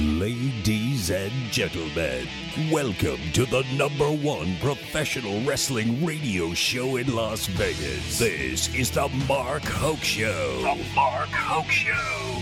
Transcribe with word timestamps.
Ladies 0.00 1.10
and 1.10 1.30
gentlemen, 1.50 2.26
welcome 2.70 3.20
to 3.34 3.44
the 3.44 3.62
number 3.76 4.10
one 4.10 4.56
professional 4.56 5.42
wrestling 5.42 6.02
radio 6.02 6.54
show 6.54 6.96
in 6.96 7.14
Las 7.14 7.44
Vegas. 7.44 8.18
This 8.18 8.74
is 8.74 8.90
the 8.90 9.08
Mark 9.28 9.62
Hoke 9.64 10.02
Show. 10.02 10.62
The 10.62 10.82
Mark 10.94 11.28
Hoke 11.28 11.70
Show. 11.70 11.92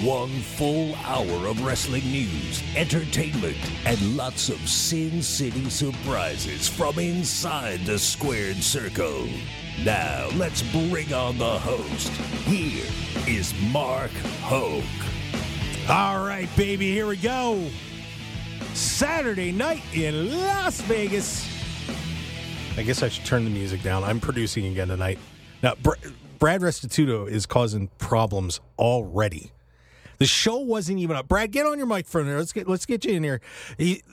One 0.08 0.30
full 0.30 0.94
hour 1.04 1.48
of 1.48 1.60
wrestling 1.64 2.04
news, 2.04 2.62
entertainment, 2.76 3.58
and 3.84 4.16
lots 4.16 4.48
of 4.48 4.60
Sin 4.68 5.20
City 5.20 5.68
surprises 5.70 6.68
from 6.68 7.00
inside 7.00 7.80
the 7.80 7.98
squared 7.98 8.62
circle. 8.62 9.28
Now, 9.84 10.28
let's 10.36 10.62
bring 10.62 11.12
on 11.12 11.36
the 11.36 11.58
host. 11.58 12.12
Here 12.46 12.86
is 13.26 13.52
Mark 13.72 14.12
Hoke. 14.42 14.84
All 15.90 16.24
right, 16.24 16.48
baby, 16.56 16.92
here 16.92 17.08
we 17.08 17.16
go. 17.16 17.68
Saturday 18.74 19.50
night 19.50 19.82
in 19.92 20.40
Las 20.40 20.80
Vegas. 20.82 21.48
I 22.76 22.82
guess 22.82 23.02
I 23.02 23.08
should 23.08 23.24
turn 23.24 23.42
the 23.42 23.50
music 23.50 23.82
down. 23.82 24.04
I'm 24.04 24.20
producing 24.20 24.66
again 24.66 24.86
tonight. 24.86 25.18
Now, 25.64 25.74
Br- 25.82 25.94
Brad 26.38 26.60
Restituto 26.60 27.28
is 27.28 27.44
causing 27.44 27.88
problems 27.98 28.60
already. 28.78 29.50
The 30.18 30.26
show 30.26 30.58
wasn't 30.58 31.00
even 31.00 31.16
up. 31.16 31.26
Brad, 31.26 31.50
get 31.50 31.66
on 31.66 31.76
your 31.76 31.88
microphone. 31.88 32.26
Here. 32.26 32.38
Let's 32.38 32.52
get 32.52 32.68
let's 32.68 32.86
get 32.86 33.04
you 33.04 33.14
in 33.14 33.24
here. 33.24 33.40
He, 33.76 34.04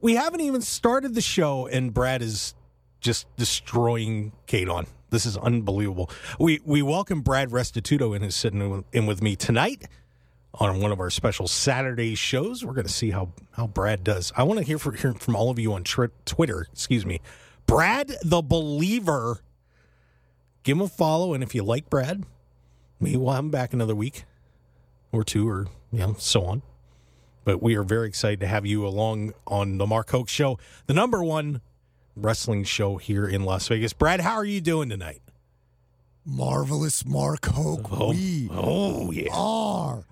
we 0.00 0.16
haven't 0.16 0.40
even 0.40 0.62
started 0.62 1.14
the 1.14 1.20
show, 1.20 1.68
and 1.68 1.94
Brad 1.94 2.22
is 2.22 2.56
just 2.98 3.28
destroying 3.36 4.32
Kadon. 4.48 4.88
This 5.10 5.26
is 5.26 5.36
unbelievable. 5.36 6.10
We 6.40 6.60
we 6.64 6.82
welcome 6.82 7.20
Brad 7.20 7.50
Restituto 7.50 8.16
in 8.16 8.22
who's 8.22 8.34
sitting 8.34 8.84
in 8.92 9.06
with 9.06 9.22
me 9.22 9.36
tonight 9.36 9.84
on 10.54 10.80
one 10.80 10.92
of 10.92 11.00
our 11.00 11.10
special 11.10 11.48
Saturday 11.48 12.14
shows. 12.14 12.64
We're 12.64 12.74
going 12.74 12.86
to 12.86 12.92
see 12.92 13.10
how 13.10 13.32
how 13.52 13.66
Brad 13.66 14.04
does. 14.04 14.32
I 14.36 14.42
want 14.44 14.58
to 14.60 14.64
hear 14.64 14.78
from, 14.78 14.96
hear 14.96 15.14
from 15.14 15.36
all 15.36 15.50
of 15.50 15.58
you 15.58 15.72
on 15.72 15.84
tr- 15.84 16.06
Twitter. 16.24 16.66
Excuse 16.72 17.04
me, 17.04 17.20
Brad 17.66 18.12
the 18.22 18.42
Believer. 18.42 19.40
Give 20.62 20.78
him 20.78 20.82
a 20.82 20.88
follow, 20.88 21.34
and 21.34 21.42
if 21.42 21.54
you 21.54 21.62
like 21.62 21.90
Brad, 21.90 22.24
maybe 22.98 23.16
we'll 23.16 23.32
have 23.32 23.44
him 23.44 23.50
back 23.50 23.74
another 23.74 23.94
week 23.94 24.24
or 25.12 25.22
two, 25.22 25.48
or 25.48 25.66
you 25.92 25.98
know, 25.98 26.16
so 26.18 26.44
on. 26.44 26.62
But 27.44 27.62
we 27.62 27.76
are 27.76 27.82
very 27.82 28.08
excited 28.08 28.40
to 28.40 28.46
have 28.46 28.64
you 28.64 28.86
along 28.86 29.34
on 29.46 29.76
the 29.76 29.86
Mark 29.86 30.10
Hoke 30.10 30.30
Show, 30.30 30.58
the 30.86 30.94
number 30.94 31.22
one 31.22 31.60
wrestling 32.16 32.64
show 32.64 32.96
here 32.96 33.26
in 33.26 33.44
Las 33.44 33.68
Vegas. 33.68 33.92
Brad, 33.92 34.20
how 34.20 34.34
are 34.36 34.44
you 34.44 34.62
doing 34.62 34.88
tonight? 34.88 35.20
Marvelous 36.24 37.04
Mark 37.04 37.44
Hoke. 37.44 37.88
Oh, 37.90 38.10
we 38.10 38.48
oh 38.50 39.10
yeah. 39.10 39.28
are 39.34 40.04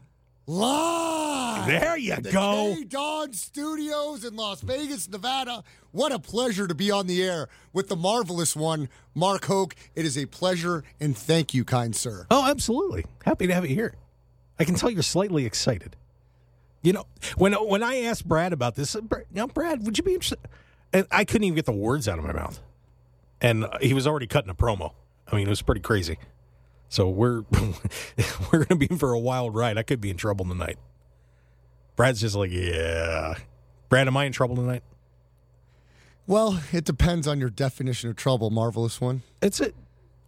live. 0.46 1.66
There 1.66 1.96
you 1.96 2.16
the 2.16 2.32
go. 2.32 2.74
K 2.76 2.84
Dawn 2.84 3.32
Studios 3.32 4.24
in 4.24 4.36
Las 4.36 4.60
Vegas, 4.62 5.08
Nevada. 5.08 5.62
What 5.92 6.12
a 6.12 6.18
pleasure 6.18 6.66
to 6.66 6.74
be 6.74 6.90
on 6.90 7.06
the 7.06 7.22
air 7.22 7.48
with 7.72 7.88
the 7.88 7.96
marvelous 7.96 8.56
one, 8.56 8.88
Mark 9.14 9.44
Hoke. 9.44 9.76
It 9.94 10.04
is 10.04 10.16
a 10.18 10.26
pleasure 10.26 10.82
and 11.00 11.16
thank 11.16 11.54
you, 11.54 11.64
kind 11.64 11.94
sir. 11.94 12.26
Oh, 12.30 12.50
absolutely. 12.50 13.04
Happy 13.24 13.46
to 13.46 13.54
have 13.54 13.66
you 13.68 13.74
here. 13.74 13.94
I 14.58 14.64
can 14.64 14.74
tell 14.74 14.90
you're 14.90 15.02
slightly 15.02 15.46
excited. 15.46 15.96
You 16.82 16.92
know, 16.92 17.06
when 17.36 17.52
when 17.52 17.82
I 17.82 18.02
asked 18.02 18.26
Brad 18.26 18.52
about 18.52 18.74
this, 18.74 18.96
uh, 18.96 19.00
you 19.10 19.24
know, 19.32 19.46
Brad, 19.46 19.84
would 19.84 19.98
you 19.98 20.04
be 20.04 20.14
interested? 20.14 20.40
And 20.92 21.06
I 21.10 21.24
couldn't 21.24 21.44
even 21.44 21.54
get 21.54 21.64
the 21.64 21.72
words 21.72 22.08
out 22.08 22.18
of 22.18 22.24
my 22.24 22.32
mouth, 22.32 22.60
and 23.40 23.64
uh, 23.64 23.78
he 23.80 23.94
was 23.94 24.06
already 24.06 24.26
cutting 24.26 24.50
a 24.50 24.54
promo. 24.54 24.92
I 25.30 25.36
mean, 25.36 25.46
it 25.46 25.50
was 25.50 25.62
pretty 25.62 25.80
crazy. 25.80 26.18
So 26.92 27.08
we're 27.08 27.40
we're 28.52 28.64
going 28.64 28.66
to 28.66 28.76
be 28.76 28.86
in 28.90 28.98
for 28.98 29.14
a 29.14 29.18
wild 29.18 29.54
ride. 29.54 29.78
I 29.78 29.82
could 29.82 29.98
be 29.98 30.10
in 30.10 30.18
trouble 30.18 30.44
tonight. 30.44 30.76
Brad's 31.96 32.20
just 32.20 32.34
like, 32.36 32.50
yeah. 32.52 33.32
Brad, 33.88 34.08
am 34.08 34.16
I 34.18 34.26
in 34.26 34.32
trouble 34.32 34.56
tonight? 34.56 34.82
Well, 36.26 36.60
it 36.70 36.84
depends 36.84 37.26
on 37.26 37.40
your 37.40 37.48
definition 37.48 38.10
of 38.10 38.16
trouble, 38.16 38.50
marvelous 38.50 39.00
one. 39.00 39.22
It's 39.40 39.58
a 39.58 39.72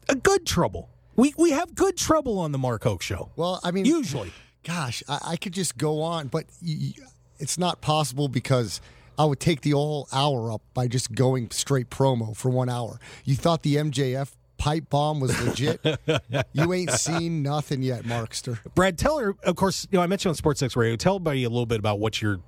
a 0.09 0.15
good 0.15 0.47
trouble. 0.47 0.89
We 1.17 1.35
we 1.37 1.51
have 1.51 1.75
good 1.75 1.99
trouble 1.99 2.39
on 2.39 2.53
the 2.53 2.59
Mark 2.59 2.85
Hoke 2.85 3.03
show. 3.03 3.31
Well, 3.37 3.61
I 3.63 3.71
mean, 3.71 3.85
Usually. 3.85 4.33
gosh, 4.63 5.03
I, 5.07 5.19
I 5.33 5.37
could 5.37 5.53
just 5.53 5.77
go 5.77 6.01
on, 6.01 6.29
but 6.29 6.47
y- 6.65 6.77
y- 6.81 7.05
it's 7.39 7.59
not 7.59 7.83
possible 7.83 8.29
because 8.29 8.81
I 9.19 9.27
would 9.27 9.39
take 9.39 9.61
the 9.61 9.73
whole 9.73 10.09
hour 10.15 10.51
up 10.51 10.63
by 10.73 10.89
just 10.89 11.13
going 11.15 11.51
straight 11.51 11.91
promo 11.91 12.35
for 12.35 12.49
one 12.49 12.71
hour. 12.71 12.99
You 13.27 13.35
thought 13.37 13.63
the 13.63 13.77
MJF 13.77 14.33
pipe 14.65 14.89
bomb 14.89 15.21
was 15.21 15.39
legit? 15.47 15.79
you 16.55 16.73
ain't 16.73 16.91
seen 16.93 17.43
nothing 17.43 17.83
yet, 17.83 18.05
Markster. 18.05 18.59
Brad, 18.75 18.97
tell 18.97 19.19
her. 19.19 19.35
Of 19.43 19.57
course, 19.57 19.87
you 19.91 19.99
know 19.99 20.03
I 20.03 20.07
mentioned 20.07 20.31
on 20.31 20.37
Sports 20.37 20.63
X 20.63 20.75
Radio. 20.75 20.97
Tell 20.97 21.17
everybody 21.17 21.45
a 21.45 21.51
little 21.51 21.67
bit 21.67 21.79
about 21.79 21.99
what 21.99 22.23
you're 22.23 22.41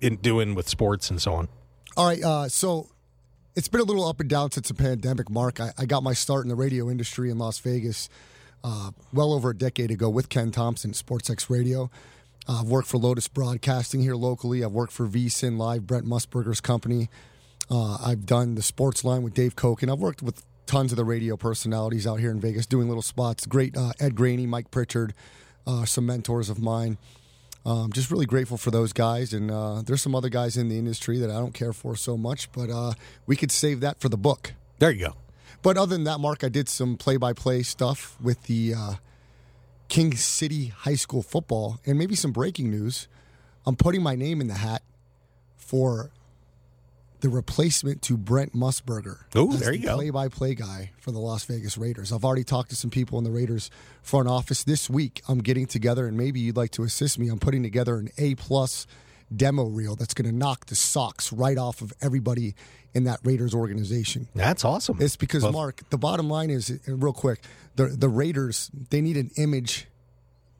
in, 0.00 0.14
doing 0.16 0.54
with 0.54 0.68
sports 0.68 1.10
and 1.10 1.20
so 1.20 1.34
on. 1.34 1.48
All 1.96 2.06
right, 2.06 2.22
uh, 2.22 2.48
so 2.48 2.88
it's 3.56 3.66
been 3.66 3.80
a 3.80 3.84
little 3.84 4.06
up 4.06 4.20
and 4.20 4.30
down 4.30 4.52
since 4.52 4.68
the 4.68 4.74
pandemic, 4.74 5.28
Mark. 5.28 5.58
I, 5.58 5.72
I 5.76 5.86
got 5.86 6.04
my 6.04 6.12
start 6.12 6.44
in 6.44 6.48
the 6.48 6.54
radio 6.54 6.88
industry 6.88 7.30
in 7.30 7.38
Las 7.38 7.58
Vegas 7.58 8.08
uh, 8.62 8.92
well 9.12 9.32
over 9.32 9.50
a 9.50 9.56
decade 9.56 9.90
ago 9.90 10.08
with 10.08 10.28
Ken 10.28 10.52
Thompson, 10.52 10.92
SportsX 10.92 11.50
Radio. 11.50 11.90
Uh, 12.48 12.60
I've 12.60 12.68
worked 12.68 12.86
for 12.86 12.98
Lotus 12.98 13.26
Broadcasting 13.26 14.02
here 14.02 14.14
locally. 14.14 14.62
I've 14.62 14.70
worked 14.70 14.92
for 14.92 15.08
VSIN 15.08 15.58
Live, 15.58 15.84
Brent 15.84 16.06
Musburger's 16.06 16.60
company. 16.60 17.08
Uh, 17.68 17.98
I've 18.04 18.24
done 18.24 18.54
the 18.54 18.62
sports 18.62 19.04
line 19.04 19.24
with 19.24 19.34
Dave 19.34 19.56
Cokin. 19.56 19.92
I've 19.92 19.98
worked 19.98 20.22
with 20.22 20.44
tons 20.70 20.92
of 20.92 20.96
the 20.96 21.04
radio 21.04 21.36
personalities 21.36 22.06
out 22.06 22.20
here 22.20 22.30
in 22.30 22.38
Vegas 22.38 22.64
doing 22.64 22.86
little 22.86 23.02
spots. 23.02 23.44
Great 23.44 23.76
uh, 23.76 23.92
Ed 23.98 24.14
Graney, 24.14 24.46
Mike 24.46 24.70
Pritchard, 24.70 25.14
uh, 25.66 25.84
some 25.84 26.06
mentors 26.06 26.48
of 26.48 26.60
mine. 26.60 26.96
Um, 27.66 27.92
just 27.92 28.08
really 28.08 28.24
grateful 28.24 28.56
for 28.56 28.70
those 28.70 28.92
guys, 28.92 29.32
and 29.32 29.50
uh, 29.50 29.82
there's 29.82 30.00
some 30.00 30.14
other 30.14 30.28
guys 30.28 30.56
in 30.56 30.68
the 30.68 30.78
industry 30.78 31.18
that 31.18 31.28
I 31.28 31.34
don't 31.34 31.54
care 31.54 31.72
for 31.72 31.96
so 31.96 32.16
much, 32.16 32.52
but 32.52 32.70
uh, 32.70 32.92
we 33.26 33.34
could 33.34 33.50
save 33.50 33.80
that 33.80 34.00
for 34.00 34.08
the 34.08 34.16
book. 34.16 34.52
There 34.78 34.92
you 34.92 35.06
go. 35.08 35.16
But 35.60 35.76
other 35.76 35.96
than 35.96 36.04
that, 36.04 36.20
Mark, 36.20 36.44
I 36.44 36.48
did 36.48 36.68
some 36.68 36.96
play-by-play 36.96 37.64
stuff 37.64 38.16
with 38.20 38.44
the 38.44 38.74
uh, 38.74 38.94
King 39.88 40.14
City 40.14 40.68
High 40.68 40.94
School 40.94 41.22
football, 41.22 41.80
and 41.84 41.98
maybe 41.98 42.14
some 42.14 42.30
breaking 42.30 42.70
news. 42.70 43.08
I'm 43.66 43.74
putting 43.74 44.04
my 44.04 44.14
name 44.14 44.40
in 44.40 44.46
the 44.46 44.54
hat 44.54 44.82
for 45.56 46.12
the 47.20 47.28
replacement 47.28 48.02
to 48.02 48.16
Brent 48.16 48.54
Musburger. 48.54 49.18
As 49.54 49.60
there 49.60 49.72
you 49.72 49.80
the 49.80 49.86
go. 49.86 49.94
Play-by-play 49.96 50.54
guy 50.54 50.90
for 50.98 51.10
the 51.10 51.18
Las 51.18 51.44
Vegas 51.44 51.76
Raiders. 51.76 52.12
I've 52.12 52.24
already 52.24 52.44
talked 52.44 52.70
to 52.70 52.76
some 52.76 52.90
people 52.90 53.18
in 53.18 53.24
the 53.24 53.30
Raiders 53.30 53.70
front 54.02 54.28
office 54.28 54.64
this 54.64 54.88
week. 54.88 55.22
I'm 55.28 55.40
getting 55.40 55.66
together, 55.66 56.06
and 56.06 56.16
maybe 56.16 56.40
you'd 56.40 56.56
like 56.56 56.70
to 56.72 56.82
assist 56.82 57.18
me. 57.18 57.28
I'm 57.28 57.38
putting 57.38 57.62
together 57.62 57.98
an 57.98 58.10
A 58.18 58.34
plus 58.34 58.86
demo 59.34 59.64
reel 59.64 59.94
that's 59.96 60.14
going 60.14 60.28
to 60.28 60.34
knock 60.36 60.66
the 60.66 60.74
socks 60.74 61.32
right 61.32 61.56
off 61.56 61.82
of 61.82 61.92
everybody 62.00 62.54
in 62.94 63.04
that 63.04 63.20
Raiders 63.22 63.54
organization. 63.54 64.26
That's 64.34 64.64
awesome. 64.64 64.98
It's 65.00 65.14
because 65.16 65.44
Well, 65.44 65.52
Mark, 65.52 65.82
the 65.90 65.98
bottom 65.98 66.28
line 66.28 66.50
is, 66.50 66.70
uh, 66.70 66.96
real 66.96 67.12
quick, 67.12 67.40
the 67.76 67.86
the 67.86 68.08
Raiders 68.08 68.70
they 68.90 69.00
need 69.00 69.16
an 69.16 69.30
image 69.36 69.86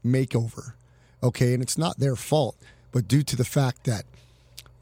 makeover, 0.06 0.74
okay, 1.22 1.52
and 1.52 1.62
it's 1.62 1.76
not 1.76 1.98
their 1.98 2.14
fault, 2.14 2.56
but 2.92 3.08
due 3.08 3.24
to 3.24 3.34
the 3.34 3.44
fact 3.44 3.84
that 3.84 4.04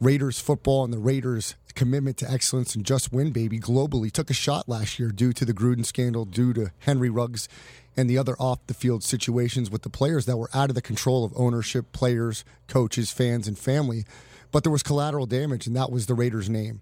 Raiders 0.01 0.39
football 0.39 0.85
and 0.85 0.93
the 0.93 0.99
Raiders 0.99 1.55
commitment 1.79 2.17
to 2.17 2.29
excellence 2.29 2.75
and 2.75 2.85
just 2.85 3.13
win 3.13 3.31
baby 3.31 3.61
globally 3.61 4.11
took 4.11 4.31
a 4.31 4.35
shot 4.35 4.69
last 4.69 4.99
year 4.99 5.11
due 5.11 5.33
to 5.33 5.45
the 5.45 5.55
Gruden 5.55 5.87
scandal, 5.87 6.25
due 6.25 6.53
to 6.53 6.73
Henry 6.81 7.09
Ruggs 7.09 7.49
and 7.97 8.11
the 8.11 8.19
other 8.19 8.35
off 8.41 8.59
the 8.67 8.75
field 8.75 9.05
situations 9.05 9.71
with 9.71 9.83
the 9.83 9.89
players 9.89 10.27
that 10.27 10.37
were 10.37 10.51
out 10.53 10.71
of 10.71 10.75
the 10.75 10.83
control 10.83 11.25
of 11.25 11.33
ownership, 11.37 11.93
players, 11.93 12.45
coaches, 12.67 13.13
fans, 13.13 13.47
and 13.47 13.57
family. 13.57 14.05
But 14.51 14.65
there 14.65 14.73
was 14.73 14.83
collateral 14.83 15.27
damage, 15.27 15.69
and 15.69 15.77
that 15.77 15.93
was 15.93 16.07
the 16.07 16.15
Raiders' 16.15 16.51
name. 16.51 16.81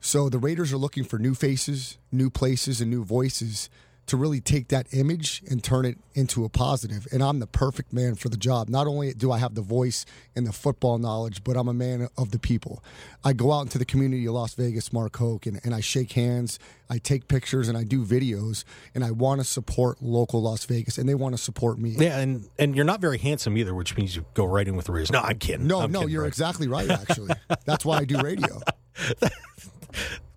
So 0.00 0.28
the 0.28 0.38
Raiders 0.38 0.72
are 0.72 0.78
looking 0.78 1.02
for 1.02 1.18
new 1.18 1.34
faces, 1.34 1.98
new 2.12 2.30
places, 2.30 2.80
and 2.80 2.88
new 2.88 3.02
voices 3.02 3.68
to 4.08 4.16
really 4.16 4.40
take 4.40 4.68
that 4.68 4.86
image 4.92 5.42
and 5.50 5.62
turn 5.62 5.84
it 5.84 5.98
into 6.14 6.44
a 6.44 6.48
positive. 6.48 7.06
And 7.12 7.22
I'm 7.22 7.38
the 7.38 7.46
perfect 7.46 7.92
man 7.92 8.14
for 8.14 8.28
the 8.28 8.36
job. 8.36 8.68
Not 8.68 8.86
only 8.86 9.12
do 9.12 9.30
I 9.30 9.38
have 9.38 9.54
the 9.54 9.62
voice 9.62 10.04
and 10.34 10.46
the 10.46 10.52
football 10.52 10.98
knowledge, 10.98 11.44
but 11.44 11.56
I'm 11.56 11.68
a 11.68 11.74
man 11.74 12.08
of 12.16 12.30
the 12.30 12.38
people. 12.38 12.82
I 13.22 13.34
go 13.34 13.52
out 13.52 13.62
into 13.62 13.78
the 13.78 13.84
community 13.84 14.26
of 14.26 14.32
Las 14.34 14.54
Vegas, 14.54 14.92
Mark 14.92 15.16
Hoke, 15.16 15.46
and, 15.46 15.60
and 15.62 15.74
I 15.74 15.80
shake 15.80 16.12
hands, 16.12 16.58
I 16.88 16.98
take 16.98 17.28
pictures, 17.28 17.68
and 17.68 17.76
I 17.76 17.84
do 17.84 18.04
videos. 18.04 18.64
And 18.94 19.04
I 19.04 19.10
want 19.10 19.40
to 19.40 19.44
support 19.44 20.02
local 20.02 20.40
Las 20.42 20.64
Vegas, 20.64 20.96
and 20.98 21.08
they 21.08 21.14
want 21.14 21.36
to 21.36 21.42
support 21.42 21.78
me. 21.78 21.90
yeah, 21.90 22.18
and 22.18 22.48
and 22.58 22.74
you're 22.74 22.84
not 22.86 23.00
very 23.00 23.18
handsome 23.18 23.56
either, 23.58 23.74
which 23.74 23.96
means 23.96 24.16
you 24.16 24.24
go 24.34 24.44
right 24.44 24.66
in 24.66 24.74
with 24.74 24.86
the 24.86 24.92
Raiders. 24.92 25.12
No, 25.12 25.20
I'm 25.20 25.38
kidding. 25.38 25.66
No, 25.66 25.80
I'm 25.80 25.92
no, 25.92 26.00
kidding, 26.00 26.12
you're 26.14 26.22
Brad. 26.22 26.32
exactly 26.32 26.66
right, 26.66 26.90
actually. 26.90 27.34
That's 27.66 27.84
why 27.84 27.98
I 27.98 28.04
do 28.04 28.18
radio. 28.20 28.60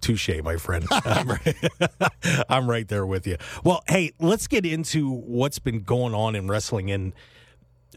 Touche, 0.00 0.30
my 0.42 0.56
friend. 0.56 0.86
I'm 0.90 1.28
right, 1.28 1.56
I'm 2.48 2.70
right 2.70 2.86
there 2.88 3.06
with 3.06 3.26
you. 3.26 3.36
Well, 3.64 3.82
hey, 3.88 4.12
let's 4.18 4.46
get 4.46 4.64
into 4.64 5.10
what's 5.10 5.58
been 5.58 5.80
going 5.80 6.14
on 6.14 6.34
in 6.34 6.48
wrestling. 6.48 6.90
And 6.90 7.12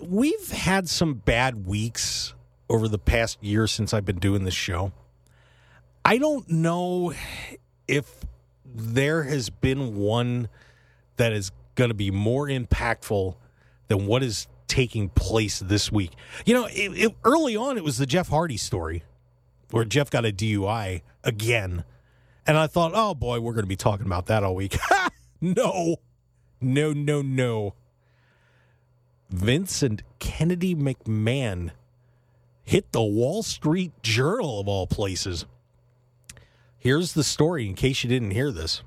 we've 0.01 0.51
had 0.51 0.89
some 0.89 1.15
bad 1.15 1.65
weeks 1.65 2.33
over 2.69 2.87
the 2.87 2.99
past 2.99 3.43
year 3.43 3.67
since 3.67 3.93
I've 3.93 4.05
been 4.05 4.19
doing 4.19 4.43
this 4.43 4.53
show. 4.53 4.91
I 6.03 6.17
don't 6.17 6.49
know 6.49 7.13
if 7.87 8.25
there 8.65 9.23
has 9.23 9.49
been 9.49 9.95
one 9.95 10.49
that 11.17 11.33
is 11.33 11.51
going 11.75 11.89
to 11.89 11.95
be 11.95 12.11
more 12.11 12.47
impactful 12.47 13.35
than 13.87 14.07
what 14.07 14.23
is 14.23 14.47
taking 14.67 15.09
place 15.09 15.59
this 15.59 15.91
week. 15.91 16.11
You 16.45 16.53
know, 16.53 16.65
it, 16.65 16.91
it, 16.97 17.15
early 17.23 17.55
on, 17.55 17.77
it 17.77 17.83
was 17.83 17.97
the 17.97 18.05
Jeff 18.05 18.29
Hardy 18.29 18.57
story 18.57 19.03
where 19.71 19.83
Jeff 19.83 20.09
got 20.09 20.25
a 20.25 20.31
DUI 20.31 21.01
again. 21.23 21.83
And 22.45 22.57
I 22.57 22.67
thought, 22.67 22.91
oh 22.95 23.13
boy, 23.13 23.39
we're 23.39 23.53
going 23.53 23.63
to 23.63 23.69
be 23.69 23.75
talking 23.75 24.05
about 24.05 24.27
that 24.27 24.43
all 24.43 24.55
week. 24.55 24.77
no, 25.41 25.97
no, 26.59 26.93
no, 26.93 27.21
no. 27.21 27.75
Vincent 29.29 30.03
Kennedy 30.19 30.75
McMahon 30.75 31.71
hit 32.63 32.91
the 32.91 33.03
Wall 33.03 33.43
Street 33.43 33.91
Journal 34.03 34.59
of 34.59 34.67
all 34.67 34.87
places. 34.87 35.45
Here's 36.77 37.13
the 37.13 37.23
story 37.23 37.67
in 37.67 37.75
case 37.75 38.03
you 38.03 38.09
didn't 38.09 38.31
hear 38.31 38.51
this. 38.51 38.81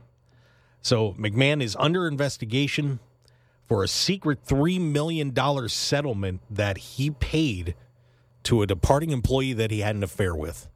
So, 0.82 1.12
McMahon 1.12 1.62
is 1.62 1.76
under 1.78 2.06
investigation 2.06 2.98
for 3.66 3.82
a 3.82 3.88
secret 3.88 4.44
$3 4.44 4.80
million 4.80 5.34
settlement 5.68 6.42
that 6.50 6.76
he 6.76 7.10
paid 7.10 7.74
to 8.42 8.60
a 8.60 8.66
departing 8.66 9.10
employee 9.10 9.54
that 9.54 9.70
he 9.70 9.80
had 9.80 9.96
an 9.96 10.02
affair 10.02 10.34
with. 10.34 10.68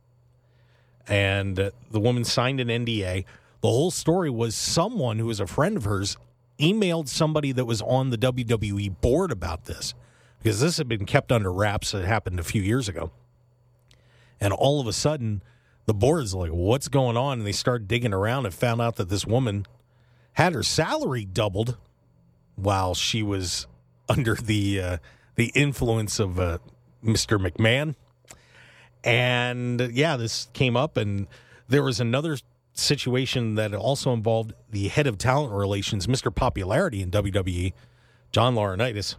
And 1.08 1.56
the 1.56 2.00
woman 2.00 2.24
signed 2.24 2.60
an 2.60 2.68
NDA. 2.68 3.24
The 3.60 3.68
whole 3.68 3.90
story 3.90 4.30
was 4.30 4.54
someone 4.54 5.18
who 5.18 5.26
was 5.26 5.40
a 5.40 5.46
friend 5.46 5.76
of 5.76 5.84
hers 5.84 6.16
emailed 6.58 7.08
somebody 7.08 7.52
that 7.52 7.64
was 7.64 7.80
on 7.82 8.10
the 8.10 8.18
WWE 8.18 9.00
board 9.00 9.32
about 9.32 9.64
this 9.64 9.94
because 10.38 10.60
this 10.60 10.76
had 10.76 10.88
been 10.88 11.06
kept 11.06 11.32
under 11.32 11.52
wraps. 11.52 11.94
It 11.94 12.04
happened 12.04 12.38
a 12.38 12.44
few 12.44 12.62
years 12.62 12.88
ago. 12.88 13.10
And 14.40 14.52
all 14.52 14.80
of 14.80 14.86
a 14.86 14.92
sudden, 14.92 15.42
the 15.86 15.94
board's 15.94 16.34
like, 16.34 16.50
what's 16.50 16.88
going 16.88 17.16
on? 17.16 17.38
And 17.38 17.46
they 17.46 17.52
start 17.52 17.88
digging 17.88 18.12
around 18.12 18.46
and 18.46 18.54
found 18.54 18.80
out 18.80 18.96
that 18.96 19.08
this 19.08 19.26
woman 19.26 19.66
had 20.34 20.52
her 20.52 20.62
salary 20.62 21.24
doubled 21.24 21.76
while 22.56 22.94
she 22.94 23.22
was 23.22 23.66
under 24.08 24.34
the 24.34 24.80
uh, 24.80 24.96
the 25.34 25.52
influence 25.54 26.18
of 26.18 26.38
uh, 26.38 26.58
Mr. 27.04 27.38
McMahon. 27.38 27.94
And 29.08 29.80
yeah, 29.92 30.16
this 30.16 30.48
came 30.52 30.76
up, 30.76 30.96
and 30.96 31.26
there 31.68 31.82
was 31.82 32.00
another 32.00 32.38
situation 32.74 33.56
that 33.56 33.74
also 33.74 34.12
involved 34.12 34.52
the 34.70 34.88
head 34.88 35.06
of 35.06 35.18
talent 35.18 35.52
relations, 35.52 36.06
Mr. 36.06 36.34
Popularity 36.34 37.02
in 37.02 37.10
WWE, 37.10 37.72
John 38.32 38.54
Laurinaitis. 38.54 39.16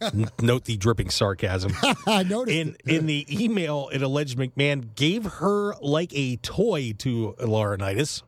Note 0.40 0.64
the 0.64 0.76
dripping 0.78 1.10
sarcasm. 1.10 1.72
I 2.06 2.22
noticed. 2.22 2.56
In 2.56 2.76
in 2.86 3.06
the 3.06 3.26
email, 3.30 3.90
it 3.92 4.00
alleged 4.00 4.38
McMahon 4.38 4.94
gave 4.94 5.24
her 5.24 5.74
like 5.82 6.10
a 6.14 6.36
toy 6.36 6.94
to 6.98 7.34
Laurinaitis. 7.38 8.22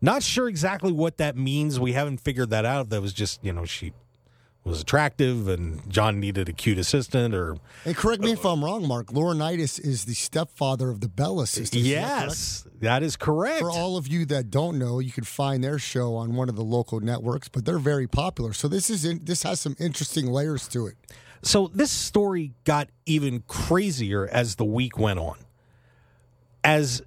Not 0.00 0.24
sure 0.24 0.48
exactly 0.48 0.90
what 0.90 1.18
that 1.18 1.36
means. 1.36 1.78
We 1.78 1.92
haven't 1.92 2.18
figured 2.18 2.50
that 2.50 2.64
out. 2.64 2.90
That 2.90 3.00
was 3.00 3.12
just 3.12 3.44
you 3.44 3.52
know 3.52 3.64
she 3.64 3.92
was 4.64 4.80
attractive 4.80 5.48
and 5.48 5.88
John 5.90 6.20
needed 6.20 6.48
a 6.48 6.52
cute 6.52 6.78
assistant 6.78 7.34
or 7.34 7.56
and 7.84 7.96
correct 7.96 8.22
me 8.22 8.32
if 8.32 8.44
I'm 8.44 8.64
wrong, 8.64 8.86
Mark. 8.86 9.08
Laurinaitis 9.08 9.80
is 9.80 10.04
the 10.04 10.14
stepfather 10.14 10.88
of 10.88 11.00
the 11.00 11.08
Bella 11.08 11.46
sisters. 11.46 11.80
Is 11.80 11.88
yes, 11.88 12.66
that 12.80 13.02
is 13.02 13.16
correct. 13.16 13.60
For 13.60 13.70
all 13.70 13.96
of 13.96 14.06
you 14.06 14.24
that 14.26 14.50
don't 14.50 14.78
know, 14.78 15.00
you 15.00 15.10
can 15.10 15.24
find 15.24 15.64
their 15.64 15.78
show 15.78 16.14
on 16.14 16.36
one 16.36 16.48
of 16.48 16.54
the 16.54 16.62
local 16.62 17.00
networks, 17.00 17.48
but 17.48 17.64
they're 17.64 17.78
very 17.78 18.06
popular. 18.06 18.52
So 18.52 18.68
this 18.68 18.88
is 18.88 19.04
in, 19.04 19.24
this 19.24 19.42
has 19.42 19.60
some 19.60 19.74
interesting 19.80 20.26
layers 20.26 20.68
to 20.68 20.86
it. 20.86 20.94
So 21.42 21.68
this 21.74 21.90
story 21.90 22.54
got 22.64 22.88
even 23.04 23.42
crazier 23.48 24.28
as 24.28 24.54
the 24.56 24.64
week 24.64 24.96
went 24.96 25.18
on. 25.18 25.38
As 26.62 27.02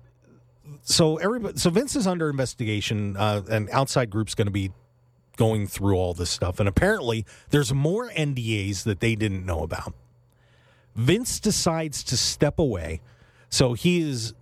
so 0.82 1.16
everybody 1.18 1.58
so 1.58 1.70
Vince 1.70 1.96
is 1.96 2.06
under 2.06 2.30
investigation. 2.30 3.16
Uh, 3.16 3.44
an 3.48 3.70
outside 3.72 4.10
group's 4.10 4.36
going 4.36 4.48
to 4.48 4.52
be 4.52 4.72
going 5.36 5.68
through 5.68 5.96
all 5.96 6.14
this 6.14 6.30
stuff, 6.30 6.60
and 6.60 6.68
apparently 6.70 7.26
there's 7.50 7.74
more 7.74 8.10
NDAs 8.10 8.84
that 8.84 9.00
they 9.00 9.16
didn't 9.16 9.46
know 9.46 9.62
about. 9.62 9.94
Vince 10.96 11.40
decides 11.40 12.04
to 12.06 12.18
step 12.18 12.58
away, 12.58 13.02
so 13.50 13.74
he 13.74 14.02
is 14.02 14.34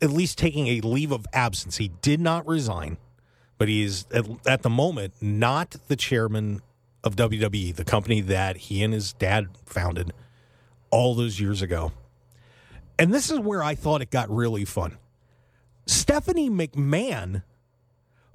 at 0.00 0.10
least 0.10 0.38
taking 0.38 0.66
a 0.66 0.80
leave 0.80 1.12
of 1.12 1.26
absence. 1.32 1.76
He 1.76 1.88
did 2.00 2.20
not 2.20 2.46
resign, 2.46 2.96
but 3.58 3.68
he 3.68 3.82
is 3.82 4.06
at, 4.12 4.26
at 4.46 4.62
the 4.62 4.70
moment 4.70 5.14
not 5.20 5.76
the 5.88 5.96
chairman 5.96 6.62
of 7.04 7.16
WWE, 7.16 7.74
the 7.74 7.84
company 7.84 8.20
that 8.20 8.56
he 8.56 8.82
and 8.82 8.94
his 8.94 9.12
dad 9.12 9.48
founded 9.66 10.12
all 10.90 11.14
those 11.14 11.40
years 11.40 11.62
ago. 11.62 11.92
And 12.98 13.12
this 13.12 13.30
is 13.30 13.38
where 13.38 13.62
I 13.62 13.74
thought 13.74 14.02
it 14.02 14.10
got 14.10 14.30
really 14.30 14.64
fun. 14.64 14.98
Stephanie 15.86 16.50
McMahon, 16.50 17.42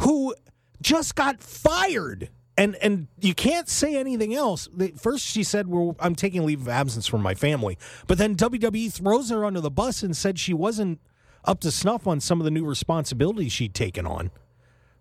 who 0.02 0.36
just 0.82 1.16
got 1.16 1.42
fired, 1.42 2.30
and 2.58 2.76
and 2.76 3.08
you 3.20 3.34
can't 3.34 3.70
say 3.70 3.96
anything 3.96 4.34
else. 4.34 4.70
First, 4.98 5.26
she 5.26 5.44
said, 5.44 5.68
"Well, 5.68 5.96
I'm 6.00 6.16
taking 6.16 6.46
leave 6.46 6.62
of 6.62 6.70
absence 6.70 7.08
from 7.08 7.22
my 7.22 7.34
family," 7.34 7.78
but 8.08 8.18
then 8.18 8.36
WWE 8.36 8.92
throws 8.92 9.30
her 9.30 9.46
under 9.46 9.62
the 9.62 9.72
bus 9.72 10.04
and 10.04 10.16
said 10.16 10.40
she 10.40 10.54
wasn't 10.54 11.00
up 11.46 11.60
to 11.62 11.72
snuff 11.72 12.06
on 12.06 12.20
some 12.20 12.40
of 12.40 12.46
the 12.46 12.52
new 12.52 12.66
responsibilities 12.66 13.52
she'd 13.52 13.74
taken 13.74 14.06
on. 14.06 14.32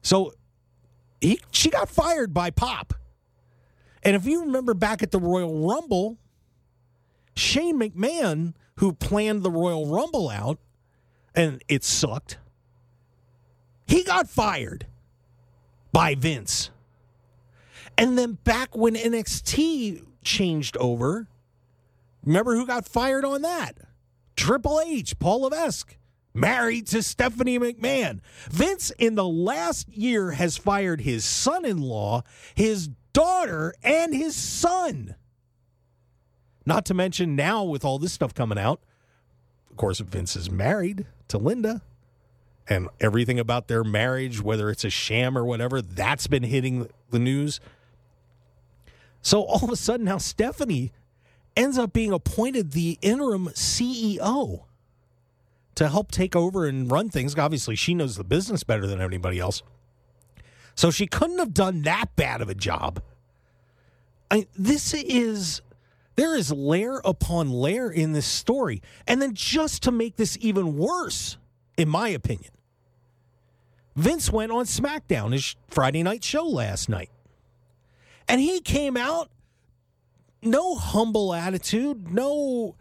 So 0.03 0.33
he, 1.21 1.41
she 1.51 1.71
got 1.71 1.89
fired 1.89 2.33
by 2.33 2.51
Pop. 2.51 2.95
And 4.03 4.15
if 4.15 4.25
you 4.25 4.43
remember 4.43 4.73
back 4.75 5.03
at 5.03 5.11
the 5.11 5.19
Royal 5.19 5.67
Rumble, 5.67 6.19
Shane 7.35 7.79
McMahon, 7.81 8.55
who 8.77 8.93
planned 8.93 9.43
the 9.43 9.51
Royal 9.51 9.87
Rumble 9.87 10.29
out, 10.31 10.59
and 11.35 11.63
it 11.69 11.83
sucked, 11.83 12.39
he 13.87 14.05
got 14.05 14.29
fired 14.29 14.87
by 15.97 16.15
Vince. 16.15 16.69
And 17.97 18.19
then 18.19 18.35
back 18.45 18.77
when 18.77 18.95
NXT 18.97 20.05
changed 20.23 20.77
over, 20.77 21.27
remember 22.23 22.55
who 22.55 22.67
got 22.67 22.87
fired 22.87 23.25
on 23.25 23.41
that? 23.41 23.79
Triple 24.37 24.83
H, 24.87 25.19
Paul 25.19 25.41
Levesque, 25.41 25.97
married 26.35 26.87
to 26.89 27.03
Stephanie 27.03 27.59
McMahon. 27.59 28.21
Vince, 28.51 28.91
in 28.99 29.15
the 29.15 29.27
last 29.27 29.89
year, 29.89 30.33
has 30.33 30.59
fired 30.59 31.01
his 31.01 31.25
son 31.25 31.65
in 31.65 31.81
law, 31.81 32.25
his 32.55 32.91
daughter, 33.15 33.73
and 33.83 34.15
his 34.15 34.37
son. 34.37 35.15
Not 36.67 36.85
to 36.85 36.93
mention 36.93 37.35
now, 37.37 37.65
with 37.65 37.87
all 37.87 37.99
this 37.99 38.13
stuff 38.13 38.35
coming 38.35 38.59
out, 38.59 38.83
of 39.71 39.79
course, 39.79 40.01
Vince 40.01 40.37
is 40.37 40.51
married 40.51 41.07
to 41.29 41.39
Linda. 41.39 41.81
And 42.69 42.89
everything 43.01 43.39
about 43.39 43.69
their 43.69 43.85
marriage, 43.85 44.43
whether 44.43 44.71
it's 44.71 44.85
a 44.85 44.91
sham 44.91 45.39
or 45.39 45.45
whatever, 45.45 45.81
that's 45.81 46.27
been 46.27 46.43
hitting 46.43 46.89
the 47.11 47.19
news. 47.19 47.61
So 49.23 49.43
all 49.43 49.65
of 49.65 49.71
a 49.71 49.77
sudden 49.77 50.05
now 50.05 50.19
Stephanie 50.19 50.93
ends 51.57 51.79
up 51.79 51.93
being 51.93 52.13
appointed 52.13 52.73
the 52.73 52.99
interim 53.03 53.47
CEO 53.49 54.65
to 55.77 55.89
help 55.89 56.11
take 56.11 56.35
over 56.35 56.67
and 56.67 56.91
run 56.91 57.09
things. 57.09 57.39
Obviously, 57.39 57.77
she 57.77 57.95
knows 57.95 58.17
the 58.17 58.25
business 58.25 58.65
better 58.65 58.87
than 58.87 59.01
anybody 59.01 59.39
else. 59.39 59.63
So 60.75 60.91
she 60.91 61.07
couldn't 61.07 61.39
have 61.39 61.55
done 61.55 61.83
that 61.83 62.17
bad 62.17 62.41
of 62.43 62.49
a 62.49 62.55
job. 62.55 63.03
I, 64.31 64.47
this 64.57 64.93
is 64.93 65.63
there 66.17 66.35
is 66.35 66.51
layer 66.51 67.01
upon 67.05 67.51
layer 67.51 67.91
in 67.91 68.13
this 68.13 68.27
story. 68.27 68.83
And 69.07 69.21
then 69.21 69.35
just 69.35 69.83
to 69.85 69.93
make 69.93 70.17
this 70.17 70.37
even 70.41 70.77
worse, 70.77 71.37
in 71.77 71.89
my 71.89 72.09
opinion, 72.09 72.53
Vince 73.97 74.31
went 74.31 74.53
on 74.53 74.67
SmackDown, 74.67 75.33
his 75.33 75.57
Friday 75.69 76.03
night 76.03 76.23
show 76.23 76.45
last 76.45 76.89
night. 76.89 77.11
And 78.29 78.41
he 78.41 78.61
came 78.61 78.97
out, 78.97 79.31
no 80.43 80.75
humble 80.75 81.33
attitude, 81.33 82.13
no, 82.13 82.77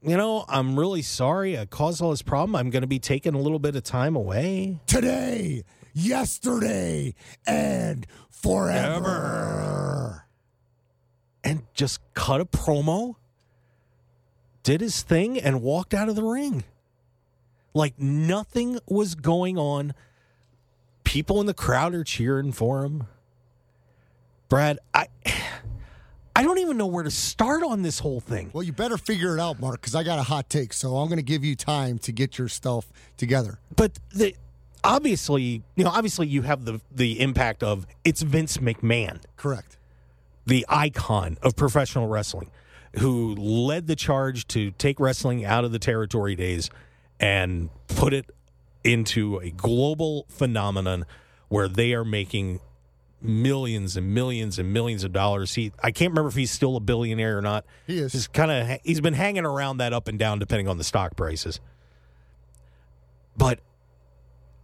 you 0.00 0.16
know, 0.16 0.44
I'm 0.48 0.78
really 0.78 1.02
sorry 1.02 1.58
I 1.58 1.66
caused 1.66 2.00
all 2.00 2.10
this 2.10 2.22
problem. 2.22 2.54
I'm 2.54 2.70
going 2.70 2.82
to 2.82 2.88
be 2.88 3.00
taking 3.00 3.34
a 3.34 3.38
little 3.38 3.58
bit 3.58 3.74
of 3.74 3.82
time 3.82 4.14
away. 4.14 4.80
Today, 4.86 5.64
yesterday, 5.92 7.14
and 7.46 8.06
forever. 8.30 10.26
And 11.42 11.62
just 11.74 12.00
cut 12.14 12.40
a 12.40 12.44
promo, 12.44 13.16
did 14.62 14.80
his 14.80 15.02
thing, 15.02 15.38
and 15.38 15.62
walked 15.62 15.94
out 15.94 16.08
of 16.08 16.14
the 16.14 16.22
ring. 16.22 16.64
Like 17.74 17.98
nothing 17.98 18.78
was 18.86 19.14
going 19.16 19.58
on. 19.58 19.94
People 21.14 21.40
in 21.40 21.46
the 21.46 21.54
crowd 21.54 21.94
are 21.94 22.02
cheering 22.02 22.50
for 22.50 22.84
him. 22.84 23.04
Brad, 24.48 24.80
I 24.92 25.06
I 26.34 26.42
don't 26.42 26.58
even 26.58 26.76
know 26.76 26.88
where 26.88 27.04
to 27.04 27.10
start 27.12 27.62
on 27.62 27.82
this 27.82 28.00
whole 28.00 28.18
thing. 28.18 28.50
Well, 28.52 28.64
you 28.64 28.72
better 28.72 28.98
figure 28.98 29.36
it 29.36 29.40
out, 29.40 29.60
Mark, 29.60 29.80
because 29.80 29.94
I 29.94 30.02
got 30.02 30.18
a 30.18 30.24
hot 30.24 30.50
take. 30.50 30.72
So 30.72 30.96
I'm 30.96 31.06
going 31.06 31.18
to 31.18 31.22
give 31.22 31.44
you 31.44 31.54
time 31.54 32.00
to 32.00 32.10
get 32.10 32.36
your 32.36 32.48
stuff 32.48 32.90
together. 33.16 33.60
But 33.76 34.00
the 34.12 34.34
obviously, 34.82 35.62
you 35.76 35.84
know, 35.84 35.90
obviously 35.90 36.26
you 36.26 36.42
have 36.42 36.64
the 36.64 36.80
the 36.90 37.20
impact 37.20 37.62
of 37.62 37.86
it's 38.04 38.22
Vince 38.22 38.56
McMahon, 38.56 39.20
Correct. 39.36 39.78
the 40.46 40.66
icon 40.68 41.38
of 41.42 41.54
professional 41.54 42.08
wrestling, 42.08 42.50
who 42.98 43.36
led 43.36 43.86
the 43.86 43.94
charge 43.94 44.48
to 44.48 44.72
take 44.72 44.98
wrestling 44.98 45.44
out 45.44 45.64
of 45.64 45.70
the 45.70 45.78
territory 45.78 46.34
days 46.34 46.70
and 47.20 47.70
put 47.86 48.12
it 48.12 48.28
into 48.84 49.38
a 49.38 49.50
global 49.50 50.26
phenomenon 50.28 51.06
where 51.48 51.68
they 51.68 51.94
are 51.94 52.04
making 52.04 52.60
millions 53.24 53.96
and 53.96 54.12
millions 54.12 54.58
and 54.58 54.72
millions 54.72 55.02
of 55.02 55.12
dollars. 55.12 55.54
He 55.54 55.72
I 55.82 55.90
can't 55.90 56.10
remember 56.10 56.28
if 56.28 56.34
he's 56.34 56.50
still 56.50 56.76
a 56.76 56.80
billionaire 56.80 57.38
or 57.38 57.42
not. 57.42 57.64
He 57.86 57.98
is. 57.98 58.12
He's 58.12 58.28
kind 58.28 58.50
of 58.50 58.80
he's 58.84 59.00
been 59.00 59.14
hanging 59.14 59.46
around 59.46 59.78
that 59.78 59.92
up 59.92 60.06
and 60.06 60.18
down 60.18 60.38
depending 60.38 60.68
on 60.68 60.78
the 60.78 60.84
stock 60.84 61.16
prices. 61.16 61.60
But 63.36 63.60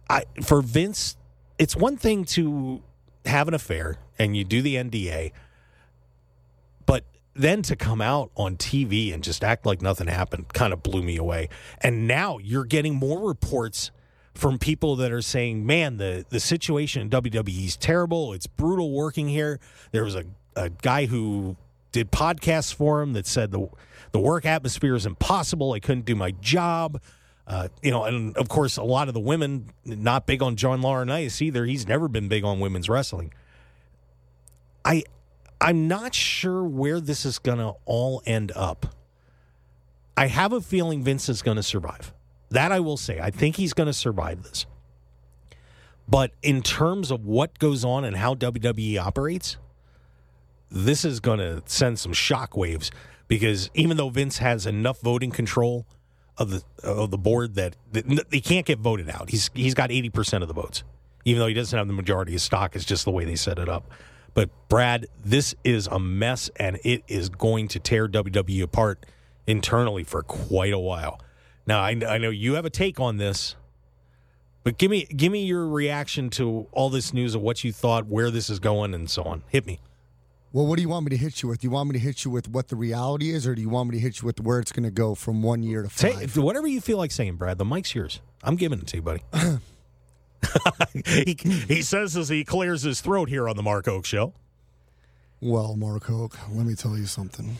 I 0.09 0.25
for 0.43 0.61
Vince, 0.61 1.17
it's 1.57 1.75
one 1.75 1.97
thing 1.97 2.23
to 2.25 2.83
have 3.25 3.47
an 3.47 3.53
affair 3.53 3.97
and 4.19 4.37
you 4.37 4.43
do 4.43 4.61
the 4.61 4.75
NDA, 4.75 5.31
but 6.85 7.03
then 7.33 7.63
to 7.63 7.75
come 7.75 8.01
out 8.01 8.31
on 8.37 8.57
TV 8.57 9.13
and 9.13 9.23
just 9.23 9.43
act 9.43 9.65
like 9.65 9.81
nothing 9.81 10.07
happened 10.07 10.53
kind 10.53 10.73
of 10.73 10.83
blew 10.83 11.01
me 11.01 11.17
away. 11.17 11.49
And 11.79 12.07
now 12.07 12.37
you're 12.37 12.65
getting 12.65 12.95
more 12.95 13.27
reports 13.27 13.89
from 14.33 14.57
people 14.57 14.95
that 14.97 15.11
are 15.11 15.21
saying, 15.21 15.65
"Man, 15.65 15.97
the 15.97 16.25
the 16.29 16.39
situation 16.39 17.01
in 17.01 17.09
WWE 17.09 17.65
is 17.65 17.77
terrible. 17.77 18.33
It's 18.33 18.47
brutal 18.47 18.91
working 18.91 19.29
here." 19.29 19.59
There 19.91 20.03
was 20.03 20.15
a 20.15 20.25
a 20.55 20.69
guy 20.69 21.05
who 21.05 21.55
did 21.91 22.11
podcasts 22.11 22.73
for 22.73 23.01
him 23.01 23.13
that 23.13 23.27
said 23.27 23.51
the 23.51 23.67
the 24.11 24.19
work 24.19 24.45
atmosphere 24.45 24.95
is 24.95 25.05
impossible. 25.05 25.73
I 25.73 25.79
couldn't 25.79 26.05
do 26.05 26.15
my 26.15 26.31
job. 26.31 27.01
Uh, 27.47 27.67
you 27.81 27.91
know, 27.91 28.05
and 28.05 28.35
of 28.37 28.47
course, 28.47 28.77
a 28.77 28.83
lot 28.83 29.07
of 29.07 29.13
the 29.13 29.19
women 29.19 29.71
not 29.83 30.25
big 30.25 30.41
on 30.41 30.55
John 30.55 30.81
Laurinaitis 30.81 31.41
either. 31.41 31.65
He's 31.65 31.87
never 31.87 32.07
been 32.07 32.27
big 32.27 32.43
on 32.43 32.59
women's 32.59 32.87
wrestling. 32.87 33.33
I 34.85 35.03
I'm 35.59 35.87
not 35.87 36.15
sure 36.15 36.63
where 36.63 36.99
this 36.99 37.25
is 37.25 37.39
going 37.39 37.59
to 37.59 37.75
all 37.85 38.21
end 38.25 38.51
up. 38.55 38.95
I 40.17 40.27
have 40.27 40.53
a 40.53 40.61
feeling 40.61 41.03
Vince 41.03 41.29
is 41.29 41.41
going 41.41 41.57
to 41.57 41.63
survive. 41.63 42.13
That 42.51 42.71
I 42.71 42.79
will 42.79 42.97
say. 42.97 43.19
I 43.19 43.31
think 43.31 43.55
he's 43.55 43.73
going 43.73 43.87
to 43.87 43.93
survive 43.93 44.43
this. 44.43 44.65
But 46.07 46.31
in 46.41 46.61
terms 46.61 47.09
of 47.09 47.25
what 47.25 47.57
goes 47.59 47.85
on 47.85 48.03
and 48.03 48.17
how 48.17 48.35
WWE 48.35 48.99
operates, 48.99 49.57
this 50.69 51.05
is 51.05 51.19
going 51.19 51.39
to 51.39 51.63
send 51.65 51.99
some 51.99 52.11
shockwaves 52.11 52.91
because 53.27 53.69
even 53.73 53.97
though 53.97 54.09
Vince 54.09 54.39
has 54.39 54.65
enough 54.65 54.99
voting 55.01 55.31
control 55.31 55.85
of 56.37 56.49
the 56.49 56.63
of 56.83 57.11
the 57.11 57.17
board 57.17 57.55
that, 57.55 57.75
that 57.91 58.25
he 58.31 58.41
can't 58.41 58.65
get 58.65 58.79
voted 58.79 59.09
out. 59.09 59.29
He's 59.29 59.49
he's 59.53 59.73
got 59.73 59.89
80% 59.89 60.41
of 60.41 60.47
the 60.47 60.53
votes. 60.53 60.83
Even 61.23 61.39
though 61.39 61.47
he 61.47 61.53
doesn't 61.53 61.77
have 61.77 61.87
the 61.87 61.93
majority 61.93 62.33
of 62.33 62.41
stock, 62.41 62.75
it's 62.75 62.85
just 62.85 63.05
the 63.05 63.11
way 63.11 63.25
they 63.25 63.35
set 63.35 63.59
it 63.59 63.69
up. 63.69 63.91
But 64.33 64.49
Brad, 64.69 65.07
this 65.23 65.53
is 65.63 65.87
a 65.87 65.99
mess 65.99 66.49
and 66.55 66.79
it 66.83 67.03
is 67.07 67.29
going 67.29 67.67
to 67.69 67.79
tear 67.79 68.07
WWE 68.07 68.63
apart 68.63 69.05
internally 69.45 70.03
for 70.03 70.23
quite 70.23 70.73
a 70.73 70.79
while. 70.79 71.19
Now, 71.65 71.79
I, 71.81 71.99
I 72.07 72.17
know 72.17 72.29
you 72.29 72.55
have 72.55 72.65
a 72.65 72.69
take 72.69 72.99
on 72.99 73.17
this, 73.17 73.55
but 74.63 74.77
give 74.77 74.91
me 74.91 75.05
give 75.05 75.31
me 75.31 75.45
your 75.45 75.67
reaction 75.67 76.29
to 76.31 76.67
all 76.71 76.89
this 76.89 77.13
news 77.13 77.35
of 77.35 77.41
what 77.41 77.63
you 77.63 77.71
thought, 77.71 78.07
where 78.07 78.31
this 78.31 78.49
is 78.49 78.59
going, 78.59 78.93
and 78.93 79.09
so 79.09 79.23
on. 79.23 79.43
Hit 79.49 79.65
me. 79.65 79.79
Well, 80.53 80.67
what 80.67 80.75
do 80.75 80.81
you 80.81 80.89
want 80.89 81.05
me 81.05 81.11
to 81.11 81.17
hit 81.17 81.41
you 81.41 81.47
with? 81.49 81.61
Do 81.61 81.67
you 81.67 81.71
want 81.71 81.89
me 81.89 81.93
to 81.93 81.99
hit 81.99 82.25
you 82.25 82.31
with 82.31 82.49
what 82.49 82.67
the 82.67 82.75
reality 82.75 83.29
is, 83.29 83.47
or 83.47 83.55
do 83.55 83.61
you 83.61 83.69
want 83.69 83.89
me 83.89 83.95
to 83.95 84.01
hit 84.01 84.21
you 84.21 84.25
with 84.25 84.41
where 84.41 84.59
it's 84.59 84.73
going 84.73 84.83
to 84.83 84.91
go 84.91 85.15
from 85.15 85.41
one 85.41 85.63
year 85.63 85.81
to 85.83 85.89
Say, 85.89 86.11
five? 86.11 86.37
whatever 86.37 86.67
you 86.67 86.81
feel 86.81 86.97
like 86.97 87.11
saying, 87.11 87.35
Brad. 87.37 87.57
The 87.57 87.63
mic's 87.65 87.95
yours. 87.95 88.19
I'm 88.43 88.57
giving 88.57 88.79
it 88.79 88.87
to 88.87 88.97
you, 88.97 89.01
buddy. 89.01 89.21
he, 91.05 91.37
he 91.67 91.81
says 91.81 92.17
as 92.17 92.27
he 92.27 92.43
clears 92.43 92.81
his 92.81 92.99
throat 92.99 93.29
here 93.29 93.47
on 93.47 93.55
the 93.55 93.63
Mark 93.63 93.85
Hoke 93.85 94.05
Show. 94.05 94.33
Well, 95.39 95.75
Mark 95.77 96.03
Hoke, 96.03 96.37
let 96.51 96.65
me 96.65 96.75
tell 96.75 96.97
you 96.97 97.05
something. 97.05 97.57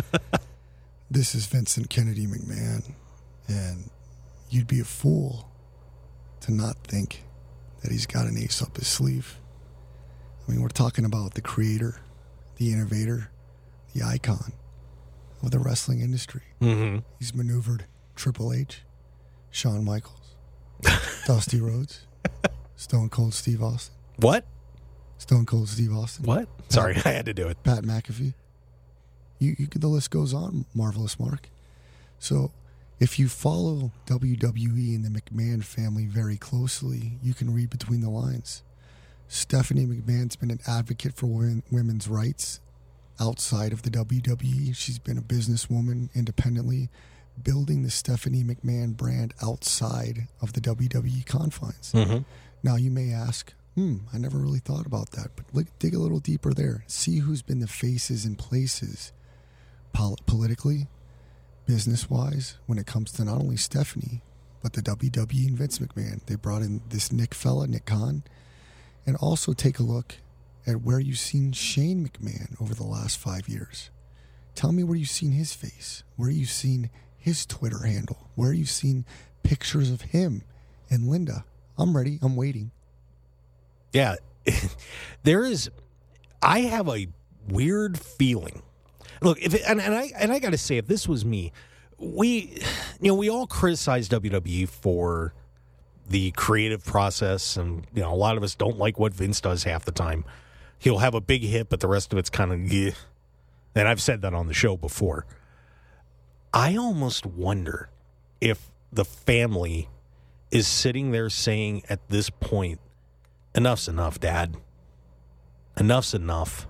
this 1.10 1.34
is 1.34 1.46
Vincent 1.46 1.90
Kennedy 1.90 2.26
McMahon, 2.26 2.94
and 3.48 3.90
you'd 4.50 4.66
be 4.66 4.80
a 4.80 4.84
fool 4.84 5.50
to 6.40 6.52
not 6.52 6.76
think 6.84 7.24
that 7.82 7.90
he's 7.92 8.06
got 8.06 8.26
an 8.26 8.36
ace 8.38 8.62
up 8.62 8.76
his 8.76 8.86
sleeve. 8.88 9.38
I 10.46 10.52
mean, 10.52 10.62
we're 10.62 10.68
talking 10.68 11.04
about 11.04 11.34
the 11.34 11.40
creator, 11.40 12.00
the 12.56 12.72
innovator, 12.72 13.30
the 13.94 14.02
icon 14.04 14.52
of 15.42 15.50
the 15.50 15.58
wrestling 15.58 16.00
industry. 16.00 16.42
Mm-hmm. 16.60 16.98
He's 17.18 17.34
maneuvered 17.34 17.86
Triple 18.14 18.52
H, 18.52 18.82
Shawn 19.50 19.84
Michaels, 19.84 20.34
Dusty 21.26 21.60
Rhodes, 21.60 22.06
Stone 22.76 23.08
Cold 23.10 23.34
Steve 23.34 23.62
Austin, 23.62 23.94
What? 24.16 24.44
Stone 25.18 25.46
Cold 25.46 25.68
Steve 25.68 25.92
Austin, 25.92 26.24
What? 26.26 26.48
Sorry, 26.68 26.94
I 27.04 27.10
had 27.10 27.26
to 27.26 27.34
do 27.34 27.48
it. 27.48 27.62
Pat 27.64 27.84
McAfee. 27.84 28.34
You, 29.38 29.54
you 29.58 29.66
the 29.66 29.88
list 29.88 30.10
goes 30.10 30.32
on, 30.32 30.64
marvelous 30.74 31.18
Mark. 31.20 31.48
So, 32.18 32.52
if 32.98 33.18
you 33.18 33.28
follow 33.28 33.92
WWE 34.06 34.94
and 34.94 35.04
the 35.04 35.20
McMahon 35.20 35.62
family 35.62 36.06
very 36.06 36.36
closely, 36.36 37.18
you 37.22 37.34
can 37.34 37.52
read 37.52 37.70
between 37.70 38.00
the 38.00 38.10
lines. 38.10 38.62
Stephanie 39.28 39.86
McMahon's 39.86 40.36
been 40.36 40.50
an 40.50 40.60
advocate 40.66 41.14
for 41.14 41.26
women, 41.26 41.62
women's 41.70 42.08
rights 42.08 42.60
outside 43.20 43.72
of 43.72 43.82
the 43.82 43.90
WWE. 43.90 44.74
She's 44.74 44.98
been 44.98 45.18
a 45.18 45.22
businesswoman 45.22 46.14
independently, 46.14 46.88
building 47.42 47.82
the 47.82 47.90
Stephanie 47.90 48.44
McMahon 48.44 48.96
brand 48.96 49.34
outside 49.42 50.28
of 50.40 50.52
the 50.54 50.60
WWE 50.60 51.26
confines. 51.26 51.92
Mm-hmm. 51.92 52.18
Now, 52.62 52.76
you 52.76 52.90
may 52.90 53.12
ask, 53.12 53.52
hmm, 53.74 53.98
I 54.12 54.18
never 54.18 54.38
really 54.38 54.58
thought 54.58 54.86
about 54.86 55.10
that, 55.12 55.28
but 55.36 55.44
look, 55.52 55.66
dig 55.78 55.94
a 55.94 55.98
little 55.98 56.20
deeper 56.20 56.54
there. 56.54 56.84
See 56.86 57.18
who's 57.18 57.42
been 57.42 57.60
the 57.60 57.66
faces 57.66 58.24
and 58.24 58.38
places 58.38 59.12
pol- 59.92 60.18
politically, 60.26 60.86
business 61.66 62.08
wise, 62.08 62.56
when 62.66 62.78
it 62.78 62.86
comes 62.86 63.12
to 63.12 63.24
not 63.24 63.38
only 63.38 63.56
Stephanie, 63.56 64.22
but 64.62 64.72
the 64.72 64.82
WWE 64.82 65.46
and 65.46 65.56
Vince 65.56 65.78
McMahon. 65.78 66.24
They 66.26 66.34
brought 66.34 66.62
in 66.62 66.80
this 66.88 67.12
Nick 67.12 67.34
fella, 67.34 67.66
Nick 67.66 67.86
Khan. 67.86 68.24
And 69.06 69.16
also 69.16 69.52
take 69.52 69.78
a 69.78 69.84
look 69.84 70.16
at 70.66 70.82
where 70.82 70.98
you've 70.98 71.18
seen 71.18 71.52
Shane 71.52 72.08
McMahon 72.08 72.60
over 72.60 72.74
the 72.74 72.82
last 72.82 73.18
five 73.18 73.48
years. 73.48 73.90
Tell 74.56 74.72
me 74.72 74.82
where 74.82 74.96
you've 74.96 75.08
seen 75.08 75.32
his 75.32 75.52
face, 75.52 76.02
where 76.16 76.30
you've 76.30 76.50
seen 76.50 76.90
his 77.16 77.46
Twitter 77.46 77.84
handle, 77.84 78.30
where 78.34 78.52
you've 78.52 78.70
seen 78.70 79.04
pictures 79.42 79.90
of 79.90 80.00
him 80.00 80.42
and 80.90 81.08
Linda. 81.08 81.44
I'm 81.78 81.96
ready. 81.96 82.18
I'm 82.22 82.36
waiting. 82.36 82.72
Yeah, 83.92 84.16
there 85.22 85.44
is. 85.44 85.70
I 86.42 86.60
have 86.60 86.88
a 86.88 87.06
weird 87.48 87.98
feeling. 87.98 88.62
Look, 89.22 89.40
if 89.40 89.54
it, 89.54 89.62
and, 89.66 89.80
and 89.80 89.94
I 89.94 90.12
and 90.16 90.32
I 90.32 90.38
got 90.38 90.50
to 90.50 90.58
say, 90.58 90.76
if 90.76 90.86
this 90.86 91.08
was 91.08 91.24
me, 91.24 91.52
we, 91.98 92.60
you 93.00 93.08
know, 93.08 93.14
we 93.14 93.28
all 93.28 93.46
criticize 93.46 94.08
WWE 94.08 94.68
for 94.68 95.34
the 96.08 96.30
creative 96.32 96.84
process, 96.84 97.56
and 97.56 97.86
you 97.94 98.02
know, 98.02 98.12
a 98.12 98.16
lot 98.16 98.36
of 98.36 98.42
us 98.42 98.54
don't 98.54 98.78
like 98.78 98.98
what 98.98 99.12
Vince 99.12 99.40
does 99.40 99.64
half 99.64 99.84
the 99.84 99.92
time. 99.92 100.24
He'll 100.78 100.98
have 100.98 101.14
a 101.14 101.20
big 101.20 101.42
hit, 101.42 101.68
but 101.68 101.80
the 101.80 101.88
rest 101.88 102.12
of 102.12 102.18
it's 102.18 102.30
kind 102.30 102.52
of, 102.52 102.72
yeah. 102.72 102.92
and 103.74 103.88
I've 103.88 104.00
said 104.02 104.22
that 104.22 104.34
on 104.34 104.46
the 104.46 104.54
show 104.54 104.76
before. 104.76 105.26
I 106.52 106.76
almost 106.76 107.26
wonder 107.26 107.90
if 108.40 108.70
the 108.92 109.04
family 109.04 109.88
is 110.50 110.68
sitting 110.68 111.10
there 111.10 111.28
saying 111.28 111.82
at 111.88 112.08
this 112.08 112.30
point, 112.30 112.80
enough's 113.54 113.88
enough, 113.88 114.20
Dad. 114.20 114.56
Enough's 115.76 116.14
enough. 116.14 116.66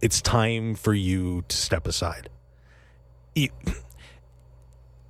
It's 0.00 0.20
time 0.20 0.74
for 0.74 0.94
you 0.94 1.44
to 1.48 1.56
step 1.56 1.86
aside. 1.86 2.28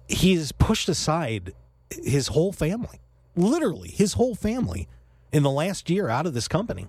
He, 0.08 0.36
has 0.36 0.52
pushed 0.52 0.88
aside 0.88 1.52
his 1.90 2.28
whole 2.28 2.52
family, 2.52 3.00
literally 3.34 3.88
his 3.88 4.12
whole 4.12 4.36
family, 4.36 4.86
in 5.32 5.42
the 5.42 5.50
last 5.50 5.90
year 5.90 6.08
out 6.08 6.26
of 6.26 6.34
this 6.34 6.46
company. 6.46 6.86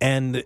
And 0.00 0.42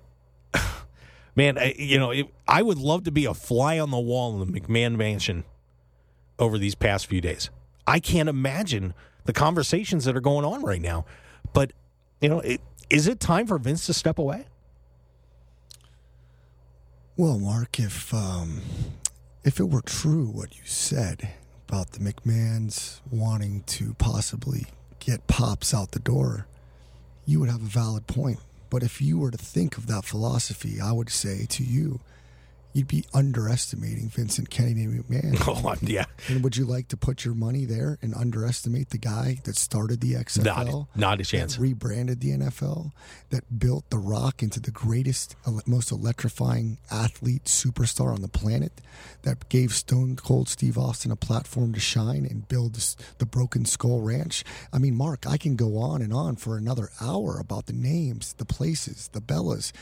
man, 1.37 1.59
I, 1.59 1.77
you 1.79 1.97
know, 1.97 2.11
it, 2.11 2.27
I 2.49 2.63
would 2.63 2.79
love 2.79 3.05
to 3.05 3.13
be 3.13 3.25
a 3.25 3.35
fly 3.35 3.79
on 3.79 3.93
the 3.93 4.01
wall 4.01 4.43
in 4.43 4.53
the 4.53 4.61
McMahon 4.61 4.97
mansion 4.97 5.45
over 6.41 6.59
these 6.59 6.75
past 6.75 7.07
few 7.07 7.21
days. 7.21 7.51
I 7.87 8.01
can't 8.01 8.29
imagine 8.29 8.93
the 9.25 9.33
conversations 9.33 10.07
that 10.07 10.17
are 10.17 10.21
going 10.21 10.45
on 10.45 10.63
right 10.63 10.83
now. 10.83 11.05
But 11.53 11.73
you 12.21 12.29
know, 12.29 12.41
it, 12.41 12.61
is 12.91 13.07
it 13.07 13.21
time 13.21 13.47
for 13.47 13.59
Vince 13.59 13.87
to 13.87 13.95
step 13.95 14.19
away? 14.19 14.47
Well, 17.19 17.39
Mark, 17.39 17.81
if 17.81 18.13
um, 18.13 18.61
if 19.43 19.59
it 19.59 19.71
were 19.71 19.81
true 19.81 20.27
what 20.27 20.55
you 20.55 20.65
said 20.67 21.31
about 21.67 21.93
the 21.93 22.01
McMahons 22.01 23.01
wanting 23.11 23.63
to 23.69 23.95
possibly 23.95 24.67
get 25.01 25.27
pops 25.27 25.73
out 25.73 25.93
the 25.93 25.99
door, 25.99 26.47
you 27.25 27.41
would 27.41 27.49
have 27.49 27.63
a 27.63 27.65
valid 27.65 28.07
point. 28.07 28.41
But 28.69 28.83
if 28.83 29.01
you 29.01 29.19
were 29.19 29.31
to 29.31 29.39
think 29.39 29.79
of 29.79 29.87
that 29.87 30.05
philosophy, 30.05 30.79
I 30.79 30.93
would 30.93 31.09
say 31.09 31.47
to 31.47 31.65
you, 31.65 32.01
you'd 32.77 32.87
be 32.87 33.05
underestimating 33.15 34.11
Vincent 34.11 34.51
Kennedy 34.51 34.87
McMahon. 34.87 35.35
Oh, 35.49 35.75
yeah. 35.81 36.05
And 36.29 36.43
would 36.43 36.57
you 36.57 36.65
like 36.65 36.89
to 36.89 36.97
put 36.97 37.25
your 37.25 37.35
money 37.35 37.65
there 37.65 37.99
and 38.03 38.15
underestimate 38.15 38.91
the 38.91 38.99
guy 38.99 39.39
that 39.45 39.57
started 39.57 40.01
the 40.01 40.15
XFL? 40.15 40.45
Not, 40.45 40.97
not 40.97 41.21
a 41.21 41.25
chance. 41.25 41.55
That 41.55 41.63
rebranded 41.63 42.21
the 42.21 42.31
NFL, 42.33 42.91
that 43.31 43.59
built 43.59 43.89
The 43.91 43.99
Rock 43.99 44.43
into 44.43 44.61
the 44.61 44.73
greatest, 44.73 45.37
most 45.67 45.93
electrifying 45.93 46.79
athlete 46.91 47.45
superstar 47.45 48.13
on 48.13 48.23
the 48.23 48.29
planet, 48.29 48.73
that 49.23 49.49
gave 49.49 49.73
Stone 49.73 50.17
Cold 50.17 50.49
Steve 50.49 50.77
Austin 50.77 51.11
a 51.11 51.17
platform 51.17 51.73
to 51.73 51.81
shine 51.81 52.27
and 52.27 52.49
build 52.49 52.75
this, 52.75 52.97
the 53.19 53.27
Broken 53.27 53.65
Skull 53.65 54.01
Ranch. 54.01 54.45
I 54.73 54.79
mean, 54.79 54.97
Mark, 54.97 55.27
I 55.27 55.39
can 55.39 55.57
go 55.57 55.79
on 55.79 56.03
and 56.03 56.13
on 56.13 56.37
for 56.37 56.57
another 56.57 56.91
hour 57.01 57.39
about 57.39 57.67
the 57.67 57.73
names, 57.73 58.35
the 58.35 58.45
places, 58.45 59.09
the 59.13 59.21
Bellas. 59.21 59.73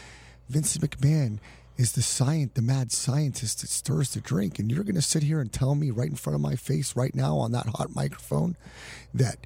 Vincent 0.48 0.84
McMahon 0.84 1.38
is 1.76 1.92
the 1.92 2.02
science, 2.02 2.52
the 2.54 2.62
mad 2.62 2.92
scientist 2.92 3.60
that 3.60 3.70
stirs 3.70 4.14
the 4.14 4.20
drink, 4.20 4.58
and 4.58 4.70
you're 4.70 4.84
going 4.84 4.94
to 4.94 5.02
sit 5.02 5.22
here 5.22 5.40
and 5.40 5.52
tell 5.52 5.74
me 5.74 5.90
right 5.90 6.08
in 6.08 6.16
front 6.16 6.34
of 6.34 6.40
my 6.40 6.54
face 6.54 6.94
right 6.94 7.14
now 7.14 7.36
on 7.36 7.52
that 7.52 7.66
hot 7.66 7.94
microphone 7.94 8.56
that 9.12 9.38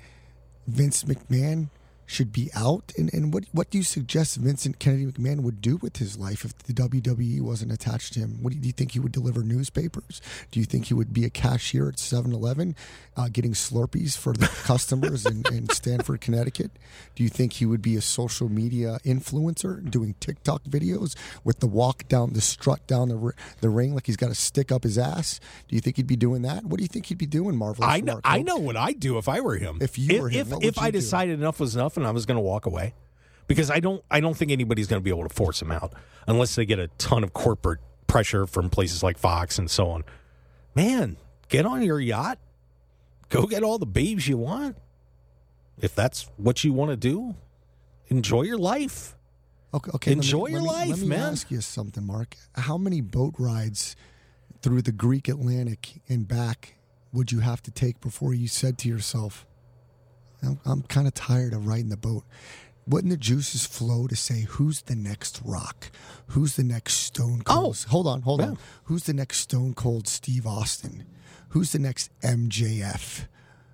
Vince 0.67 1.05
McMahon 1.05 1.71
should 2.09 2.33
be 2.33 2.51
out? 2.57 2.93
And, 2.97 3.13
and 3.13 3.35
what, 3.35 3.45
what 3.53 3.71
do 3.71 3.77
you 3.77 3.85
suggest 3.85 4.37
Vincent 4.37 4.79
Kennedy 4.79 5.07
McMahon 5.07 5.43
would 5.43 5.61
do 5.61 5.77
with 5.77 5.99
his 5.99 6.19
life 6.19 6.43
if 6.43 6.57
the 6.59 6.73
WWE 6.73 7.43
wasn't 7.43 7.71
attached 7.71 8.15
to 8.15 8.21
him? 8.21 8.39
What 8.43 8.51
do 8.51 8.57
you, 8.57 8.63
do 8.63 8.67
you 8.69 8.73
think 8.73 8.93
he 8.93 8.99
would 8.99 9.13
deliver 9.13 9.43
newspapers? 9.43 10.23
Do 10.51 10.59
you 10.59 10.65
think 10.65 10.87
he 10.87 10.95
would 10.95 11.13
be 11.13 11.27
a 11.27 11.31
cashier 11.31 11.87
at 11.89 11.99
7 11.99 12.33
Eleven 12.33 12.75
uh, 13.15 13.29
getting 13.31 13.53
Slurpees 13.53 14.17
for 14.17 14.33
the 14.33 14.47
customers 14.65 15.27
in, 15.27 15.45
in 15.53 15.69
Stamford, 15.69 16.23
Connecticut? 16.23 16.71
Do 17.15 17.23
you 17.23 17.29
think 17.29 17.53
he 17.53 17.67
would 17.67 17.83
be 17.83 17.95
a 17.95 18.01
social 18.01 18.49
media 18.49 18.99
influencer 19.05 19.89
doing 19.89 20.15
TikTok 20.19 20.63
videos 20.63 21.15
with 21.45 21.61
the 21.61 21.67
walk 21.67 22.09
down, 22.09 22.33
the 22.33 22.41
strut 22.41 22.87
down 22.87 23.11
the, 23.11 23.33
the 23.61 23.69
ring 23.69 23.95
like 23.95 24.07
he's 24.07 24.17
got 24.17 24.31
a 24.31 24.35
stick 24.35 24.73
up 24.73 24.85
his 24.85 24.97
ass? 24.97 25.41
Do 25.69 25.77
you 25.77 25.83
think 25.83 25.97
he'd 25.97 26.07
be 26.07 26.17
doing 26.17 26.41
that? 26.43 26.65
What 26.65 26.79
do 26.79 26.85
you 26.85 26.89
think 26.89 27.07
he'd 27.07 27.19
be 27.19 27.27
doing, 27.27 27.55
Marvel? 27.55 27.85
I 27.85 28.01
know, 28.01 28.21
I 28.25 28.41
know 28.41 28.57
what 28.57 28.79
I'd 28.79 28.99
do 28.99 29.19
if 29.19 29.29
I 29.29 29.43
were 29.43 29.57
him. 29.57 29.79
If 29.83 29.99
you 29.99 30.23
were 30.23 30.31
him, 30.31 30.55
if, 30.55 30.65
if 30.65 30.79
I 30.79 30.91
do? 30.91 30.99
decided 30.99 31.39
enough 31.39 31.61
was 31.61 31.77
enough 31.77 31.98
and 32.01 32.09
I 32.09 32.13
was 32.13 32.27
going 32.27 32.37
to 32.37 32.43
walk 32.43 32.67
away, 32.67 32.95
because 33.47 33.71
I 33.71 33.81
don't, 33.81 34.03
I 34.11 34.21
don't 34.21 34.35
think 34.37 34.51
anybody's 34.51 34.87
going 34.87 35.01
to 35.01 35.05
be 35.05 35.11
able 35.11 35.29
to 35.29 35.35
force 35.35 35.61
him 35.63 35.71
out 35.73 35.93
unless 36.27 36.55
they 36.55 36.65
get 36.67 36.79
a 36.79 36.89
ton 36.99 37.25
of 37.25 37.33
corporate 37.33 37.81
pressure 38.07 38.47
from 38.47 38.71
places 38.71 39.03
like 39.03 39.19
Fox 39.19 39.59
and 39.59 39.71
so 39.71 39.89
on. 39.91 40.05
Man, 40.75 41.17
get 41.49 41.67
on 41.67 41.83
your 41.83 42.01
yacht, 42.01 42.39
go 43.29 43.47
get 43.47 43.63
all 43.63 43.79
the 43.79 43.87
babes 43.87 44.27
you 44.29 44.37
want. 44.39 44.77
If 45.81 45.95
that's 45.95 46.29
what 46.37 46.65
you 46.65 46.73
want 46.73 46.91
to 46.91 46.97
do, 46.97 47.35
enjoy 48.09 48.43
your 48.43 48.59
life. 48.59 49.15
Okay, 49.73 49.91
okay. 49.95 50.11
me- 50.11 50.17
Enjoy 50.17 50.43
let 50.45 50.53
your 50.53 50.61
me- 50.63 50.67
life, 50.67 50.89
let 50.89 50.99
me 51.01 51.07
man. 51.09 51.33
ask 51.33 51.51
you 51.51 51.61
something, 51.61 52.05
Mark. 52.07 52.37
How 52.55 52.79
many 52.79 53.01
boat 53.01 53.35
rides 53.39 53.95
through 54.63 54.83
the 54.83 54.93
Greek 54.93 55.29
Atlantic 55.29 56.01
and 56.09 56.27
back 56.27 56.75
would 57.13 57.31
you 57.33 57.41
have 57.41 57.63
to 57.63 57.71
take 57.71 58.01
before 58.01 58.35
you 58.35 58.49
said 58.49 58.77
to 58.79 58.89
yourself, 58.89 59.47
"I'm, 60.43 60.61
I'm 60.65 60.83
kind 60.83 61.07
of 61.07 61.15
tired 61.15 61.53
of 61.53 61.67
riding 61.67 61.89
the 61.89 61.97
boat"? 61.97 62.25
Wouldn't 62.87 63.11
the 63.11 63.19
juices 63.19 63.67
flow 63.67 64.07
to 64.07 64.17
say 64.17 64.43
who's 64.49 64.83
the 64.83 64.97
next 64.97 65.43
Rock, 65.45 65.91
who's 66.29 66.57
the 66.57 66.65
next 66.65 66.95
Stone 66.95 67.43
oh, 67.47 67.55
Cold? 67.55 67.85
Oh, 67.87 67.91
hold 67.91 68.07
on, 68.07 68.23
hold 68.23 68.41
Oh, 68.41 68.45
on. 68.45 68.59
Who's 68.85 69.05
the 69.05 69.13
next 69.13 69.41
Stone 69.41 69.75
Cold 69.75 70.09
Steve 70.09 70.47
Austin? 70.47 71.05
Who's 71.51 71.73
the 71.73 71.79
next 71.79 72.11
MJF? 72.23 73.27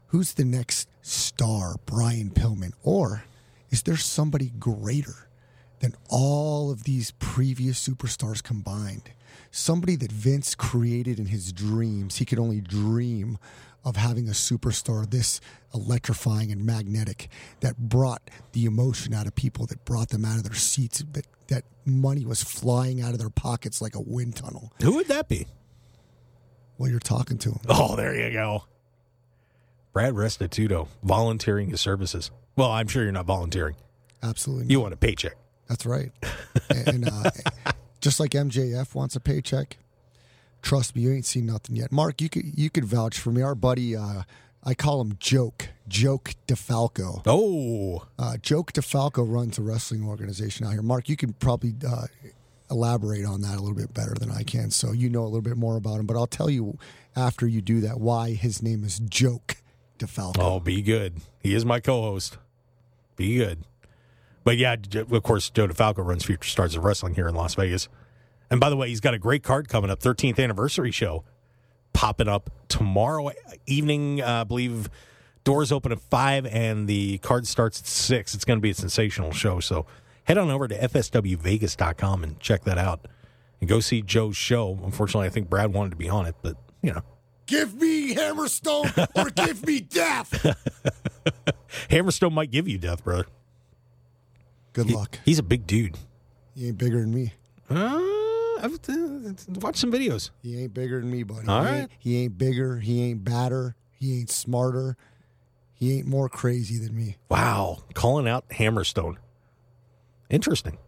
Who's 0.09 0.33
the 0.35 0.44
next 0.44 0.88
star 1.02 1.76
Brian 1.87 2.30
Pillman? 2.30 2.73
Or 2.83 3.25
is 3.71 3.83
there 3.83 3.97
somebody 3.97 4.50
greater 4.59 5.28
than 5.80 5.94
all 6.09 6.71
of 6.71 6.85
these 6.85 7.12
previous 7.12 7.87
superstars 7.87 8.42
combined? 8.42 9.11
Somebody 9.50 9.94
that 9.97 10.11
Vince 10.12 10.54
created 10.56 11.21
in 11.21 11.26
his 11.26 11.52
dreams. 11.52 12.16
He 12.16 12.25
could 12.25 12.38
only 12.40 12.61
dream 12.61 13.38
of 13.84 13.96
having 13.96 14.28
a 14.28 14.32
superstar 14.32 15.08
this 15.08 15.40
electrifying 15.74 16.50
and 16.50 16.64
magnetic 16.64 17.28
that 17.60 17.76
brought 17.78 18.30
the 18.52 18.64
emotion 18.64 19.12
out 19.12 19.26
of 19.26 19.34
people, 19.34 19.66
that 19.66 19.84
brought 19.84 20.08
them 20.08 20.24
out 20.24 20.36
of 20.36 20.44
their 20.44 20.54
seats, 20.54 21.04
that, 21.12 21.26
that 21.48 21.64
money 21.84 22.24
was 22.24 22.42
flying 22.42 23.00
out 23.02 23.12
of 23.12 23.18
their 23.18 23.30
pockets 23.30 23.82
like 23.82 23.94
a 23.94 24.00
wind 24.00 24.36
tunnel. 24.36 24.72
Who 24.82 24.94
would 24.96 25.08
that 25.08 25.28
be? 25.28 25.46
Well, 26.78 26.90
you're 26.90 27.00
talking 27.00 27.38
to 27.38 27.50
him. 27.50 27.60
Oh, 27.68 27.96
there 27.96 28.14
you 28.14 28.32
go. 28.32 28.64
Brad 29.92 30.14
Restituto 30.14 30.88
volunteering 31.02 31.70
his 31.70 31.80
services. 31.80 32.30
Well, 32.56 32.70
I'm 32.70 32.88
sure 32.88 33.04
you're 33.04 33.12
not 33.12 33.26
volunteering. 33.26 33.76
Absolutely. 34.22 34.66
You 34.72 34.80
want 34.80 34.94
a 34.94 34.96
paycheck. 34.96 35.36
That's 35.68 35.86
right. 35.86 36.10
and 36.70 37.08
uh, 37.08 37.30
just 38.00 38.18
like 38.18 38.32
MJF 38.32 38.94
wants 38.94 39.14
a 39.16 39.20
paycheck, 39.20 39.76
trust 40.64 40.96
me, 40.96 41.02
you 41.02 41.12
ain't 41.12 41.26
seen 41.26 41.46
nothing 41.46 41.76
yet. 41.76 41.92
Mark, 41.92 42.20
you 42.20 42.28
could 42.28 42.58
you 42.58 42.70
could 42.70 42.84
vouch 42.84 43.18
for 43.18 43.30
me. 43.30 43.42
Our 43.42 43.54
buddy, 43.54 43.94
uh, 43.94 44.22
I 44.64 44.74
call 44.74 45.00
him 45.02 45.16
Joke, 45.20 45.68
Joke 45.86 46.32
DeFalco. 46.48 47.22
Oh, 47.26 48.06
Uh, 48.18 48.38
Joke 48.38 48.72
DeFalco 48.72 49.24
runs 49.30 49.58
a 49.58 49.62
wrestling 49.62 50.02
organization 50.08 50.66
out 50.66 50.72
here. 50.72 50.82
Mark, 50.82 51.08
you 51.08 51.16
can 51.16 51.34
probably 51.34 51.74
uh, 51.86 52.06
elaborate 52.70 53.24
on 53.26 53.42
that 53.42 53.58
a 53.58 53.60
little 53.60 53.76
bit 53.76 53.92
better 53.92 54.14
than 54.18 54.30
I 54.30 54.42
can. 54.42 54.70
So 54.70 54.92
you 54.92 55.10
know 55.10 55.22
a 55.22 55.30
little 55.30 55.42
bit 55.42 55.58
more 55.58 55.76
about 55.76 56.00
him. 56.00 56.06
But 56.06 56.16
I'll 56.16 56.26
tell 56.26 56.48
you 56.48 56.78
after 57.14 57.46
you 57.46 57.60
do 57.60 57.80
that 57.82 58.00
why 58.00 58.30
his 58.32 58.62
name 58.62 58.84
is 58.84 58.98
Joke 59.00 59.56
DeFalco. 59.98 60.36
oh, 60.38 60.60
be 60.60 60.80
good. 60.82 61.20
He 61.40 61.54
is 61.54 61.64
my 61.64 61.78
co-host. 61.78 62.38
Be 63.16 63.36
good. 63.36 63.60
But 64.44 64.56
yeah, 64.56 64.76
of 64.94 65.22
course, 65.22 65.50
Joe 65.50 65.68
DeFalco 65.68 66.04
runs 66.04 66.24
Future 66.24 66.48
Stars 66.48 66.74
of 66.74 66.84
Wrestling 66.84 67.14
here 67.14 67.28
in 67.28 67.34
Las 67.34 67.54
Vegas. 67.54 67.88
And 68.54 68.60
by 68.60 68.71
the 68.71 68.76
way, 68.76 68.88
he's 68.88 69.00
got 69.00 69.14
a 69.14 69.19
great 69.19 69.43
card 69.43 69.69
coming 69.69 69.90
up, 69.90 69.99
13th 69.99 70.38
anniversary 70.38 70.93
show 70.93 71.25
popping 71.93 72.28
up 72.28 72.50
tomorrow 72.69 73.32
evening. 73.67 74.23
Uh, 74.23 74.43
I 74.43 74.45
believe 74.45 74.88
doors 75.43 75.73
open 75.73 75.90
at 75.90 75.99
5 75.99 76.47
and 76.47 76.86
the 76.86 77.19
card 77.19 77.49
starts 77.49 77.80
at 77.80 77.88
6. 77.88 78.32
It's 78.32 78.45
going 78.45 78.58
to 78.60 78.62
be 78.62 78.71
a 78.71 78.75
sensational 78.75 79.32
show. 79.32 79.58
So 79.58 79.86
head 80.23 80.38
on 80.38 80.50
over 80.50 80.69
to 80.69 80.78
fswvegas.com 80.78 82.23
and 82.23 82.38
check 82.38 82.62
that 82.62 82.78
out 82.78 83.08
and 83.60 83.69
go 83.69 83.80
see 83.80 84.02
Joe's 84.02 84.36
show. 84.36 84.78
Unfortunately, 84.84 85.26
I 85.26 85.30
think 85.30 85.50
Brad 85.50 85.73
wanted 85.73 85.90
to 85.90 85.97
be 85.97 86.08
on 86.08 86.26
it, 86.26 86.36
but 86.40 86.56
you 86.80 86.93
know, 86.93 87.02
Give 87.47 87.75
me 87.75 88.14
Hammerstone 88.14 89.08
or 89.17 89.30
give 89.30 89.67
me 89.67 89.80
death. 89.80 90.30
Hammerstone 91.90 92.30
might 92.32 92.52
give 92.52 92.69
you 92.69 92.78
death, 92.78 93.02
brother. 93.02 93.26
Good 94.75 94.86
He- 94.86 94.95
luck. 94.95 95.19
he's 95.25 95.40
a 95.40 95.43
big 95.43 95.67
dude. 95.67 95.99
He 96.54 96.69
ain't 96.69 96.78
bigger 96.78 97.00
than 97.00 97.12
me. 97.12 97.32
Uh, 97.69 98.00
I've 98.60 98.75
uh, 98.88 99.58
watched 99.60 99.78
some 99.78 99.93
videos. 99.93 100.30
He 100.43 100.62
ain't 100.62 100.75
bigger 100.75 101.00
than 101.00 101.10
me, 101.10 101.23
buddy. 101.23 101.47
All 101.49 101.62
he, 101.62 101.69
right. 101.69 101.76
ain't, 101.82 101.90
he 101.99 102.23
ain't 102.23 102.38
bigger. 102.38 102.78
He 102.78 103.02
ain't 103.02 103.25
badder. 103.25 103.76
He 103.93 104.21
ain't 104.21 104.30
smarter. 104.30 104.97
He 105.73 105.99
ain't 105.99 106.06
more 106.06 106.28
crazy 106.28 106.78
than 106.78 106.97
me. 106.97 107.17
Wow, 107.28 107.82
calling 107.95 108.28
out 108.28 108.49
Hammerstone. 108.50 109.17
Interesting. 110.30 110.78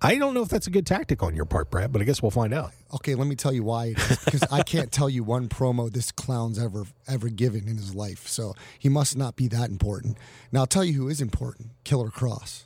I 0.00 0.16
don't 0.16 0.34
know 0.34 0.42
if 0.42 0.50
that's 0.50 0.66
a 0.66 0.70
good 0.70 0.86
tactic 0.86 1.22
on 1.22 1.34
your 1.34 1.46
part, 1.46 1.70
Brad, 1.70 1.90
but 1.90 2.02
I 2.02 2.04
guess 2.04 2.20
we'll 2.20 2.30
find 2.30 2.52
out. 2.52 2.72
Okay, 2.92 3.14
let 3.14 3.26
me 3.26 3.36
tell 3.36 3.54
you 3.54 3.62
why. 3.62 3.94
Because 4.24 4.42
I 4.52 4.62
can't 4.62 4.92
tell 4.92 5.08
you 5.08 5.24
one 5.24 5.48
promo 5.48 5.90
this 5.90 6.12
clown's 6.12 6.58
ever 6.58 6.84
ever 7.08 7.30
given 7.30 7.66
in 7.66 7.78
his 7.78 7.94
life. 7.94 8.28
So 8.28 8.54
he 8.78 8.90
must 8.90 9.16
not 9.16 9.34
be 9.34 9.48
that 9.48 9.70
important. 9.70 10.18
Now 10.52 10.60
I'll 10.60 10.66
tell 10.66 10.84
you 10.84 10.92
who 10.92 11.08
is 11.08 11.22
important. 11.22 11.70
Killer 11.84 12.10
Kross. 12.10 12.64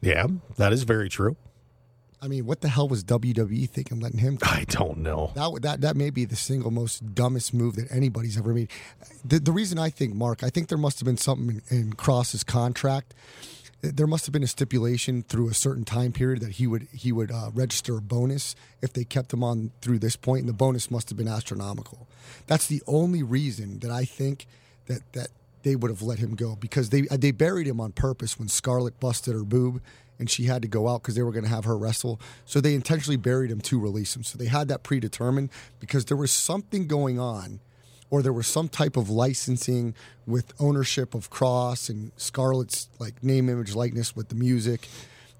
Yeah, 0.00 0.26
that 0.56 0.72
is 0.72 0.84
very 0.84 1.10
true. 1.10 1.36
I 2.22 2.28
mean, 2.28 2.44
what 2.44 2.60
the 2.60 2.68
hell 2.68 2.86
was 2.86 3.02
WWE 3.04 3.68
thinking 3.68 3.98
letting 4.00 4.18
him 4.18 4.38
I 4.42 4.64
don't 4.68 4.98
know. 4.98 5.32
That 5.34 5.62
that 5.62 5.80
that 5.80 5.96
may 5.96 6.10
be 6.10 6.24
the 6.26 6.36
single 6.36 6.70
most 6.70 7.14
dumbest 7.14 7.54
move 7.54 7.76
that 7.76 7.90
anybody's 7.90 8.36
ever 8.36 8.52
made. 8.52 8.70
The, 9.24 9.38
the 9.38 9.52
reason 9.52 9.78
I 9.78 9.88
think 9.88 10.14
Mark, 10.14 10.42
I 10.44 10.50
think 10.50 10.68
there 10.68 10.78
must 10.78 11.00
have 11.00 11.06
been 11.06 11.16
something 11.16 11.62
in, 11.70 11.76
in 11.78 11.92
Kross's 11.94 12.44
contract. 12.44 13.14
There 13.80 14.06
must 14.06 14.26
have 14.26 14.34
been 14.34 14.42
a 14.42 14.46
stipulation 14.46 15.22
through 15.22 15.48
a 15.48 15.54
certain 15.54 15.86
time 15.86 16.12
period 16.12 16.42
that 16.42 16.52
he 16.52 16.66
would 16.66 16.88
he 16.92 17.10
would 17.10 17.30
uh, 17.30 17.50
register 17.54 17.96
a 17.96 18.02
bonus 18.02 18.54
if 18.82 18.92
they 18.92 19.04
kept 19.04 19.32
him 19.32 19.42
on 19.42 19.70
through 19.80 20.00
this 20.00 20.16
point, 20.16 20.40
and 20.40 20.48
the 20.48 20.54
bonus 20.54 20.90
must 20.90 21.08
have 21.08 21.16
been 21.16 21.28
astronomical. 21.28 22.06
That's 22.46 22.66
the 22.66 22.82
only 22.86 23.22
reason 23.22 23.78
that 23.78 23.90
I 23.90 24.04
think 24.04 24.46
that 24.86 25.10
that 25.14 25.28
they 25.62 25.76
would 25.76 25.90
have 25.90 26.02
let 26.02 26.18
him 26.18 26.34
go 26.34 26.56
because 26.56 26.90
they 26.90 27.02
they 27.02 27.30
buried 27.30 27.66
him 27.66 27.80
on 27.80 27.92
purpose 27.92 28.38
when 28.38 28.48
Scarlett 28.48 29.00
busted 29.00 29.34
her 29.34 29.44
boob 29.44 29.80
and 30.20 30.30
she 30.30 30.44
had 30.44 30.62
to 30.62 30.68
go 30.68 30.86
out 30.86 31.02
because 31.02 31.14
they 31.14 31.22
were 31.22 31.32
going 31.32 31.44
to 31.44 31.50
have 31.50 31.64
her 31.64 31.76
wrestle. 31.76 32.20
So 32.44 32.60
they 32.60 32.74
intentionally 32.74 33.16
buried 33.16 33.50
him 33.50 33.60
to 33.62 33.80
release 33.80 34.14
him. 34.14 34.22
So 34.22 34.38
they 34.38 34.46
had 34.46 34.68
that 34.68 34.82
predetermined 34.82 35.48
because 35.80 36.04
there 36.04 36.16
was 36.16 36.30
something 36.30 36.86
going 36.86 37.18
on, 37.18 37.60
or 38.10 38.22
there 38.22 38.32
was 38.32 38.46
some 38.46 38.68
type 38.68 38.96
of 38.96 39.08
licensing 39.08 39.94
with 40.26 40.52
ownership 40.60 41.14
of 41.14 41.30
Kross 41.30 41.88
and 41.88 42.12
Scarlett's 42.16 42.90
like 42.98 43.24
name, 43.24 43.48
image, 43.48 43.74
likeness 43.74 44.14
with 44.14 44.28
the 44.28 44.34
music. 44.34 44.88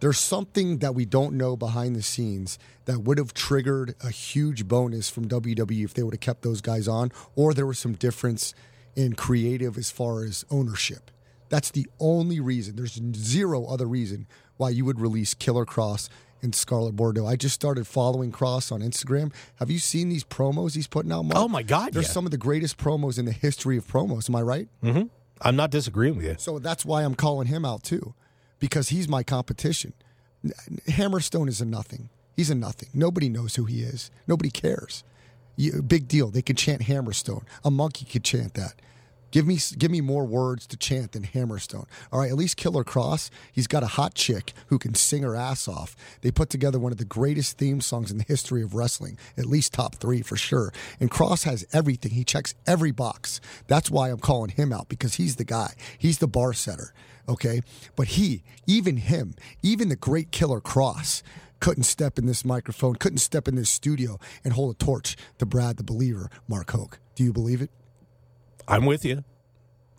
There's 0.01 0.19
something 0.19 0.79
that 0.79 0.95
we 0.95 1.05
don't 1.05 1.35
know 1.35 1.57
behind 1.57 1.95
the 1.95 2.03
scenes 2.03 2.59
that 2.87 3.01
would 3.01 3.19
have 3.19 3.35
triggered 3.35 3.95
a 4.03 4.09
huge 4.09 4.67
bonus 4.67 5.11
from 5.11 5.29
WWE 5.29 5.85
if 5.85 5.93
they 5.93 6.03
would 6.03 6.15
have 6.15 6.21
kept 6.21 6.41
those 6.41 6.63
guys 6.63 6.89
on, 6.89 7.13
or 7.37 7.53
there 7.53 7.67
was 7.67 7.79
some 7.79 7.93
difference 7.93 8.55
in 8.97 9.13
creative 9.13 9.77
as 9.77 9.91
far 9.91 10.25
as 10.25 10.47
ownership. 10.51 11.11
That's 11.51 11.71
the 11.71 11.87
only 11.99 12.41
reason. 12.41 12.77
There's 12.77 12.99
zero 13.15 13.67
other 13.67 13.87
reason 13.87 14.27
why 14.61 14.69
you 14.69 14.85
would 14.85 15.01
release 15.01 15.33
Killer 15.33 15.65
Kross 15.65 16.11
and 16.43 16.55
Scarlett 16.55 16.95
Bordeaux. 16.95 17.27
I 17.27 17.37
just 17.37 17.55
started 17.55 17.87
following 17.87 18.31
Kross 18.31 18.71
on 18.71 18.81
Instagram. 18.83 19.33
Have 19.57 19.71
you 19.71 19.79
seen 19.79 20.11
these 20.11 20.23
promos 20.23 20.75
he's 20.75 20.87
putting 20.87 21.11
out? 21.11 21.23
Mark? 21.23 21.37
Oh, 21.39 21.49
my 21.49 21.63
God, 21.63 21.95
They're 21.95 22.03
yeah. 22.03 22.09
some 22.09 22.27
of 22.27 22.31
the 22.31 22.37
greatest 22.39 22.77
promos 22.77 23.19
in 23.19 23.25
the 23.25 23.33
history 23.33 23.79
of 23.79 23.87
promos. 23.87 24.29
Am 24.29 24.37
I 24.37 24.43
right? 24.43 24.69
Mm-hmm. 24.85 25.05
I'm 25.41 25.57
not 25.57 25.71
disagreeing 25.71 26.17
with 26.17 26.27
you. 26.27 26.37
So 26.39 26.59
that's 26.59 26.85
why 26.85 27.03
I'm 27.03 27.15
calling 27.15 27.49
him 27.49 27.65
out 27.65 27.83
too, 27.83 28.15
because 28.59 28.91
he's 28.91 29.09
my 29.09 29.23
competition. 29.23 29.95
Hammerstone 30.89 31.49
is 31.49 31.63
a 31.63 31.65
nothing. 31.65 32.11
He's 32.37 32.51
a 32.51 32.55
nothing. 32.55 32.91
Nobody 32.93 33.31
knows 33.31 33.57
who 33.57 33.65
he 33.65 33.83
is. 33.83 34.11
Nobody 34.27 34.51
cares. 34.51 35.05
You, 35.57 35.81
big 35.83 36.07
deal. 36.09 36.31
They 36.31 36.43
could 36.43 36.59
chant 36.59 36.83
Hammerstone. 36.83 37.45
A 37.65 37.71
monkey 37.71 38.05
could 38.05 38.25
chant 38.25 38.55
that. 38.55 38.75
Give 39.31 39.47
me 39.47 39.59
give 39.79 39.91
me 39.91 40.01
more 40.01 40.25
words 40.25 40.67
to 40.69 40.77
chant 40.77 41.13
than 41.13 41.23
Hammerstone. 41.23 41.87
All 42.13 42.21
right, 42.21 42.31
at 42.31 42.37
least 42.37 42.57
Killer 42.57 42.85
Kross, 42.85 43.31
he's 43.53 43.67
got 43.67 43.83
a 43.83 43.89
hot 43.89 44.15
chick 44.15 44.53
who 44.67 44.79
can 44.79 44.95
sing 44.95 45.23
her 45.23 45.37
ass 45.37 45.69
off. 45.69 45.95
They 46.23 46.31
put 46.31 46.51
together 46.51 46.79
one 46.79 46.93
of 46.93 46.99
the 46.99 47.05
greatest 47.05 47.57
theme 47.57 47.81
songs 47.81 48.11
in 48.11 48.19
the 48.19 48.25
history 48.25 48.63
of 48.63 48.75
wrestling, 48.75 49.19
at 49.39 49.47
least 49.47 49.73
top 49.73 49.97
three 49.97 50.23
for 50.23 50.37
sure. 50.37 50.73
And 50.99 51.11
Kross 51.11 51.45
has 51.45 51.67
everything. 51.73 52.13
He 52.13 52.25
checks 52.25 52.55
every 52.67 52.91
box. 52.91 53.41
That's 53.69 53.91
why 53.91 54.11
I'm 54.11 54.19
calling 54.19 54.51
him 54.51 54.73
out 54.73 54.89
because 54.89 55.15
he's 55.15 55.37
the 55.37 55.45
guy. 55.45 55.75
He's 55.99 56.19
the 56.19 56.29
bar 56.29 56.53
setter. 56.53 56.93
Okay, 57.29 57.61
but 57.95 58.09
he, 58.09 58.43
even 58.67 58.97
him, 58.97 59.35
even 59.63 59.89
the 59.89 59.97
great 59.97 60.33
Killer 60.33 60.61
Kross. 60.61 61.23
Couldn't 61.61 61.85
step 61.85 62.19
in 62.19 62.25
this 62.25 62.43
microphone, 62.43 62.97
couldn't 62.97 63.19
step 63.19 63.47
in 63.47 63.55
this 63.55 63.69
studio 63.69 64.19
and 64.43 64.55
hold 64.55 64.75
a 64.75 64.79
torch 64.79 65.15
to 65.39 65.45
Brad 65.45 65.77
the 65.77 65.85
Believer, 65.85 66.31
Mark 66.49 66.71
Hoke. 66.71 66.99
Do 67.15 67.23
you 67.23 67.35
believe 67.35 67.61
it? 67.61 67.71
I'm 68.69 68.87
with 68.87 69.05
you. 69.05 69.25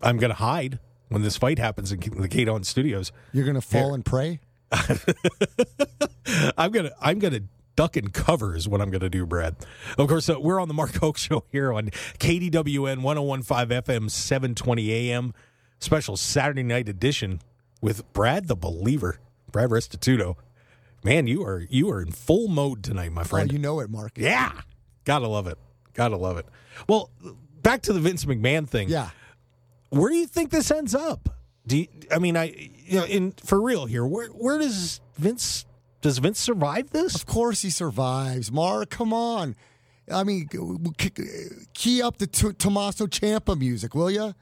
I'm 0.00 0.16
going 0.18 0.30
to 0.30 0.36
hide 0.36 0.78
when 1.08 1.22
this 1.22 1.36
fight 1.36 1.58
happens 1.58 1.92
in 1.92 2.00
the 2.00 2.28
Kate 2.28 2.48
On 2.48 2.64
Studios. 2.64 3.12
You're 3.32 3.44
going 3.44 3.54
to 3.54 3.60
fall 3.60 3.94
and 3.94 4.04
pray? 4.04 4.40
I'm 6.56 6.70
gonna 6.72 6.92
I'm 7.00 7.18
gonna 7.18 7.40
duck 7.76 7.96
and 7.96 8.12
cover 8.12 8.56
is 8.56 8.66
what 8.68 8.80
I'm 8.80 8.90
gonna 8.90 9.10
do, 9.10 9.26
Brad. 9.26 9.56
Of 9.98 10.08
course, 10.08 10.30
uh, 10.30 10.40
we're 10.40 10.58
on 10.60 10.68
the 10.68 10.74
Mark 10.74 10.94
Hoke 11.00 11.18
Show 11.18 11.44
here 11.52 11.72
on 11.72 11.90
KDWN 12.18 13.02
1015 13.02 13.82
FM 13.82 14.10
720 14.10 14.92
AM 14.92 15.34
special 15.78 16.16
Saturday 16.16 16.62
night 16.62 16.88
edition 16.88 17.42
with 17.82 18.10
Brad 18.14 18.48
the 18.48 18.56
Believer, 18.56 19.18
Brad 19.50 19.68
Restituto. 19.70 20.36
Man, 21.04 21.26
you 21.26 21.42
are 21.44 21.66
you 21.68 21.90
are 21.90 22.00
in 22.00 22.12
full 22.12 22.48
mode 22.48 22.82
tonight, 22.82 23.12
my 23.12 23.22
Oh, 23.22 23.24
friend. 23.24 23.52
you 23.52 23.58
know 23.58 23.80
it, 23.80 23.90
Mark. 23.90 24.12
yeah, 24.16 24.52
gotta 25.04 25.26
love 25.28 25.46
it, 25.46 25.58
gotta 25.92 26.16
love 26.16 26.38
it. 26.38 26.46
Well, 26.88 27.10
back 27.62 27.82
to 27.82 27.92
the 27.92 28.00
Vince 28.00 28.24
McMahon 28.24 28.68
thing. 28.68 28.88
Yeah. 28.88 29.10
where 29.90 30.10
do 30.10 30.16
you 30.16 30.26
think 30.26 30.50
this 30.50 30.70
ends 30.70 30.94
up? 30.94 31.28
Do 31.66 31.78
you, 31.78 31.86
I 32.10 32.18
mean 32.18 32.36
I 32.36 32.70
you 32.84 32.98
know 32.98 33.04
in 33.06 33.32
for 33.32 33.60
real 33.60 33.86
here? 33.86 34.04
Where 34.04 34.28
where 34.28 34.58
does 34.58 35.00
Vince 35.16 35.64
does 36.00 36.18
Vince 36.18 36.40
survive 36.40 36.90
this? 36.90 37.14
Of 37.14 37.26
course 37.26 37.62
he 37.62 37.70
survives. 37.70 38.50
Mark, 38.50 38.90
come 38.90 39.12
on. 39.12 39.54
I 40.10 40.24
mean, 40.24 40.48
key 41.74 42.02
up 42.02 42.18
the 42.18 42.26
T- 42.26 42.52
Tommaso 42.54 43.06
Ciampa 43.06 43.56
music, 43.56 43.94
will 43.94 44.10
you? 44.10 44.34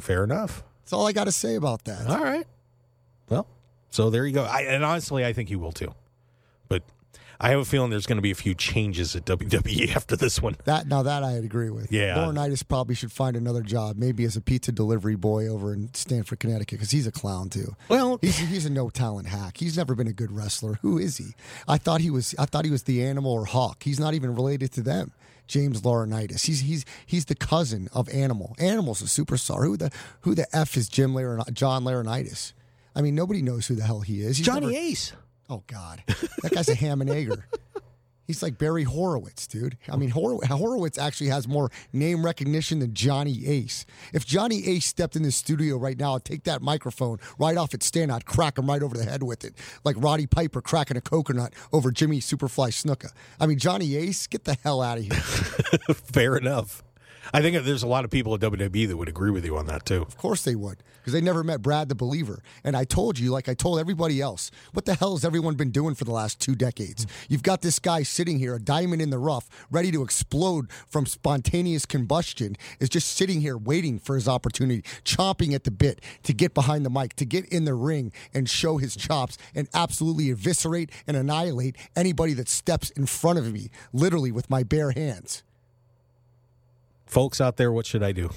Fair 0.00 0.22
enough. 0.22 0.62
That's 0.82 0.92
all 0.92 1.04
I 1.08 1.12
got 1.12 1.24
to 1.24 1.32
say 1.32 1.56
about 1.56 1.84
that. 1.86 2.06
All 2.06 2.22
right. 2.22 2.46
Well, 3.28 3.48
so 3.90 4.10
there 4.10 4.24
you 4.24 4.32
go. 4.32 4.44
I, 4.44 4.60
and 4.60 4.84
honestly, 4.84 5.24
I 5.24 5.32
think 5.32 5.48
he 5.48 5.56
will 5.56 5.72
too. 5.72 5.92
I 7.40 7.50
have 7.50 7.60
a 7.60 7.64
feeling 7.64 7.90
there's 7.90 8.06
going 8.06 8.16
to 8.16 8.22
be 8.22 8.30
a 8.30 8.34
few 8.36 8.54
changes 8.54 9.14
at 9.16 9.24
WWE 9.26 9.94
after 9.96 10.16
this 10.16 10.40
one. 10.40 10.56
That 10.64 10.86
now 10.86 11.02
that 11.02 11.22
I'd 11.22 11.44
agree 11.44 11.70
with. 11.70 11.92
Yeah. 11.92 12.16
Laurinaitis 12.16 12.66
probably 12.66 12.94
should 12.94 13.12
find 13.12 13.36
another 13.36 13.62
job, 13.62 13.96
maybe 13.96 14.24
as 14.24 14.36
a 14.36 14.40
pizza 14.40 14.72
delivery 14.72 15.16
boy 15.16 15.46
over 15.48 15.72
in 15.72 15.92
Stamford, 15.94 16.40
Connecticut, 16.40 16.78
because 16.78 16.90
he's 16.90 17.06
a 17.06 17.12
clown 17.12 17.48
too. 17.50 17.74
Well, 17.88 18.18
He's 18.22 18.38
he's 18.38 18.66
a 18.66 18.70
no 18.70 18.88
talent 18.90 19.28
hack. 19.28 19.58
He's 19.58 19.76
never 19.76 19.94
been 19.94 20.06
a 20.08 20.12
good 20.12 20.32
wrestler. 20.32 20.78
Who 20.82 20.98
is 20.98 21.16
he? 21.18 21.34
I 21.68 21.78
thought 21.78 22.00
he 22.00 22.10
was. 22.10 22.34
I 22.38 22.46
thought 22.46 22.64
he 22.64 22.70
was 22.70 22.84
the 22.84 23.04
animal 23.04 23.32
or 23.32 23.44
hawk. 23.44 23.82
He's 23.82 24.00
not 24.00 24.14
even 24.14 24.34
related 24.34 24.72
to 24.72 24.82
them. 24.82 25.12
James 25.46 25.82
Laurinaitis. 25.82 26.46
He's 26.46 26.60
he's 26.60 26.84
he's 27.06 27.26
the 27.26 27.34
cousin 27.36 27.88
of 27.92 28.08
Animal. 28.08 28.56
Animal's 28.58 29.00
a 29.00 29.04
superstar. 29.04 29.62
Who 29.64 29.76
the 29.76 29.92
who 30.22 30.34
the 30.34 30.46
f 30.56 30.76
is 30.76 30.88
Jim 30.88 31.14
Laurin, 31.14 31.42
John 31.52 31.84
Laurinaitis? 31.84 32.52
I 32.96 33.02
mean, 33.02 33.14
nobody 33.14 33.42
knows 33.42 33.66
who 33.66 33.74
the 33.76 33.84
hell 33.84 34.00
he 34.00 34.22
is. 34.22 34.38
He's 34.38 34.46
Johnny 34.46 34.66
never- 34.72 34.78
Ace. 34.78 35.12
Oh 35.48 35.62
God, 35.66 36.02
that 36.42 36.52
guy's 36.52 36.68
a 36.68 36.74
ham 36.74 37.00
and 37.00 37.10
egger. 37.10 37.46
He's 38.26 38.42
like 38.42 38.58
Barry 38.58 38.82
Horowitz, 38.82 39.46
dude. 39.46 39.78
I 39.88 39.96
mean, 39.96 40.10
Hor- 40.10 40.44
Horowitz 40.44 40.98
actually 40.98 41.28
has 41.28 41.46
more 41.46 41.70
name 41.92 42.24
recognition 42.24 42.80
than 42.80 42.92
Johnny 42.92 43.46
Ace. 43.46 43.86
If 44.12 44.26
Johnny 44.26 44.66
Ace 44.66 44.84
stepped 44.84 45.14
in 45.14 45.22
the 45.22 45.30
studio 45.30 45.76
right 45.76 45.96
now, 45.96 46.16
I'd 46.16 46.24
take 46.24 46.42
that 46.42 46.60
microphone 46.60 47.18
right 47.38 47.56
off 47.56 47.72
its 47.72 47.86
stand, 47.86 48.10
I'd 48.10 48.26
crack 48.26 48.58
him 48.58 48.66
right 48.66 48.82
over 48.82 48.96
the 48.96 49.04
head 49.04 49.22
with 49.22 49.44
it, 49.44 49.54
like 49.84 49.94
Roddy 49.96 50.26
Piper 50.26 50.60
cracking 50.60 50.96
a 50.96 51.00
coconut 51.00 51.52
over 51.72 51.92
Jimmy 51.92 52.18
Superfly 52.18 52.70
Snuka. 52.70 53.12
I 53.38 53.46
mean, 53.46 53.58
Johnny 53.58 53.94
Ace, 53.94 54.26
get 54.26 54.42
the 54.42 54.56
hell 54.64 54.82
out 54.82 54.98
of 54.98 55.04
here. 55.04 55.14
Fair 55.94 56.36
enough. 56.36 56.82
I 57.32 57.42
think 57.42 57.62
there's 57.64 57.82
a 57.82 57.88
lot 57.88 58.04
of 58.04 58.10
people 58.10 58.34
at 58.34 58.40
WWE 58.40 58.88
that 58.88 58.96
would 58.96 59.08
agree 59.08 59.30
with 59.30 59.44
you 59.44 59.56
on 59.56 59.66
that 59.66 59.84
too. 59.84 60.02
Of 60.02 60.16
course 60.16 60.44
they 60.44 60.54
would, 60.54 60.82
because 60.98 61.12
they 61.12 61.20
never 61.20 61.42
met 61.42 61.62
Brad 61.62 61.88
the 61.88 61.94
Believer. 61.94 62.42
And 62.64 62.76
I 62.76 62.84
told 62.84 63.18
you, 63.18 63.30
like 63.30 63.48
I 63.48 63.54
told 63.54 63.78
everybody 63.78 64.20
else, 64.20 64.50
what 64.72 64.84
the 64.84 64.94
hell 64.94 65.14
has 65.14 65.24
everyone 65.24 65.54
been 65.54 65.70
doing 65.70 65.94
for 65.94 66.04
the 66.04 66.12
last 66.12 66.40
two 66.40 66.54
decades? 66.54 67.06
You've 67.28 67.42
got 67.42 67.62
this 67.62 67.78
guy 67.78 68.02
sitting 68.02 68.38
here, 68.38 68.54
a 68.54 68.60
diamond 68.60 69.02
in 69.02 69.10
the 69.10 69.18
rough, 69.18 69.48
ready 69.70 69.90
to 69.92 70.02
explode 70.02 70.70
from 70.88 71.06
spontaneous 71.06 71.86
combustion, 71.86 72.56
is 72.80 72.88
just 72.88 73.08
sitting 73.16 73.40
here 73.40 73.56
waiting 73.56 73.98
for 73.98 74.14
his 74.14 74.28
opportunity, 74.28 74.82
chomping 75.04 75.54
at 75.54 75.64
the 75.64 75.70
bit 75.70 76.00
to 76.22 76.32
get 76.32 76.54
behind 76.54 76.84
the 76.84 76.90
mic, 76.90 77.14
to 77.16 77.24
get 77.24 77.44
in 77.46 77.64
the 77.64 77.74
ring 77.74 78.12
and 78.32 78.48
show 78.48 78.76
his 78.76 78.96
chops 78.96 79.36
and 79.54 79.68
absolutely 79.74 80.30
eviscerate 80.30 80.90
and 81.06 81.16
annihilate 81.16 81.76
anybody 81.94 82.34
that 82.34 82.48
steps 82.48 82.90
in 82.90 83.06
front 83.06 83.38
of 83.38 83.52
me, 83.52 83.70
literally 83.92 84.30
with 84.30 84.48
my 84.48 84.62
bare 84.62 84.92
hands. 84.92 85.42
Folks 87.06 87.40
out 87.40 87.56
there, 87.56 87.72
what 87.72 87.86
should 87.86 88.02
I 88.02 88.12
do? 88.12 88.30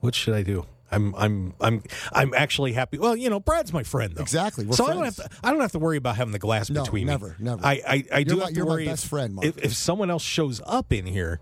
What 0.00 0.14
should 0.14 0.34
I 0.34 0.42
do? 0.42 0.66
I'm 0.90 1.14
I'm 1.16 1.54
I'm 1.60 1.82
I'm 2.12 2.32
actually 2.34 2.72
happy. 2.72 2.96
Well, 2.98 3.16
you 3.16 3.28
know, 3.28 3.40
Brad's 3.40 3.72
my 3.72 3.82
friend 3.82 4.14
though. 4.14 4.22
Exactly. 4.22 4.64
We're 4.64 4.76
so 4.76 4.86
I 4.86 4.94
don't 4.94 5.04
have 5.04 5.16
to 5.16 5.28
I 5.42 5.50
don't 5.50 5.60
have 5.60 5.72
to 5.72 5.80
worry 5.80 5.96
about 5.96 6.14
having 6.16 6.30
the 6.32 6.38
glass 6.38 6.70
No, 6.70 6.84
between 6.84 7.06
never, 7.08 7.30
me. 7.30 7.34
never. 7.40 7.66
I 7.66 7.82
I, 7.86 8.04
I 8.12 8.22
do 8.22 8.36
my- 8.36 8.40
have 8.42 8.48
to 8.50 8.54
you're 8.54 8.64
my 8.66 8.70
worry 8.72 8.84
best 8.86 9.04
if, 9.04 9.10
friend, 9.10 9.34
Mark. 9.34 9.46
If, 9.46 9.58
if 9.58 9.74
someone 9.74 10.10
else 10.10 10.22
shows 10.22 10.60
up 10.64 10.92
in 10.92 11.06
here, 11.06 11.40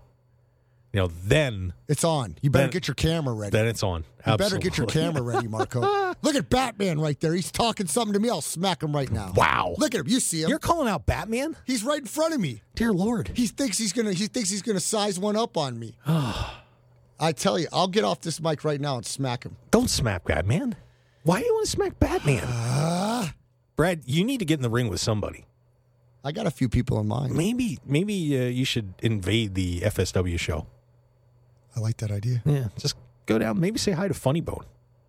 you 0.95 1.01
know, 1.01 1.11
then 1.25 1.73
It's 1.89 2.05
on. 2.05 2.37
You 2.41 2.49
better 2.49 2.67
Then- 2.67 2.71
get 2.71 2.87
your 2.87 2.95
camera 2.95 3.33
ready. 3.33 3.51
then 3.51 3.67
it's 3.67 3.83
on. 3.83 4.05
You 4.25 4.37
better 4.37 4.57
get 4.57 4.77
your 4.77 4.87
camera 4.87 5.21
ready, 5.21 5.45
Marco. 5.45 5.81
Look 6.21 6.35
at 6.35 6.49
Batman 6.49 7.01
right 7.01 7.19
there. 7.19 7.33
He's 7.33 7.51
talking 7.51 7.85
something 7.85 8.13
to 8.13 8.19
me. 8.21 8.29
I'll 8.29 8.39
smack 8.41 8.81
him 8.81 8.95
right 8.95 9.11
now. 9.11 9.33
Wow. 9.35 9.75
Look 9.77 9.93
at 9.93 9.99
him. 9.99 10.07
You 10.07 10.21
see 10.21 10.43
him? 10.43 10.49
You're 10.49 10.57
calling 10.57 10.87
out 10.87 11.05
Batman? 11.05 11.57
he's 11.65 11.83
right 11.83 11.99
in 11.99 12.05
front 12.05 12.33
of 12.33 12.39
me. 12.39 12.61
Dear 12.75 12.93
Lord. 12.93 13.31
He 13.33 13.47
thinks 13.47 13.77
he's 13.77 13.91
gonna. 13.91 14.13
He 14.13 14.27
thinks 14.27 14.49
he's 14.49 14.61
gonna 14.61 14.79
size 14.79 15.19
one 15.19 15.35
up 15.35 15.57
on 15.57 15.77
me. 15.77 15.97
I 16.07 17.33
tell 17.33 17.59
you, 17.59 17.67
I'll 17.73 17.89
get 17.89 18.05
off 18.05 18.21
this 18.21 18.39
mic 18.41 18.63
right 18.63 18.79
now 18.79 18.95
and 18.95 19.05
smack 19.05 19.43
him. 19.43 19.57
Don't 19.71 19.89
smack 19.89 20.23
Batman. 20.23 20.77
Why 21.23 21.39
do 21.41 21.45
you 21.45 21.53
want 21.53 21.65
to 21.65 21.71
smack 21.71 21.99
Batman? 21.99 22.43
Ah. 22.45 23.33
Brad, 23.75 24.01
you 24.05 24.23
need 24.23 24.37
to 24.39 24.45
get 24.45 24.59
in 24.59 24.63
the 24.63 24.69
ring 24.69 24.87
with 24.87 25.01
somebody. 25.01 25.45
I 26.23 26.31
got 26.31 26.47
a 26.47 26.51
few 26.51 26.69
people 26.69 26.99
in 27.01 27.07
mind. 27.07 27.35
Maybe 27.35 27.79
maybe 27.85 28.15
uh, 28.39 28.45
you 28.45 28.63
should 28.63 28.93
invade 29.03 29.55
the 29.55 29.81
FSW 29.81 30.39
show. 30.39 30.67
I 31.75 31.79
like 31.79 31.97
that 31.97 32.11
idea. 32.11 32.41
Yeah, 32.45 32.67
just 32.77 32.95
go 33.25 33.37
down. 33.37 33.59
Maybe 33.59 33.77
say 33.77 33.91
hi 33.91 34.07
to 34.07 34.13
Funny 34.13 34.41
Bone. 34.41 34.65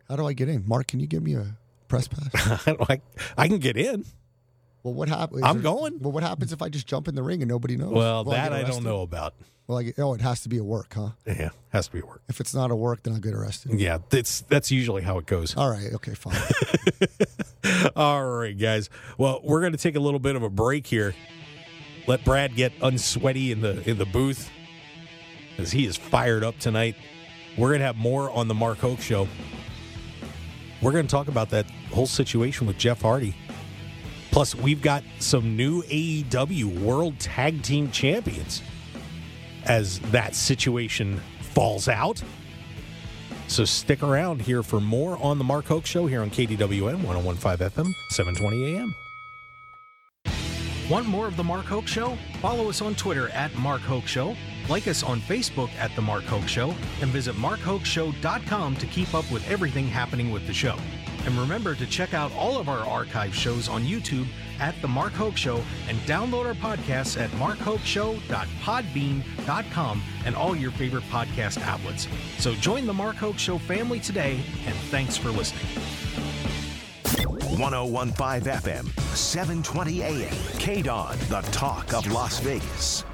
How 0.08 0.16
do 0.16 0.26
I 0.26 0.32
get 0.32 0.48
in? 0.48 0.64
Mark, 0.66 0.88
can 0.88 1.00
you 1.00 1.06
give 1.06 1.22
me 1.22 1.34
a 1.34 1.56
press 1.88 2.08
pass? 2.08 2.66
I, 2.88 3.00
I 3.36 3.48
can 3.48 3.58
get 3.58 3.76
in. 3.76 4.04
well, 4.82 4.94
what 4.94 5.08
happens? 5.08 5.42
I'm 5.44 5.60
going. 5.62 5.98
Well, 6.00 6.12
what 6.12 6.22
happens 6.22 6.52
if 6.52 6.62
I 6.62 6.68
just 6.68 6.86
jump 6.86 7.08
in 7.08 7.14
the 7.14 7.22
ring 7.22 7.42
and 7.42 7.48
nobody 7.48 7.76
knows? 7.76 7.92
Well, 7.92 8.24
Will 8.24 8.32
that 8.32 8.50
get 8.50 8.58
I 8.58 8.62
don't 8.62 8.84
know 8.84 9.02
about. 9.02 9.34
Well, 9.66 9.78
I 9.78 9.82
get, 9.82 9.98
oh, 9.98 10.14
it 10.14 10.20
has 10.20 10.42
to 10.42 10.48
be 10.48 10.58
a 10.58 10.64
work, 10.64 10.94
huh? 10.94 11.10
Yeah, 11.26 11.50
has 11.70 11.86
to 11.88 11.92
be 11.92 11.98
a 12.00 12.06
work. 12.06 12.22
If 12.28 12.40
it's 12.40 12.54
not 12.54 12.70
a 12.70 12.76
work, 12.76 13.02
then 13.02 13.14
I'll 13.14 13.20
get 13.20 13.34
arrested. 13.34 13.80
Yeah, 13.80 13.98
that's 14.10 14.42
that's 14.42 14.70
usually 14.70 15.02
how 15.02 15.18
it 15.18 15.26
goes. 15.26 15.56
All 15.56 15.68
right. 15.70 15.92
Okay. 15.94 16.14
Fine. 16.14 16.40
All 17.96 18.24
right, 18.24 18.56
guys. 18.56 18.90
Well, 19.18 19.40
we're 19.42 19.60
going 19.60 19.72
to 19.72 19.78
take 19.78 19.96
a 19.96 20.00
little 20.00 20.20
bit 20.20 20.36
of 20.36 20.42
a 20.44 20.50
break 20.50 20.86
here. 20.86 21.14
Let 22.06 22.24
Brad 22.24 22.54
get 22.54 22.72
unsweaty 22.80 23.50
in 23.50 23.60
the 23.60 23.88
in 23.90 23.98
the 23.98 24.06
booth 24.06 24.48
as 25.58 25.72
he 25.72 25.86
is 25.86 25.96
fired 25.96 26.44
up 26.44 26.58
tonight. 26.58 26.96
We're 27.56 27.68
going 27.68 27.80
to 27.80 27.86
have 27.86 27.96
more 27.96 28.30
on 28.30 28.48
the 28.48 28.54
Mark 28.54 28.78
Hoke 28.78 29.00
show. 29.00 29.28
We're 30.82 30.92
going 30.92 31.06
to 31.06 31.10
talk 31.10 31.28
about 31.28 31.50
that 31.50 31.66
whole 31.90 32.06
situation 32.06 32.66
with 32.66 32.76
Jeff 32.76 33.00
Hardy. 33.02 33.34
Plus, 34.30 34.54
we've 34.54 34.82
got 34.82 35.02
some 35.18 35.56
new 35.56 35.82
AEW 35.84 36.80
World 36.80 37.18
Tag 37.18 37.62
Team 37.62 37.90
Champions 37.90 38.62
as 39.64 39.98
that 40.10 40.34
situation 40.34 41.20
falls 41.40 41.88
out. 41.88 42.22
So 43.48 43.64
stick 43.64 44.02
around 44.02 44.42
here 44.42 44.62
for 44.62 44.80
more 44.80 45.16
on 45.22 45.38
the 45.38 45.44
Mark 45.44 45.66
Hoke 45.66 45.86
Show 45.86 46.06
here 46.06 46.20
on 46.20 46.30
KDWN 46.30 47.02
1015 47.04 47.68
FM, 47.68 47.92
720 48.10 48.76
AM. 48.76 48.94
Want 50.90 51.06
more 51.06 51.26
of 51.26 51.36
the 51.36 51.44
Mark 51.44 51.64
Hoke 51.64 51.86
Show? 51.86 52.16
Follow 52.40 52.68
us 52.68 52.80
on 52.80 52.94
Twitter 52.94 53.28
at 53.30 53.54
Mark 53.56 53.80
Hoke 53.80 54.06
Show. 54.06 54.36
Like 54.68 54.88
us 54.88 55.04
on 55.04 55.20
Facebook 55.20 55.70
at 55.78 55.94
The 55.94 56.02
Mark 56.02 56.24
Hoke 56.24 56.48
Show 56.48 56.74
and 57.00 57.10
visit 57.10 57.36
markhokeshow.com 57.36 58.76
to 58.76 58.86
keep 58.86 59.14
up 59.14 59.30
with 59.30 59.48
everything 59.48 59.86
happening 59.86 60.32
with 60.32 60.44
the 60.46 60.52
show. 60.52 60.76
And 61.24 61.38
remember 61.38 61.74
to 61.76 61.86
check 61.86 62.12
out 62.14 62.32
all 62.34 62.58
of 62.58 62.68
our 62.68 62.84
archive 62.86 63.34
shows 63.34 63.68
on 63.68 63.84
YouTube 63.84 64.26
at 64.58 64.74
The 64.82 64.88
Mark 64.88 65.12
Hoke 65.12 65.36
Show 65.36 65.62
and 65.88 65.96
download 65.98 66.46
our 66.46 66.54
podcasts 66.54 67.20
at 67.20 67.30
markhokeshow.podbean.com 67.32 70.02
and 70.24 70.36
all 70.36 70.56
your 70.56 70.70
favorite 70.72 71.04
podcast 71.04 71.62
outlets. 71.62 72.08
So 72.38 72.54
join 72.54 72.86
The 72.86 72.94
Mark 72.94 73.16
Hoke 73.16 73.38
Show 73.38 73.58
family 73.58 74.00
today, 74.00 74.40
and 74.66 74.74
thanks 74.90 75.16
for 75.16 75.30
listening. 75.30 75.66
1015 77.58 78.52
FM, 78.52 78.86
720 79.16 80.02
AM. 80.02 80.34
KDWN, 80.58 81.18
the 81.28 81.40
talk 81.50 81.94
of 81.94 82.10
Las 82.12 82.40
Vegas. 82.40 83.04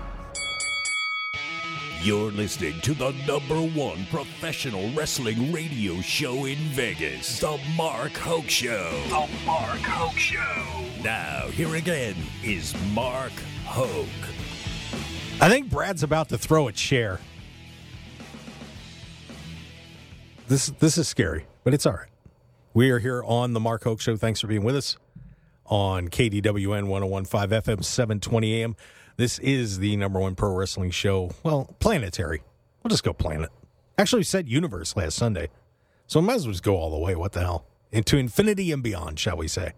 You're 2.03 2.33
listening 2.33 2.81
to 2.81 2.95
the 2.95 3.13
number 3.29 3.63
one 3.79 4.07
professional 4.07 4.91
wrestling 4.91 5.53
radio 5.53 6.01
show 6.01 6.47
in 6.47 6.57
Vegas, 6.57 7.39
The 7.39 7.57
Mark 7.77 8.11
Hoke 8.15 8.49
Show. 8.49 8.91
The 9.09 9.29
Mark 9.47 9.79
Hoke 9.79 10.19
Show. 10.19 10.65
Now, 11.05 11.47
here 11.53 11.77
again 11.77 12.17
is 12.43 12.75
Mark 12.93 13.31
Hoke. 13.65 14.09
I 15.41 15.49
think 15.49 15.71
Brad's 15.71 16.03
about 16.03 16.29
to 16.31 16.39
throw 16.39 16.67
a 16.67 16.73
chair. 16.73 17.21
This 20.49 20.73
this 20.81 20.99
is 20.99 21.07
scary, 21.07 21.47
but 21.63 21.73
it's 21.73 21.87
all 21.87 21.93
right. 21.93 22.11
We 22.75 22.91
are 22.91 22.99
here 22.99 23.23
on 23.23 23.53
the 23.53 23.61
Mark 23.61 23.85
Hoke 23.85 24.01
Show. 24.01 24.17
Thanks 24.17 24.41
for 24.41 24.49
being 24.49 24.65
with 24.65 24.75
us 24.75 24.97
on 25.73 26.09
KDWN 26.09 26.87
1015 26.87 27.49
FM 27.63 27.83
720 27.83 28.63
AM. 28.63 28.77
This 29.17 29.39
is 29.39 29.79
the 29.79 29.97
number 29.97 30.21
one 30.21 30.35
pro 30.35 30.55
wrestling 30.55 30.91
show. 30.91 31.31
Well, 31.43 31.75
planetary. 31.79 32.43
We'll 32.83 32.91
just 32.91 33.03
go 33.03 33.15
planet. 33.15 33.49
Actually, 33.97 34.25
said 34.25 34.51
universe 34.51 34.95
last 34.97 35.17
Sunday. 35.17 35.49
So 36.09 36.21
we 36.21 36.27
might 36.27 36.35
as 36.35 36.47
well 36.47 36.53
just 36.53 36.63
go 36.63 36.77
all 36.77 36.91
the 36.91 36.99
way. 36.99 37.15
What 37.15 37.33
the 37.33 37.41
hell? 37.41 37.65
Into 37.91 38.19
infinity 38.19 38.71
and 38.71 38.83
beyond, 38.83 39.19
shall 39.19 39.39
we 39.39 39.49
say. 39.49 39.73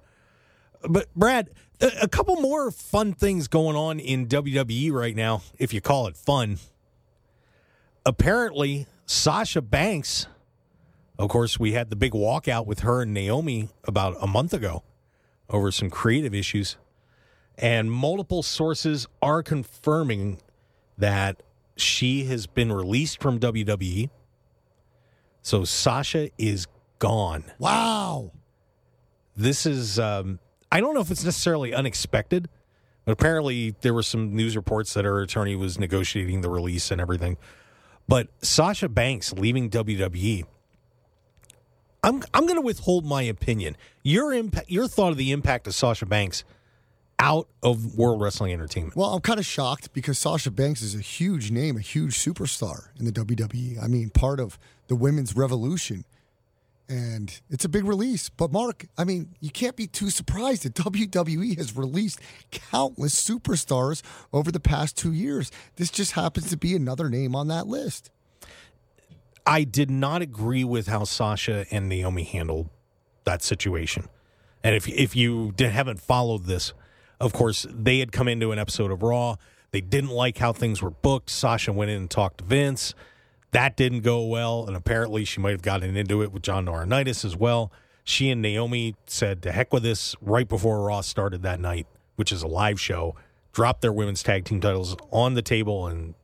But, 0.83 1.15
Brad, 1.15 1.51
a 1.81 2.09
couple 2.09 2.37
more 2.41 2.73
fun 2.73 3.13
things 3.13 3.47
going 3.47 3.77
on 3.77 4.01
in 4.01 4.27
WWE 4.27 4.91
right 4.91 5.15
now, 5.15 5.43
if 5.59 5.73
you 5.73 5.81
call 5.81 6.09
it 6.09 6.17
fun. 6.17 6.59
Apparently, 8.05 8.89
Sasha 9.07 9.63
Banks, 9.63 10.27
of 11.21 11.29
course, 11.29 11.61
we 11.61 11.71
had 11.71 11.89
the 11.89 11.97
big 11.97 12.13
walkout 12.13 12.67
with 12.67 12.81
her 12.81 13.03
and 13.03 13.15
Naomi 13.15 13.69
about 13.85 14.17
a 14.21 14.27
month 14.27 14.53
ago 14.53 14.83
over 15.51 15.71
some 15.71 15.91
creative 15.91 16.35
issues. 16.35 16.77
And 17.57 17.91
multiple 17.91 18.43
sources 18.43 19.07
are 19.23 19.43
confirming 19.43 20.39
that 20.99 21.43
she 21.77 22.25
has 22.25 22.47
been 22.47 22.73
released 22.73 23.21
from 23.21 23.39
WWE. 23.39 24.11
So 25.43 25.65
Sasha 25.65 26.31
is 26.39 26.67
gone. 26.99 27.45
Wow. 27.59 28.33
This 29.37 29.67
is, 29.67 29.99
um, 29.99 30.39
I 30.71 30.81
don't 30.81 30.95
know 30.95 31.01
if 31.01 31.11
it's 31.11 31.25
necessarily 31.25 31.75
unexpected, 31.75 32.49
but 33.05 33.13
apparently 33.13 33.75
there 33.81 33.93
were 33.93 34.03
some 34.03 34.35
news 34.35 34.57
reports 34.57 34.95
that 34.95 35.05
her 35.05 35.21
attorney 35.21 35.57
was 35.57 35.79
negotiating 35.79 36.41
the 36.41 36.51
release 36.51 36.91
and 36.91 37.01
everything. 37.01 37.37
But 38.09 38.29
Sasha 38.43 38.89
Banks 38.89 39.33
leaving 39.33 39.71
WWE, 39.71 40.45
I'm 42.05 42.23
I'm 42.35 42.47
going 42.47 42.57
to 42.57 42.65
withhold 42.65 43.07
my 43.07 43.23
opinion. 43.23 43.77
Your 44.03 44.33
impact, 44.35 44.71
your 44.71 44.87
thought 44.87 45.13
of 45.13 45.17
the 45.17 45.33
impact 45.33 45.67
of 45.67 45.75
Sasha 45.75 46.05
Banks 46.05 46.45
out 47.19 47.49
of 47.63 47.97
World 47.97 48.21
Wrestling 48.21 48.53
Entertainment. 48.53 48.95
Well, 48.95 49.15
I'm 49.15 49.23
kind 49.23 49.39
of 49.39 49.47
shocked 49.47 49.95
because 49.95 50.19
Sasha 50.19 50.51
Banks 50.51 50.83
is 50.83 50.95
a 50.95 51.01
huge 51.01 51.51
name, 51.51 51.79
a 51.79 51.81
huge 51.81 52.19
superstar 52.19 52.89
in 52.99 53.07
the 53.07 53.13
WWE. 53.13 53.83
I 53.83 53.87
mean, 53.87 54.11
part 54.11 54.39
of 54.39 54.59
the 54.89 54.97
women's 54.97 55.35
revolution. 55.35 56.05
And 56.87 57.41
it's 57.49 57.65
a 57.65 57.69
big 57.71 57.87
release. 57.87 58.29
But, 58.29 58.53
Mark, 58.53 58.85
I 58.99 59.05
mean, 59.05 59.31
you 59.41 59.49
can't 59.49 59.75
be 59.75 59.87
too 59.87 60.11
surprised 60.11 60.65
that 60.65 60.75
WWE 60.75 61.57
has 61.57 61.75
released 61.75 62.21
countless 62.51 63.15
superstars 63.15 64.03
over 64.35 64.53
the 64.53 64.61
past 64.61 64.95
two 64.99 65.15
years. 65.15 65.51
This 65.77 65.91
just 65.91 66.13
happens 66.13 66.51
to 66.51 66.59
be 66.59 66.77
another 66.77 67.09
name 67.09 67.35
on 67.35 67.49
that 67.49 67.67
list. 67.67 68.11
I 69.47 69.65
did 69.65 69.91
not 69.91 70.23
agree 70.23 70.65
with 70.65 70.87
how 70.87 71.05
Sasha 71.05 71.67
and 71.71 71.89
Naomi 71.89 72.25
handled 72.25 72.71
that 73.25 73.43
situation. 73.43 74.09
And 74.63 74.75
if 74.75 74.89
if 74.89 75.15
you 75.15 75.53
haven't 75.59 76.01
followed 76.01 76.45
this, 76.45 76.73
of 77.21 77.33
course, 77.33 77.67
they 77.71 77.99
had 77.99 78.13
come 78.13 78.29
into 78.29 78.53
an 78.53 78.59
episode 78.59 78.91
of 78.91 79.03
Raw. 79.03 79.37
They 79.73 79.81
didn't 79.81 80.11
like 80.11 80.39
how 80.39 80.53
things 80.53 80.81
were 80.81 80.91
booked. 80.91 81.31
Sasha 81.31 81.73
went 81.73 81.91
in 81.91 81.97
and 81.99 82.11
talked 82.11 82.39
to 82.39 82.45
Vince. 82.45 82.95
That 83.51 83.77
didn't 83.77 84.01
go 84.01 84.25
well, 84.25 84.67
and 84.67 84.77
apparently 84.77 85.25
she 85.25 85.41
might 85.41 85.51
have 85.51 85.63
gotten 85.63 85.97
into 85.97 86.23
it 86.23 86.33
with 86.33 86.43
John 86.43 86.67
Laurinaitis 86.67 87.25
as 87.25 87.37
well. 87.37 87.71
She 88.03 88.31
and 88.31 88.41
Naomi 88.41 88.97
said, 89.07 89.43
"To 89.43 89.53
heck 89.53 89.73
with 89.73 89.83
this!" 89.83 90.17
Right 90.21 90.49
before 90.49 90.83
Raw 90.83 91.03
started 91.03 91.43
that 91.43 91.61
night, 91.61 91.87
which 92.17 92.33
is 92.33 92.43
a 92.43 92.49
live 92.49 92.81
show, 92.81 93.15
dropped 93.53 93.83
their 93.83 93.93
women's 93.93 94.23
tag 94.23 94.45
team 94.45 94.61
titles 94.61 94.97
on 95.11 95.35
the 95.35 95.43
table 95.43 95.87
and 95.87 96.15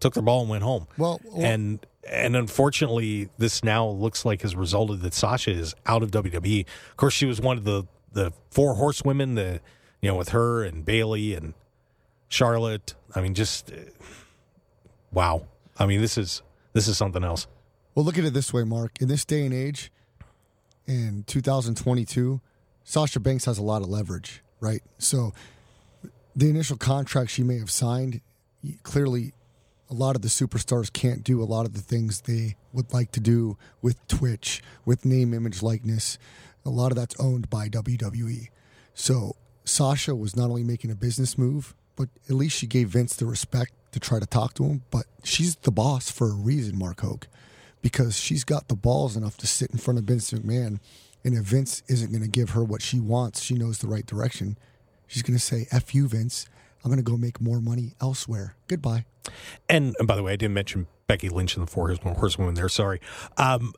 took 0.00 0.14
their 0.14 0.22
ball 0.22 0.40
and 0.42 0.50
went 0.50 0.62
home. 0.64 0.86
Well, 0.98 1.20
well 1.24 1.44
and 1.44 1.86
and 2.08 2.36
unfortunately, 2.36 3.28
this 3.38 3.64
now 3.64 3.86
looks 3.86 4.24
like 4.24 4.42
has 4.42 4.54
resulted 4.54 5.00
that 5.02 5.14
Sasha 5.14 5.50
is 5.50 5.74
out 5.86 6.02
of 6.02 6.10
WWE. 6.10 6.66
Of 6.90 6.96
course, 6.96 7.14
she 7.14 7.26
was 7.26 7.40
one 7.40 7.56
of 7.56 7.64
the 7.64 7.84
the 8.12 8.32
four 8.50 8.74
horsewomen, 8.74 9.34
the 9.34 9.60
you 10.00 10.10
know, 10.10 10.16
with 10.16 10.30
her 10.30 10.64
and 10.64 10.84
Bayley 10.84 11.34
and 11.34 11.54
Charlotte. 12.28 12.94
I 13.14 13.20
mean, 13.20 13.34
just 13.34 13.70
uh, 13.70 13.76
wow. 15.12 15.46
I 15.78 15.86
mean, 15.86 16.00
this 16.00 16.16
is 16.16 16.42
this 16.72 16.88
is 16.88 16.96
something 16.96 17.24
else. 17.24 17.46
Well, 17.94 18.04
look 18.04 18.18
at 18.18 18.24
it 18.24 18.34
this 18.34 18.52
way, 18.52 18.64
Mark. 18.64 19.00
In 19.00 19.08
this 19.08 19.24
day 19.24 19.44
and 19.44 19.54
age, 19.54 19.90
in 20.86 21.24
2022, 21.26 22.40
Sasha 22.84 23.20
Banks 23.20 23.46
has 23.46 23.58
a 23.58 23.62
lot 23.62 23.82
of 23.82 23.88
leverage, 23.88 24.42
right? 24.60 24.82
So, 24.98 25.32
the 26.34 26.50
initial 26.50 26.76
contract 26.76 27.30
she 27.30 27.42
may 27.42 27.58
have 27.58 27.70
signed, 27.70 28.20
clearly, 28.82 29.32
a 29.90 29.94
lot 29.94 30.16
of 30.16 30.22
the 30.22 30.28
superstars 30.28 30.92
can't 30.92 31.22
do 31.22 31.42
a 31.42 31.44
lot 31.44 31.66
of 31.66 31.74
the 31.74 31.80
things 31.80 32.22
they 32.22 32.56
would 32.72 32.92
like 32.92 33.12
to 33.12 33.20
do 33.20 33.56
with 33.82 34.06
Twitch, 34.08 34.62
with 34.84 35.04
name, 35.04 35.32
image, 35.32 35.62
likeness. 35.62 36.18
A 36.64 36.70
lot 36.70 36.90
of 36.90 36.96
that's 36.96 37.18
owned 37.20 37.48
by 37.48 37.68
WWE. 37.68 38.48
So 38.94 39.36
Sasha 39.64 40.14
was 40.14 40.36
not 40.36 40.50
only 40.50 40.64
making 40.64 40.90
a 40.90 40.96
business 40.96 41.38
move, 41.38 41.74
but 41.94 42.08
at 42.28 42.34
least 42.34 42.58
she 42.58 42.66
gave 42.66 42.88
Vince 42.88 43.14
the 43.16 43.26
respect 43.26 43.72
to 43.92 44.00
try 44.00 44.18
to 44.18 44.26
talk 44.26 44.54
to 44.54 44.64
him. 44.64 44.82
But 44.90 45.06
she's 45.22 45.56
the 45.56 45.70
boss 45.70 46.10
for 46.10 46.30
a 46.30 46.34
reason, 46.34 46.78
Mark 46.78 47.00
Hoke, 47.00 47.28
because 47.80 48.16
she's 48.16 48.44
got 48.44 48.68
the 48.68 48.76
balls 48.76 49.16
enough 49.16 49.36
to 49.38 49.46
sit 49.46 49.70
in 49.70 49.78
front 49.78 49.98
of 49.98 50.04
Vince 50.04 50.30
McMahon. 50.32 50.80
And 51.24 51.34
if 51.34 51.44
Vince 51.44 51.82
isn't 51.88 52.10
going 52.10 52.22
to 52.22 52.28
give 52.28 52.50
her 52.50 52.62
what 52.62 52.82
she 52.82 53.00
wants, 53.00 53.42
she 53.42 53.54
knows 53.54 53.78
the 53.78 53.88
right 53.88 54.06
direction. 54.06 54.58
She's 55.06 55.22
going 55.22 55.38
to 55.38 55.44
say, 55.44 55.66
F 55.70 55.94
you, 55.94 56.08
Vince. 56.08 56.46
I'm 56.84 56.90
going 56.90 57.04
to 57.04 57.10
go 57.10 57.16
make 57.16 57.40
more 57.40 57.60
money 57.60 57.94
elsewhere. 58.00 58.54
Goodbye. 58.68 59.06
And, 59.68 59.94
and 59.98 60.06
by 60.06 60.16
the 60.16 60.22
way, 60.22 60.32
I 60.32 60.36
didn't 60.36 60.54
mention 60.54 60.86
Becky 61.06 61.28
Lynch 61.28 61.56
and 61.56 61.66
the 61.66 61.70
Four 61.70 61.94
Horsewomen 61.94 62.54
there. 62.54 62.68
Sorry. 62.68 63.00
Um, 63.36 63.72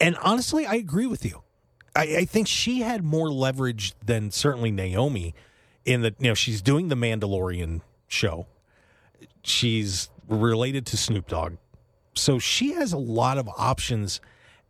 and 0.00 0.16
honestly, 0.22 0.66
I 0.66 0.74
agree 0.74 1.06
with 1.06 1.24
you. 1.24 1.42
I, 1.94 2.02
I 2.18 2.24
think 2.24 2.48
she 2.48 2.80
had 2.80 3.04
more 3.04 3.30
leverage 3.30 3.94
than 4.04 4.30
certainly 4.30 4.70
Naomi 4.70 5.34
in 5.84 6.02
that 6.02 6.14
you 6.18 6.28
know 6.28 6.34
she's 6.34 6.62
doing 6.62 6.88
the 6.88 6.94
Mandalorian 6.94 7.82
show. 8.08 8.46
She's 9.42 10.08
related 10.28 10.86
to 10.86 10.96
Snoop 10.96 11.28
Dogg. 11.28 11.56
So 12.14 12.38
she 12.38 12.72
has 12.72 12.92
a 12.92 12.98
lot 12.98 13.38
of 13.38 13.48
options 13.56 14.20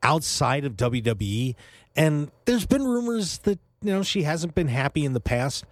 outside 0.03 0.65
of 0.65 0.77
WWE 0.77 1.55
and 1.95 2.31
there's 2.45 2.67
been 2.67 2.85
rumors 2.85 3.39
that 3.39 3.59
you 3.81 3.93
know 3.93 4.03
she 4.03 4.23
hasn't 4.23 4.55
been 4.55 4.69
happy 4.69 5.05
in 5.05 5.13
the 5.13 5.21
past 5.21 5.65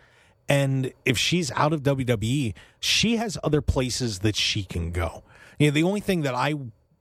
and 0.51 0.93
if 1.05 1.17
she's 1.17 1.53
out 1.53 1.73
of 1.73 1.85
WWE, 1.85 2.55
she 2.81 3.17
has 3.17 3.39
other 3.45 3.63
places 3.63 4.19
that 4.19 4.35
she 4.35 4.65
can 4.65 4.91
go. 4.91 5.23
You 5.61 5.69
know, 5.69 5.75
the 5.75 5.85
only 5.85 6.01
thing 6.01 6.23
that 6.23 6.35
I 6.35 6.57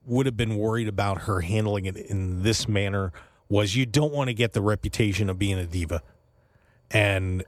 would 0.06 0.28
have 0.28 0.38
been 0.38 0.56
worried 0.56 0.88
about 0.88 1.22
her 1.22 1.42
handling 1.42 1.86
it 1.86 1.98
in 1.98 2.44
this 2.44 2.68
manner 2.68 3.12
was 3.50 3.76
you 3.76 3.88
don't 3.88 4.14
want 4.14 4.28
to 4.28 4.36
get 4.36 4.54
the 4.54 4.62
reputation 4.62 5.32
of 5.32 5.40
being 5.40 5.58
a 5.58 5.66
diva 5.66 6.04
and 6.92 7.44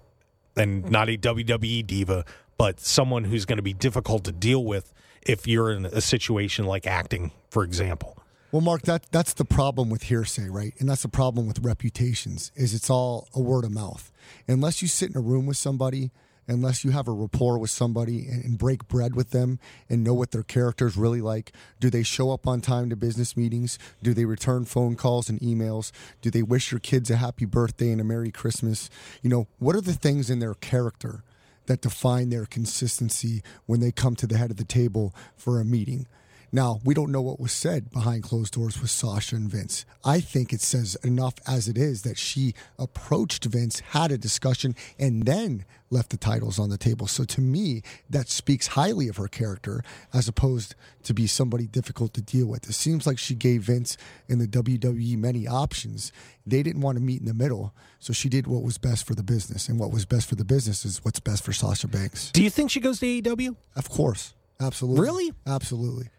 and 0.57 0.89
not 0.89 1.07
a 1.07 1.17
WWE 1.17 1.85
diva, 1.85 2.25
but 2.57 2.79
someone 2.79 3.23
who's 3.23 3.45
going 3.45 3.57
to 3.57 3.63
be 3.63 3.73
difficult 3.73 4.23
to 4.23 4.31
deal 4.31 4.65
with 4.65 4.91
if 5.21 5.47
you're 5.47 5.71
in 5.71 5.85
a 5.85 6.01
situation 6.01 6.65
like 6.65 6.87
acting, 6.87 7.31
for 7.51 7.63
example. 7.63 8.17
Well, 8.51 8.61
Mark, 8.61 8.81
that 8.81 9.09
that's 9.11 9.31
the 9.33 9.45
problem 9.45 9.89
with 9.89 10.03
hearsay, 10.03 10.49
right? 10.49 10.73
And 10.77 10.89
that's 10.89 11.03
the 11.03 11.07
problem 11.07 11.47
with 11.47 11.59
reputations 11.59 12.51
is 12.55 12.73
it's 12.73 12.89
all 12.89 13.29
a 13.33 13.39
word 13.39 13.63
of 13.63 13.71
mouth. 13.71 14.11
Unless 14.45 14.81
you 14.81 14.89
sit 14.89 15.09
in 15.09 15.17
a 15.17 15.21
room 15.21 15.45
with 15.45 15.57
somebody 15.57 16.11
unless 16.47 16.83
you 16.83 16.91
have 16.91 17.07
a 17.07 17.11
rapport 17.13 17.57
with 17.57 17.69
somebody 17.69 18.27
and, 18.27 18.43
and, 18.43 18.57
break 18.57 18.87
bread 18.87 19.15
with 19.15 19.29
them 19.29 19.59
and 19.89 20.03
know 20.03 20.13
what 20.13 20.31
their 20.31 20.43
character 20.43 20.85
is 20.87 20.97
really 20.97 21.21
like. 21.21 21.53
Do 21.79 21.89
they 21.89 22.03
show 22.03 22.31
up 22.31 22.45
on 22.45 22.59
time 22.59 22.89
to 22.89 22.95
business 22.95 23.37
meetings? 23.37 23.79
Do 24.03 24.13
they 24.13 24.25
return 24.25 24.65
phone 24.65 24.95
calls 24.95 25.29
and 25.29 25.39
emails? 25.39 25.91
Do 26.21 26.29
they 26.29 26.41
wish 26.41 26.71
your 26.71 26.79
kids 26.79 27.09
a 27.09 27.17
happy 27.17 27.45
birthday 27.45 27.91
and 27.91 28.01
a 28.01 28.03
Merry 28.03 28.31
Christmas? 28.31 28.89
You 29.21 29.29
know, 29.29 29.47
what 29.59 29.75
are 29.75 29.81
the 29.81 29.93
things 29.93 30.29
in 30.29 30.39
their 30.39 30.55
character 30.55 31.23
that 31.67 31.81
define 31.81 32.29
their 32.29 32.45
consistency 32.45 33.41
when 33.65 33.79
they 33.79 33.91
come 33.91 34.15
to 34.15 34.27
the 34.27 34.37
head 34.37 34.51
of 34.51 34.57
the 34.57 34.65
table 34.65 35.13
for 35.35 35.59
a 35.59 35.65
meeting. 35.65 36.07
Now, 36.53 36.81
we 36.83 36.93
don't 36.93 37.11
know 37.11 37.21
what 37.21 37.39
was 37.39 37.53
said 37.53 37.91
behind 37.91 38.23
closed 38.23 38.53
doors 38.53 38.81
with 38.81 38.91
Sasha 38.91 39.37
and 39.37 39.49
Vince. 39.49 39.85
I 40.03 40.19
think 40.19 40.51
it 40.51 40.59
says 40.59 40.95
enough 41.03 41.35
as 41.47 41.69
it 41.69 41.77
is 41.77 42.01
that 42.01 42.17
she 42.17 42.53
approached 42.77 43.45
Vince, 43.45 43.79
had 43.91 44.11
a 44.11 44.17
discussion, 44.17 44.75
and 44.99 45.23
then 45.23 45.63
left 45.89 46.09
the 46.09 46.17
titles 46.17 46.59
on 46.59 46.69
the 46.69 46.77
table. 46.77 47.07
So 47.07 47.23
to 47.23 47.41
me, 47.41 47.83
that 48.09 48.29
speaks 48.29 48.67
highly 48.67 49.07
of 49.07 49.17
her 49.17 49.29
character 49.29 49.81
as 50.13 50.27
opposed 50.27 50.75
to 51.03 51.13
be 51.13 51.25
somebody 51.25 51.67
difficult 51.67 52.13
to 52.15 52.21
deal 52.21 52.47
with. 52.47 52.69
It 52.69 52.73
seems 52.73 53.07
like 53.07 53.17
she 53.17 53.35
gave 53.35 53.63
Vince 53.63 53.95
and 54.27 54.41
the 54.41 54.47
WWE 54.47 55.17
many 55.17 55.47
options. 55.47 56.11
They 56.45 56.63
didn't 56.63 56.81
want 56.81 56.97
to 56.97 57.03
meet 57.03 57.21
in 57.21 57.27
the 57.27 57.33
middle, 57.33 57.73
so 57.99 58.11
she 58.11 58.27
did 58.27 58.47
what 58.47 58.63
was 58.63 58.77
best 58.77 59.07
for 59.07 59.15
the 59.15 59.23
business. 59.23 59.69
And 59.69 59.79
what 59.79 59.91
was 59.91 60.05
best 60.05 60.27
for 60.27 60.35
the 60.35 60.45
business 60.45 60.83
is 60.83 61.03
what's 61.05 61.19
best 61.21 61.45
for 61.45 61.53
Sasha 61.53 61.87
Banks. 61.87 62.31
Do 62.31 62.43
you 62.43 62.49
think 62.49 62.71
she 62.71 62.81
goes 62.81 62.99
to 62.99 63.05
AEW? 63.05 63.55
Of 63.75 63.89
course. 63.89 64.33
Absolutely. 64.59 65.01
Really? 65.01 65.33
Absolutely. 65.47 66.09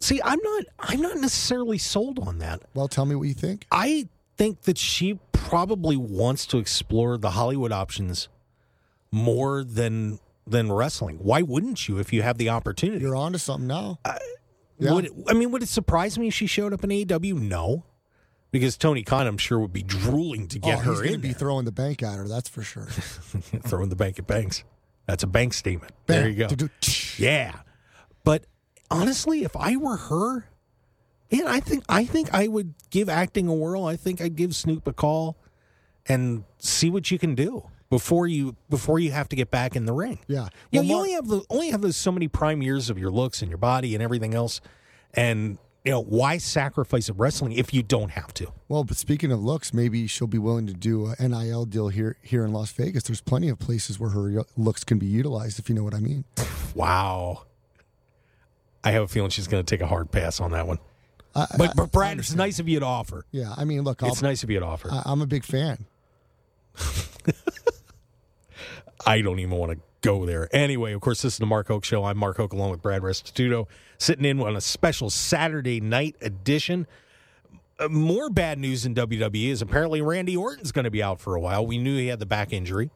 See, 0.00 0.20
I'm 0.24 0.38
not. 0.42 0.64
I'm 0.78 1.00
not 1.00 1.16
necessarily 1.18 1.78
sold 1.78 2.18
on 2.18 2.38
that. 2.38 2.62
Well, 2.74 2.88
tell 2.88 3.04
me 3.04 3.14
what 3.14 3.28
you 3.28 3.34
think. 3.34 3.66
I 3.70 4.08
think 4.36 4.62
that 4.62 4.78
she 4.78 5.18
probably 5.32 5.96
wants 5.96 6.46
to 6.46 6.58
explore 6.58 7.18
the 7.18 7.32
Hollywood 7.32 7.72
options 7.72 8.28
more 9.12 9.62
than 9.62 10.18
than 10.46 10.72
wrestling. 10.72 11.18
Why 11.18 11.42
wouldn't 11.42 11.88
you 11.88 11.98
if 11.98 12.12
you 12.12 12.22
have 12.22 12.38
the 12.38 12.48
opportunity? 12.48 13.02
You're 13.02 13.16
on 13.16 13.32
to 13.32 13.38
something 13.38 13.66
now. 13.66 13.98
Uh, 14.04 14.14
yeah. 14.78 14.94
Would 14.94 15.04
it, 15.06 15.12
I 15.28 15.34
mean, 15.34 15.50
would 15.50 15.62
it 15.62 15.68
surprise 15.68 16.18
me 16.18 16.28
if 16.28 16.34
she 16.34 16.46
showed 16.46 16.72
up 16.72 16.82
in 16.82 16.90
AEW? 16.90 17.34
No, 17.34 17.84
because 18.50 18.76
Tony 18.78 19.02
Khan, 19.02 19.26
I'm 19.26 19.36
sure, 19.38 19.58
would 19.60 19.72
be 19.72 19.82
drooling 19.82 20.48
to 20.48 20.58
get 20.58 20.78
oh, 20.78 20.94
her 20.94 21.04
in. 21.04 21.20
be 21.20 21.28
there. 21.28 21.38
throwing 21.38 21.66
the 21.66 21.72
bank 21.72 22.02
at 22.02 22.16
her. 22.16 22.26
That's 22.26 22.48
for 22.48 22.62
sure. 22.62 22.86
throwing 23.66 23.90
the 23.90 23.96
bank 23.96 24.18
at 24.18 24.26
banks. 24.26 24.64
That's 25.06 25.22
a 25.22 25.26
bank 25.26 25.52
statement. 25.52 25.92
There 26.06 26.28
you 26.28 26.46
go. 26.48 26.56
Bam. 26.56 26.70
Yeah, 27.18 27.52
but 28.24 28.44
honestly, 28.90 29.44
if 29.44 29.56
I 29.56 29.76
were 29.76 29.96
her, 29.96 30.46
and 31.30 31.48
I 31.48 31.60
think 31.60 31.84
I 31.88 32.04
think 32.04 32.32
I 32.34 32.48
would 32.48 32.74
give 32.90 33.08
acting 33.08 33.46
a 33.48 33.54
whirl. 33.54 33.84
I 33.84 33.96
think 33.96 34.20
I'd 34.20 34.36
give 34.36 34.54
Snoop 34.54 34.86
a 34.86 34.92
call 34.92 35.36
and 36.06 36.44
see 36.58 36.90
what 36.90 37.10
you 37.10 37.18
can 37.18 37.34
do 37.34 37.68
before 37.88 38.26
you 38.26 38.56
before 38.68 38.98
you 38.98 39.10
have 39.12 39.28
to 39.28 39.36
get 39.36 39.50
back 39.50 39.76
in 39.76 39.84
the 39.84 39.92
ring. 39.92 40.18
Yeah. 40.26 40.48
You, 40.70 40.82
know, 40.82 40.82
Well, 40.82 40.84
you 40.84 40.94
only 40.96 41.12
have 41.12 41.28
the 41.28 41.42
only 41.50 41.70
have 41.70 41.82
those 41.82 41.96
so 41.96 42.10
many 42.10 42.28
prime 42.28 42.62
years 42.62 42.90
of 42.90 42.98
your 42.98 43.10
looks 43.10 43.42
and 43.42 43.50
your 43.50 43.58
body 43.58 43.94
and 43.94 44.02
everything 44.02 44.34
else, 44.34 44.60
and 45.14 45.58
you 45.84 45.92
know 45.92 46.02
why 46.02 46.38
sacrifice 46.38 47.08
of 47.08 47.20
wrestling 47.20 47.52
if 47.52 47.72
you 47.72 47.82
don't 47.82 48.10
have 48.10 48.34
to. 48.34 48.52
Well, 48.68 48.84
but 48.84 48.96
speaking 48.96 49.30
of 49.30 49.42
looks, 49.42 49.72
maybe 49.72 50.06
she'll 50.06 50.26
be 50.26 50.38
willing 50.38 50.66
to 50.66 50.74
do 50.74 51.06
a 51.06 51.28
NIL 51.28 51.64
deal 51.66 51.88
here 51.88 52.16
here 52.22 52.44
in 52.44 52.52
Las 52.52 52.72
Vegas. 52.72 53.04
There's 53.04 53.20
plenty 53.20 53.48
of 53.48 53.58
places 53.58 54.00
where 54.00 54.10
her 54.10 54.44
looks 54.56 54.84
can 54.84 54.98
be 54.98 55.06
utilized, 55.06 55.58
if 55.58 55.68
you 55.68 55.74
know 55.74 55.84
what 55.84 55.94
I 55.94 56.00
mean. 56.00 56.24
Wow. 56.74 57.44
I 58.82 58.92
have 58.92 59.02
a 59.02 59.08
feeling 59.08 59.30
she's 59.30 59.46
going 59.48 59.64
to 59.64 59.68
take 59.76 59.80
a 59.82 59.86
hard 59.86 60.10
pass 60.10 60.40
on 60.40 60.52
that 60.52 60.66
one. 60.66 60.78
I, 61.34 61.46
But, 61.56 61.70
I- 61.70 61.72
but 61.74 61.92
Brad, 61.92 62.18
it's 62.18 62.34
nice 62.34 62.58
of 62.58 62.68
you 62.68 62.80
to 62.80 62.86
offer. 62.86 63.24
Yeah, 63.30 63.52
I 63.56 63.64
mean, 63.64 63.82
look, 63.82 64.02
I'll, 64.02 64.08
It's 64.10 64.22
nice 64.22 64.42
of 64.42 64.50
you 64.50 64.58
to 64.60 64.66
offer. 64.66 64.90
I, 64.90 65.02
I'm 65.06 65.22
a 65.22 65.26
big 65.26 65.44
fan. 65.44 65.86
I 69.06 69.20
don't 69.22 69.38
even 69.38 69.56
want 69.56 69.72
to 69.72 69.78
go 70.02 70.26
there. 70.26 70.48
Anyway, 70.54 70.92
of 70.92 71.00
course, 71.00 71.22
this 71.22 71.34
is 71.34 71.38
the 71.38 71.46
Mark 71.46 71.68
Hoke 71.68 71.84
Show. 71.84 72.04
I'm 72.04 72.18
Mark 72.18 72.36
Hoke 72.36 72.52
along 72.52 72.70
with 72.70 72.82
Brad 72.82 73.02
Restituto, 73.02 73.66
sitting 73.98 74.24
in 74.24 74.40
on 74.40 74.56
a 74.56 74.60
special 74.60 75.08
Saturday 75.10 75.80
night 75.80 76.16
edition. 76.20 76.86
Uh, 77.78 77.88
more 77.88 78.28
bad 78.28 78.58
news 78.58 78.84
in 78.84 78.94
WWE 78.94 79.48
is 79.50 79.62
apparently 79.62 80.02
Randy 80.02 80.36
Orton's 80.36 80.70
going 80.72 80.84
to 80.84 80.90
be 80.90 81.02
out 81.02 81.18
for 81.20 81.34
a 81.34 81.40
while. 81.40 81.66
We 81.66 81.78
knew 81.78 81.96
he 81.96 82.08
had 82.08 82.18
the 82.18 82.26
back 82.26 82.52
injury. 82.52 82.90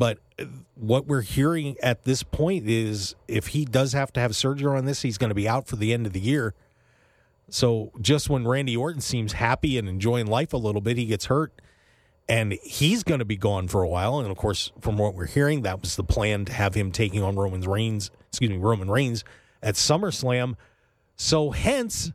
But 0.00 0.18
uh, 0.38 0.46
what 0.76 1.06
we're 1.06 1.20
hearing 1.20 1.76
at 1.82 2.04
this 2.04 2.22
point 2.22 2.66
is 2.66 3.14
if 3.28 3.48
he 3.48 3.66
does 3.66 3.92
have 3.92 4.14
to 4.14 4.20
have 4.20 4.34
surgery 4.34 4.74
on 4.74 4.86
this, 4.86 5.02
he's 5.02 5.18
going 5.18 5.28
to 5.28 5.34
be 5.34 5.46
out 5.46 5.66
for 5.66 5.76
the 5.76 5.92
end 5.92 6.06
of 6.06 6.14
the 6.14 6.20
year. 6.20 6.54
So 7.50 7.92
just 8.00 8.30
when 8.30 8.48
Randy 8.48 8.74
Orton 8.74 9.02
seems 9.02 9.34
happy 9.34 9.76
and 9.76 9.86
enjoying 9.86 10.26
life 10.26 10.54
a 10.54 10.56
little 10.56 10.80
bit, 10.80 10.96
he 10.96 11.04
gets 11.04 11.26
hurt 11.26 11.52
and 12.30 12.54
he's 12.62 13.02
going 13.02 13.18
to 13.18 13.26
be 13.26 13.36
gone 13.36 13.68
for 13.68 13.82
a 13.82 13.88
while. 13.88 14.18
And 14.20 14.30
of 14.30 14.38
course, 14.38 14.72
from 14.80 14.96
what 14.96 15.14
we're 15.14 15.26
hearing, 15.26 15.60
that 15.62 15.82
was 15.82 15.96
the 15.96 16.04
plan 16.04 16.46
to 16.46 16.52
have 16.54 16.72
him 16.72 16.92
taking 16.92 17.22
on 17.22 17.36
Roman 17.36 17.60
Reigns, 17.60 18.10
excuse 18.30 18.50
me, 18.50 18.56
Roman 18.56 18.90
Reigns 18.90 19.22
at 19.62 19.74
SummerSlam. 19.74 20.54
So 21.14 21.50
hence, 21.50 22.10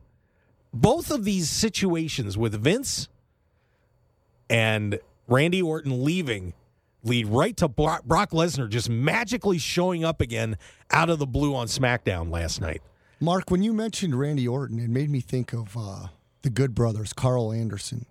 both 0.74 1.12
of 1.12 1.22
these 1.22 1.48
situations 1.48 2.36
with 2.36 2.60
Vince 2.60 3.08
and 4.50 4.98
Randy 5.28 5.62
Orton 5.62 6.02
leaving 6.02 6.52
lead 7.06 7.26
right 7.28 7.56
to 7.56 7.68
Brock, 7.68 8.04
Lesnar 8.04 8.68
just 8.68 8.90
magically 8.90 9.58
showing 9.58 10.04
up 10.04 10.20
again 10.20 10.58
out 10.90 11.08
of 11.08 11.18
the 11.18 11.26
blue 11.26 11.54
on 11.54 11.66
SmackDown 11.66 12.30
last 12.30 12.60
night. 12.60 12.82
Mark, 13.20 13.50
when 13.50 13.62
you 13.62 13.72
mentioned 13.72 14.18
Randy 14.18 14.46
Orton, 14.46 14.78
it 14.78 14.90
made 14.90 15.08
me 15.08 15.20
think 15.20 15.52
of 15.52 15.76
uh, 15.76 16.08
the 16.42 16.50
Good 16.50 16.74
Brothers, 16.74 17.12
Karl 17.12 17.52
Anderson. 17.52 18.06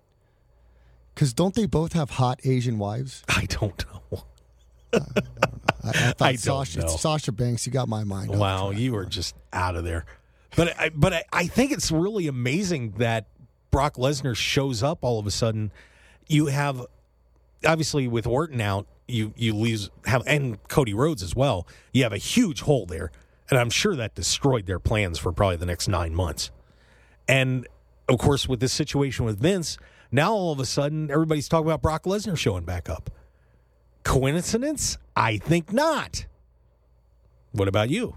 Because 1.14 1.32
don't 1.32 1.54
they 1.54 1.66
both 1.66 1.92
have 1.92 2.10
hot 2.10 2.40
Asian 2.44 2.78
wives? 2.78 3.22
I 3.28 3.46
don't 3.46 3.84
know. 3.86 4.24
I, 4.92 4.98
I 4.98 5.92
thought 5.92 6.14
I 6.20 6.32
don't 6.32 6.38
Sasha, 6.38 6.80
know. 6.80 6.86
Sasha 6.88 7.32
Banks, 7.32 7.66
you 7.66 7.72
got 7.72 7.88
my 7.88 8.04
mind. 8.04 8.36
Wow, 8.36 8.70
you 8.70 8.96
are 8.96 9.04
just 9.04 9.34
out 9.52 9.76
of 9.76 9.84
there. 9.84 10.04
But 10.56 10.78
I, 10.78 10.88
but 10.88 11.12
I, 11.12 11.24
I 11.32 11.46
think 11.46 11.72
it's 11.72 11.90
really 11.90 12.26
amazing 12.26 12.92
that 12.98 13.26
Brock 13.70 13.96
Lesnar 13.96 14.34
shows 14.34 14.82
up 14.82 15.00
all 15.02 15.18
of 15.18 15.26
a 15.26 15.30
sudden. 15.30 15.70
You 16.28 16.46
have 16.46 16.84
obviously 17.64 18.08
with 18.08 18.26
Orton 18.26 18.60
out, 18.60 18.86
you 19.08 19.32
you 19.36 19.54
lose 19.54 19.90
have 20.06 20.22
and 20.26 20.62
Cody 20.68 20.94
Rhodes 20.94 21.22
as 21.22 21.36
well. 21.36 21.66
You 21.92 22.02
have 22.02 22.12
a 22.12 22.18
huge 22.18 22.62
hole 22.62 22.86
there, 22.86 23.10
and 23.50 23.58
I'm 23.58 23.70
sure 23.70 23.94
that 23.96 24.14
destroyed 24.14 24.66
their 24.66 24.80
plans 24.80 25.18
for 25.18 25.32
probably 25.32 25.56
the 25.56 25.66
next 25.66 25.88
nine 25.88 26.14
months. 26.14 26.50
And 27.28 27.66
of 28.08 28.18
course, 28.18 28.48
with 28.48 28.60
this 28.60 28.72
situation 28.72 29.24
with 29.24 29.38
Vince, 29.38 29.78
now 30.10 30.32
all 30.32 30.52
of 30.52 30.60
a 30.60 30.66
sudden 30.66 31.10
everybody's 31.10 31.48
talking 31.48 31.66
about 31.66 31.82
Brock 31.82 32.04
Lesnar 32.04 32.36
showing 32.36 32.64
back 32.64 32.88
up. 32.88 33.10
Coincidence? 34.04 34.98
I 35.16 35.38
think 35.38 35.72
not. 35.72 36.26
What 37.52 37.68
about 37.68 37.90
you? 37.90 38.16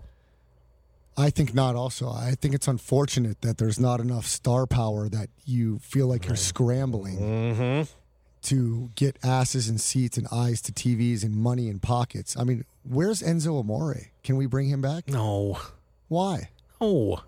I 1.18 1.30
think 1.30 1.54
not. 1.54 1.76
Also, 1.76 2.10
I 2.10 2.36
think 2.40 2.54
it's 2.54 2.68
unfortunate 2.68 3.42
that 3.42 3.58
there's 3.58 3.80
not 3.80 4.00
enough 4.00 4.26
star 4.26 4.66
power 4.66 5.10
that 5.10 5.30
you 5.46 5.80
feel 5.80 6.08
like 6.08 6.28
you're 6.28 6.36
scrambling 6.36 7.18
Mm-hmm. 7.18 7.99
To 8.44 8.92
get 8.96 9.18
asses 9.24 9.68
and 9.70 9.80
seats 9.80 10.18
and 10.18 10.28
eyes 10.32 10.62
to 10.62 10.72
TVs 10.72 11.24
and 11.24 11.36
money 11.36 11.68
in 11.68 11.80
pockets. 11.80 12.38
I 12.38 12.44
mean, 12.44 12.66
where's 12.84 13.22
Enzo 13.22 13.60
Amore? 13.60 14.12
Can 14.24 14.38
we 14.38 14.46
bring 14.46 14.70
him 14.70 14.82
back? 14.82 15.08
No. 15.08 15.60
Why? 16.08 16.50
Oh. 16.80 17.24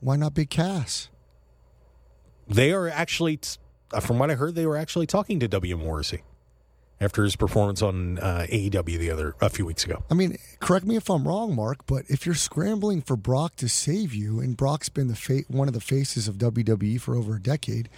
Why 0.00 0.16
not 0.16 0.34
Big 0.34 0.50
Cass? 0.50 1.08
They 2.48 2.72
are 2.72 2.88
actually, 2.88 3.40
uh, 3.92 4.00
from 4.00 4.18
what 4.18 4.30
I 4.30 4.34
heard, 4.34 4.54
they 4.54 4.66
were 4.66 4.76
actually 4.76 5.06
talking 5.06 5.40
to 5.40 5.48
W. 5.48 5.76
Morrissey 5.76 6.22
after 7.00 7.24
his 7.24 7.36
performance 7.36 7.82
on 7.82 8.18
uh, 8.18 8.46
AEW 8.48 8.98
the 8.98 9.10
other 9.10 9.34
a 9.40 9.50
few 9.50 9.66
weeks 9.66 9.84
ago. 9.84 10.02
I 10.10 10.14
mean, 10.14 10.38
correct 10.60 10.86
me 10.86 10.96
if 10.96 11.10
I'm 11.10 11.26
wrong, 11.26 11.54
Mark, 11.54 11.86
but 11.86 12.04
if 12.08 12.24
you're 12.24 12.34
scrambling 12.34 13.02
for 13.02 13.16
Brock 13.16 13.56
to 13.56 13.68
save 13.68 14.14
you, 14.14 14.40
and 14.40 14.56
Brock's 14.56 14.88
been 14.88 15.08
the 15.08 15.16
fa- 15.16 15.42
one 15.48 15.68
of 15.68 15.74
the 15.74 15.80
faces 15.80 16.28
of 16.28 16.36
WWE 16.36 17.00
for 17.00 17.14
over 17.14 17.36
a 17.36 17.42
decade, 17.42 17.88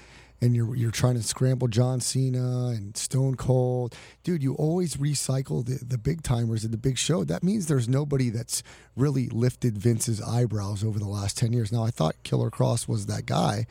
and 0.41 0.55
you're 0.55 0.75
you're 0.77 0.91
trying 0.91 1.15
to 1.15 1.23
scramble 1.23 1.69
John 1.69 2.01
Cena 2.01 2.69
and 2.69 2.97
Stone 2.97 3.37
Cold, 3.37 3.95
dude, 4.23 4.43
you 4.43 4.55
always 4.55 4.97
recycle 4.97 5.65
the, 5.65 5.85
the 5.85 5.99
big 5.99 6.23
timers 6.23 6.65
at 6.65 6.71
the 6.71 6.77
big 6.77 6.97
show. 6.99 7.25
That 7.25 7.43
means 7.43 7.67
there's 7.67 7.89
nobody 7.89 8.31
that's 8.31 8.63
really 8.97 9.29
lifted 9.29 9.77
Vince's 9.77 10.23
eyebrows 10.23 10.85
over 10.85 10.99
the 10.99 11.09
last 11.09 11.37
ten 11.37 11.53
years. 11.53 11.73
Now, 11.73 11.85
I 11.85 11.91
thought 11.91 12.23
Killer 12.23 12.51
Kross 12.51 12.87
was 12.89 13.07
that 13.07 13.27
guy, 13.27 13.67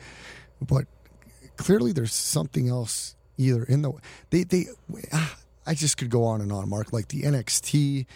but 0.60 0.86
clearly 1.56 1.92
there's 1.92 2.14
something 2.14 2.68
else 2.68 3.16
either 3.36 3.62
in 3.64 3.82
the 3.82 3.92
they 4.30 4.44
they 4.44 4.66
I 5.66 5.74
just 5.74 5.96
could 5.96 6.10
go 6.10 6.24
on 6.24 6.40
and 6.40 6.50
on 6.50 6.68
Mark 6.68 6.92
like 6.92 7.08
the 7.08 7.22
NXT 7.22 8.06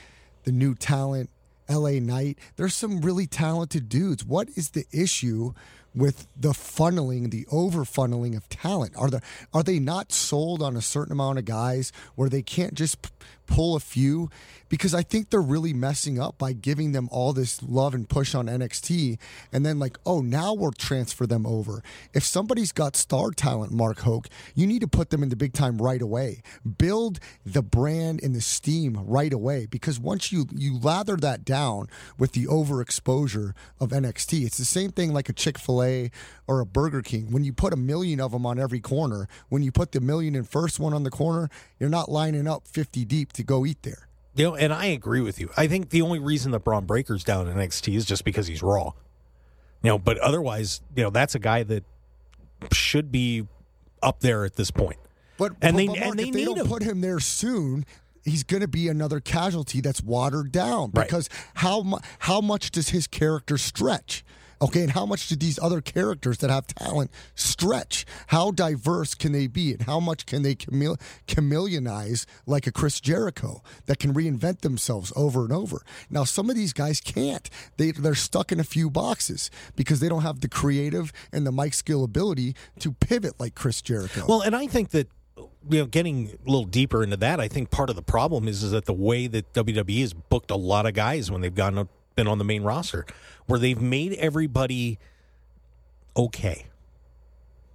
the 0.45 0.53
new 0.53 0.75
talent 0.75 1.31
LA 1.69 1.93
Knight 2.01 2.39
there's 2.57 2.75
some 2.75 3.01
really 3.01 3.27
talented 3.27 3.89
dudes 3.89 4.25
what 4.25 4.49
is 4.57 4.71
the 4.71 4.85
issue 4.93 5.53
with 5.95 6.27
the 6.37 6.51
funneling 6.51 7.31
the 7.31 7.47
over 7.51 7.85
funneling 7.85 8.37
of 8.37 8.49
talent. 8.49 8.95
Are 8.97 9.11
there 9.11 9.23
are 9.53 9.63
they 9.63 9.79
not 9.79 10.13
sold 10.13 10.63
on 10.63 10.77
a 10.77 10.83
certain 10.83 11.13
amount 11.13 11.39
of 11.39 11.45
guys 11.45 11.93
where 12.15 12.29
they 12.29 12.43
can't 12.43 12.75
just 12.75 12.99
pull 13.47 13.77
a 13.77 13.81
few 13.81 14.31
because 14.73 14.95
I 14.95 15.03
think 15.03 15.29
they're 15.29 15.43
really 15.43 15.75
messing 15.75 16.19
up 16.19 16.39
by 16.39 16.55
giving 16.55 16.93
them 16.93 17.07
all 17.13 17.35
this 17.35 17.63
love 17.63 17.95
and 17.95 18.09
push 18.09 18.35
on 18.35 18.47
NXT 18.47 19.19
and 19.53 19.67
then 19.67 19.79
like 19.79 19.99
oh 20.07 20.23
now 20.23 20.55
we'll 20.55 20.73
transfer 20.73 21.27
them 21.27 21.47
over. 21.47 21.83
If 22.15 22.25
somebody's 22.25 22.73
got 22.73 22.97
star 22.97 23.33
talent 23.33 23.71
Mark 23.71 24.01
Hoke 24.01 24.29
you 24.55 24.67
need 24.67 24.81
to 24.81 24.89
put 24.89 25.11
them 25.11 25.23
into 25.23 25.37
big 25.37 25.53
time 25.53 25.77
right 25.77 26.01
away. 26.01 26.43
Build 26.79 27.21
the 27.45 27.63
brand 27.63 28.23
and 28.23 28.35
the 28.35 28.41
steam 28.41 28.99
right 29.05 29.33
away 29.33 29.67
because 29.67 30.01
once 30.01 30.33
you 30.33 30.47
you 30.55 30.79
lather 30.79 31.17
that 31.17 31.45
down 31.45 31.89
with 32.19 32.33
the 32.33 32.47
overexposure 32.47 33.53
of 33.79 33.91
NXT 33.91 34.47
it's 34.47 34.59
the 34.59 34.65
same 34.65 34.91
thing 34.91 35.13
like 35.13 35.29
a 35.29 35.35
Chick-fil-A 35.35 36.11
or 36.47 36.61
a 36.61 36.67
Burger 36.67 37.03
King. 37.03 37.31
When 37.31 37.45
you 37.45 37.53
put 37.53 37.73
a 37.73 37.77
million 37.77 38.21
of 38.21 38.33
them 38.33 38.47
on 38.47 38.59
every 38.59 38.81
corner 38.81 39.29
when 39.51 39.63
you 39.63 39.71
put 39.71 39.93
the 39.93 40.01
million 40.01 40.35
and 40.35 40.49
first 40.49 40.81
one 40.81 40.95
on 40.95 41.03
the 41.03 41.11
corner 41.11 41.51
you're 41.79 41.91
not 41.91 42.11
lining 42.11 42.47
up 42.47 42.67
50 42.67 43.05
deep 43.05 43.33
to 43.35 43.42
go 43.43 43.65
eat 43.67 43.83
there 43.83 44.09
You 44.35 44.45
know, 44.45 44.55
and 44.55 44.73
I 44.73 44.87
agree 44.87 45.21
with 45.21 45.39
you. 45.41 45.51
I 45.57 45.67
think 45.67 45.91
the 45.91 46.03
only 46.03 46.19
reason 46.19 46.53
that 46.53 46.61
Bron 46.65 46.85
Breakker's 46.87 47.25
down 47.25 47.49
in 47.49 47.57
NXT 47.57 47.95
is 47.97 48.05
just 48.05 48.25
because 48.25 48.47
he's 48.47 48.63
raw. 48.63 48.93
You 49.83 49.91
know, 49.91 49.99
but 49.99 50.17
otherwise, 50.19 50.81
you 50.97 51.03
know, 51.03 51.11
that's 51.11 51.35
a 51.35 51.39
guy 51.39 51.63
that 51.65 51.85
should 52.73 53.11
be 53.13 53.47
up 54.03 54.21
there 54.21 54.45
at 54.45 54.57
this 54.57 54.71
point. 54.71 54.99
But, 55.39 55.53
And 55.61 55.75
but- 55.75 55.79
they- 55.79 55.87
but 55.89 55.97
and 55.99 56.19
they 56.19 56.23
if 56.29 56.33
they 56.33 56.39
need 56.41 56.45
don't 56.47 56.59
him. 56.59 56.67
put 56.69 56.83
him 56.83 57.01
there 57.01 57.19
soon, 57.21 57.85
he's 58.25 58.45
going 58.45 58.61
to 58.61 58.69
be 58.69 58.89
another 58.89 59.19
casualty 59.21 59.81
that's 59.81 60.03
watered 60.03 60.53
down. 60.53 60.93
Right. 60.95 61.07
Because 61.07 61.29
how 61.55 61.83
mu- 61.83 61.99
how 62.21 62.41
much 62.41 62.71
does 62.71 62.91
his 62.91 63.07
character 63.07 63.59
stretch? 63.59 64.25
Okay, 64.63 64.83
and 64.83 64.93
how 64.93 65.05
much 65.05 65.29
do 65.29 65.35
these 65.35 65.59
other 65.61 65.81
characters 65.81 66.39
that 66.39 66.49
have 66.49 66.69
talent 66.69 67.11
stretch? 67.35 68.07
How 68.29 68.53
diverse 68.53 69.15
can 69.15 69.33
they 69.33 69.49
be, 69.49 69.73
and 69.73 69.83
how 69.83 69.99
much 69.99 70.25
can 70.25 70.43
they 70.43 70.55
chamele- 70.55 71.01
chameleonize 71.27 72.27
like 72.47 72.69
a 72.69 72.73
Chris 72.73 73.01
Jericho 73.01 73.63
that 73.87 73.99
can 73.99 74.15
reinvent 74.15 74.61
themselves 74.61 75.13
over 75.17 75.43
and 75.43 75.53
over? 75.53 75.83
Now, 76.09 76.23
some 76.23 76.49
of 76.49 76.55
these 76.55 76.73
guys 76.73 77.01
can't. 77.01 77.51
They 77.77 77.91
they're 77.91 78.15
stuck 78.15 78.53
in 78.53 78.61
a 78.61 78.65
few 78.65 78.89
boxes 78.89 79.51
because 79.75 79.99
they 79.99 80.09
don't 80.09 80.23
have 80.23 80.41
the 80.41 80.49
creative 80.49 81.13
and 81.33 81.45
the 81.45 81.53
mic 81.53 81.75
skill 81.75 82.05
ability 82.05 82.55
to 82.79 82.93
pivot 82.93 83.41
like 83.41 83.57
Chris 83.57 83.83
Jericho. 83.83 84.25
Well, 84.29 84.43
and 84.43 84.55
I 84.55 84.69
think 84.69 84.91
that 84.91 85.09
you 85.37 85.81
know, 85.81 85.87
getting 85.87 86.39
a 86.47 86.51
little 86.51 86.65
deeper 86.65 87.03
into 87.03 87.17
that, 87.17 87.41
I 87.41 87.49
think 87.49 87.71
part 87.71 87.91
of 87.91 87.97
the 87.97 88.03
problem 88.03 88.47
is 88.47 88.63
is 88.63 88.71
that 88.71 88.85
the 88.85 88.93
way 88.93 89.27
that 89.27 89.53
WWE 89.53 90.01
has 90.01 90.13
booked 90.13 90.51
a 90.51 90.57
lot 90.57 90.87
of 90.87 90.95
guys 90.95 91.31
when 91.31 91.41
they've 91.41 91.55
gone 91.55 91.89
been 92.15 92.27
on 92.27 92.39
the 92.39 92.45
main 92.45 92.63
roster, 92.63 93.07
where 93.47 93.59
they've 93.59 93.81
made 93.81 94.13
everybody 94.15 94.99
okay. 96.17 96.67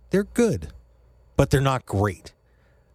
They're 0.10 0.24
good, 0.24 0.70
but 1.36 1.50
they're 1.50 1.62
not 1.62 1.86
great. 1.86 2.34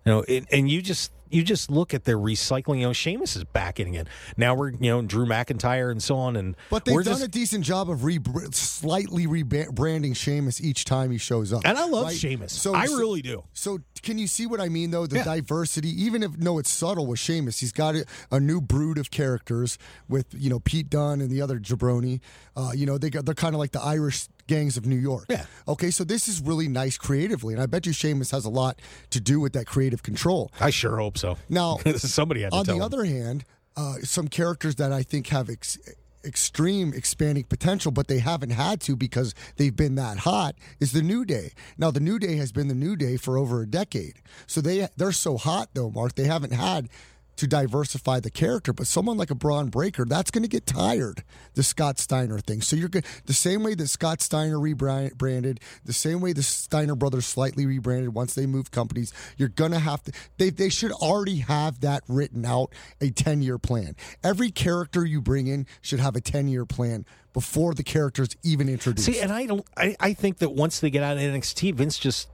You 0.05 0.12
know, 0.12 0.22
and, 0.28 0.46
and 0.50 0.70
you 0.70 0.82
just 0.82 1.12
you 1.30 1.42
just 1.42 1.70
look 1.70 1.94
at 1.94 2.05
their 2.05 2.18
recycling. 2.18 2.80
You 2.80 2.86
know, 2.88 2.92
Sheamus 2.92 3.36
is 3.36 3.44
back 3.44 3.80
in 3.80 3.88
again. 3.88 4.07
Now 4.36 4.55
we're 4.55 4.70
you 4.72 4.90
know 4.90 5.00
Drew 5.03 5.24
McIntyre 5.26 5.90
and 5.90 6.03
so 6.03 6.16
on, 6.16 6.36
and 6.36 6.57
But 6.70 6.84
they've 6.84 6.94
done 6.96 7.05
just, 7.05 7.24
a 7.24 7.28
decent 7.28 7.64
job 7.64 7.88
of 7.88 8.05
re- 8.05 8.18
slightly 8.50 9.26
rebranding 9.26 10.14
Sheamus 10.16 10.61
each 10.61 10.84
time 10.84 11.11
he 11.11 11.18
shows 11.18 11.53
up. 11.53 11.62
and 11.64 11.78
I 11.78 11.86
love 11.86 12.07
right? 12.07 12.16
Sheamus. 12.16 12.53
So 12.53 12.74
I 12.74 12.84
really 12.84 13.22
do. 13.22 13.44
So 13.53 13.78
can 14.03 14.18
you 14.18 14.26
see 14.26 14.46
what 14.46 14.61
I 14.61 14.68
mean 14.68 14.90
though? 14.90 15.07
The 15.07 15.16
Yeah. 15.18 15.24
diversity, 15.24 15.88
even 16.03 16.22
if 16.22 16.36
no, 16.36 16.59
it's 16.59 16.70
subtle 16.70 17.07
with 17.07 17.18
Sheamus. 17.18 17.61
He's 17.61 17.72
got 17.72 17.94
a, 17.94 18.05
a 18.30 18.40
new 18.40 18.61
brood 18.61 18.98
of 18.98 19.11
characters 19.11 19.78
with 20.09 20.26
you 20.36 20.50
know 20.50 20.61
Pete 20.61 20.90
Dunne 20.90 21.20
and 21.20 21.30
the 21.30 21.40
other 21.40 21.59
jabroni. 21.59 22.20
Uh, 22.57 22.72
you 22.74 22.84
know 22.86 22.98
they 22.98 23.09
got 23.11 23.24
they're 23.24 23.34
kind 23.34 23.55
of 23.55 23.59
like 23.59 23.72
the 23.72 23.80
Irish 23.80 24.26
gangs 24.53 24.76
of 24.76 24.86
New 24.86 24.96
York. 24.96 25.26
Yeah. 25.28 25.46
Okay, 25.66 25.90
so 25.90 26.05
this 26.05 26.28
is 26.28 26.40
really 26.40 26.68
nice 26.68 26.96
creatively, 26.98 27.55
and 27.55 27.62
I 27.62 27.66
bet 27.66 27.86
you 27.86 27.92
Sheamus 27.92 28.30
has 28.32 28.44
a 28.44 28.50
lot 28.50 28.80
to 29.11 29.20
do 29.20 29.40
with 29.40 29.53
that 29.55 29.66
creative 29.66 30.03
control. 30.03 30.50
I 30.61 30.70
sure 30.70 30.96
hope 30.98 31.16
so. 31.16 31.36
Now, 31.48 31.78
somebody 31.96 32.42
had 32.42 32.53
to 32.53 32.59
on 32.59 32.66
the 32.66 32.74
him. 32.74 32.82
other 32.82 33.05
hand, 33.05 33.44
uh, 33.76 33.94
some 34.03 34.28
characters 34.28 34.74
that 34.76 34.92
I 34.92 35.03
think 35.03 35.28
have 35.28 35.48
ex- 35.48 35.78
extreme 36.24 36.92
expanding 36.94 37.44
potential, 37.44 37.90
but 37.90 38.07
they 38.09 38.18
haven't 38.18 38.50
had 38.50 38.80
to 38.82 38.94
because 38.94 39.34
they've 39.57 39.74
been 39.74 39.94
that 39.96 40.18
hot, 40.18 40.55
is 40.80 40.92
the 40.92 41.03
New 41.03 41.24
Day. 41.24 41.53
Now, 41.78 41.90
the 41.90 42.00
New 42.00 42.18
Day 42.18 42.36
has 42.36 42.53
been 42.53 42.68
the 42.68 42.74
New 42.74 42.94
Day 42.96 43.16
for 43.16 43.38
over 43.38 43.62
a 43.62 43.66
decade, 43.66 44.16
so 44.46 44.61
they 44.61 44.86
they're 44.96 45.12
so 45.12 45.36
hot 45.36 45.70
though, 45.74 45.90
Mark. 45.90 46.14
They 46.14 46.24
haven't 46.26 46.53
had 46.53 46.88
to 47.37 47.47
diversify 47.47 48.20
the 48.20 48.30
character, 48.30 48.72
but 48.72 48.87
someone 48.87 49.16
like 49.16 49.30
a 49.30 49.35
Bron 49.35 49.68
Breakker, 49.68 50.05
that's 50.05 50.30
going 50.30 50.43
to 50.43 50.49
get 50.49 50.66
tired. 50.66 51.24
The 51.55 51.62
Scott 51.62 51.99
Steiner 51.99 52.39
thing. 52.39 52.61
So 52.61 52.76
you're 52.76 52.89
good. 52.89 53.05
The 53.26 53.33
same 53.33 53.62
way 53.62 53.74
that 53.74 53.89
Scott 53.89 54.20
Steiner 54.20 54.61
rebranded, 54.61 55.61
the 55.85 55.93
same 55.93 56.20
way 56.20 56.33
the 56.33 56.43
Steiner 56.43 56.95
brothers 56.95 57.26
slightly 57.26 57.66
rebranded 57.66 58.14
once 58.14 58.35
they 58.35 58.47
moved 58.47 58.70
companies. 58.70 59.12
You're 59.37 59.49
gonna 59.49 59.78
have 59.78 60.03
to. 60.05 60.12
They 60.39 60.51
they 60.51 60.68
should 60.68 60.93
already 60.93 61.39
have 61.39 61.80
that 61.80 62.03
written 62.09 62.45
out 62.45 62.72
a 63.01 63.11
ten 63.11 63.43
year 63.43 63.59
plan. 63.59 63.97
Every 64.22 64.51
character 64.51 65.05
you 65.05 65.20
bring 65.20 65.47
in 65.47 65.66
should 65.80 66.01
have 66.01 66.16
a 66.16 66.20
ten 66.20 66.49
year 66.49 66.64
plan 66.64 67.05
before 67.33 67.74
the 67.74 67.83
character's 67.83 68.37
even 68.43 68.68
introduced. 68.68 69.07
See, 69.07 69.20
and 69.20 69.33
I 69.33 69.47
don't. 69.47 69.64
I, 69.76 69.97
I 69.99 70.12
think 70.12 70.39
that 70.39 70.51
once 70.51 70.80
they 70.80 70.91
get 70.91 71.03
out 71.03 71.16
of 71.16 71.22
NXT, 71.22 71.74
Vince 71.74 71.99
just 71.99 72.28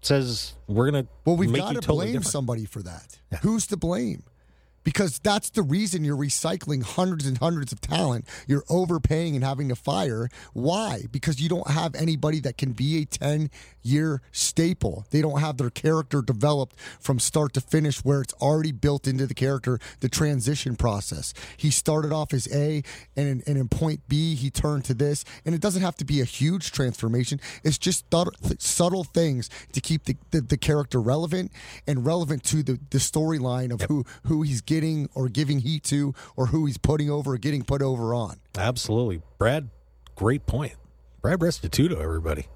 says 0.00 0.54
we're 0.66 0.90
gonna. 0.90 1.06
Well, 1.24 1.36
we've 1.36 1.52
got 1.52 1.68
to 1.68 1.74
totally 1.74 1.96
blame 1.96 2.12
different. 2.14 2.26
somebody 2.26 2.64
for 2.64 2.82
that. 2.82 3.18
Who's 3.42 3.66
to 3.68 3.76
blame? 3.76 4.24
Because 4.84 5.18
that's 5.18 5.50
the 5.50 5.62
reason 5.62 6.04
you're 6.04 6.16
recycling 6.16 6.82
hundreds 6.82 7.26
and 7.26 7.38
hundreds 7.38 7.72
of 7.72 7.80
talent. 7.80 8.26
You're 8.46 8.64
overpaying 8.68 9.34
and 9.34 9.44
having 9.44 9.68
to 9.68 9.76
fire. 9.76 10.28
Why? 10.52 11.04
Because 11.10 11.40
you 11.40 11.48
don't 11.48 11.70
have 11.70 11.94
anybody 11.94 12.40
that 12.40 12.56
can 12.56 12.72
be 12.72 13.02
a 13.02 13.04
10 13.04 13.50
year 13.82 14.22
staple. 14.32 15.06
They 15.10 15.20
don't 15.22 15.40
have 15.40 15.56
their 15.56 15.70
character 15.70 16.22
developed 16.22 16.76
from 17.00 17.18
start 17.18 17.52
to 17.54 17.60
finish 17.60 18.04
where 18.04 18.20
it's 18.20 18.34
already 18.34 18.72
built 18.72 19.06
into 19.06 19.26
the 19.26 19.34
character, 19.34 19.78
the 20.00 20.08
transition 20.08 20.76
process. 20.76 21.34
He 21.56 21.70
started 21.70 22.12
off 22.12 22.32
as 22.32 22.48
A, 22.54 22.82
and 23.16 23.28
in, 23.28 23.42
and 23.46 23.58
in 23.58 23.68
point 23.68 24.00
B, 24.08 24.34
he 24.34 24.50
turned 24.50 24.84
to 24.86 24.94
this. 24.94 25.24
And 25.44 25.54
it 25.54 25.60
doesn't 25.60 25.82
have 25.82 25.96
to 25.96 26.04
be 26.04 26.20
a 26.20 26.24
huge 26.24 26.72
transformation, 26.72 27.40
it's 27.64 27.78
just 27.78 28.04
subtle 28.58 29.04
things 29.04 29.50
to 29.72 29.80
keep 29.80 30.04
the, 30.04 30.16
the, 30.30 30.40
the 30.40 30.56
character 30.56 31.00
relevant 31.00 31.52
and 31.86 32.04
relevant 32.04 32.44
to 32.44 32.62
the, 32.62 32.78
the 32.90 32.98
storyline 32.98 33.72
of 33.72 33.82
who, 33.82 34.04
who 34.24 34.42
he's 34.42 34.60
getting 34.68 35.08
or 35.14 35.28
giving 35.28 35.60
heat 35.60 35.82
to 35.84 36.14
or 36.36 36.46
who 36.46 36.66
he's 36.66 36.76
putting 36.78 37.10
over 37.10 37.32
or 37.32 37.38
getting 37.38 37.62
put 37.64 37.80
over 37.82 38.12
on. 38.14 38.36
Absolutely, 38.56 39.22
Brad. 39.38 39.70
Great 40.14 40.46
point, 40.46 40.74
Brad 41.22 41.40
Restituto. 41.40 42.00
Everybody, 42.00 42.46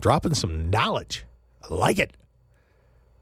dropping 0.00 0.34
some 0.34 0.68
knowledge. 0.70 1.24
I 1.68 1.72
like 1.74 1.98
it. 1.98 2.12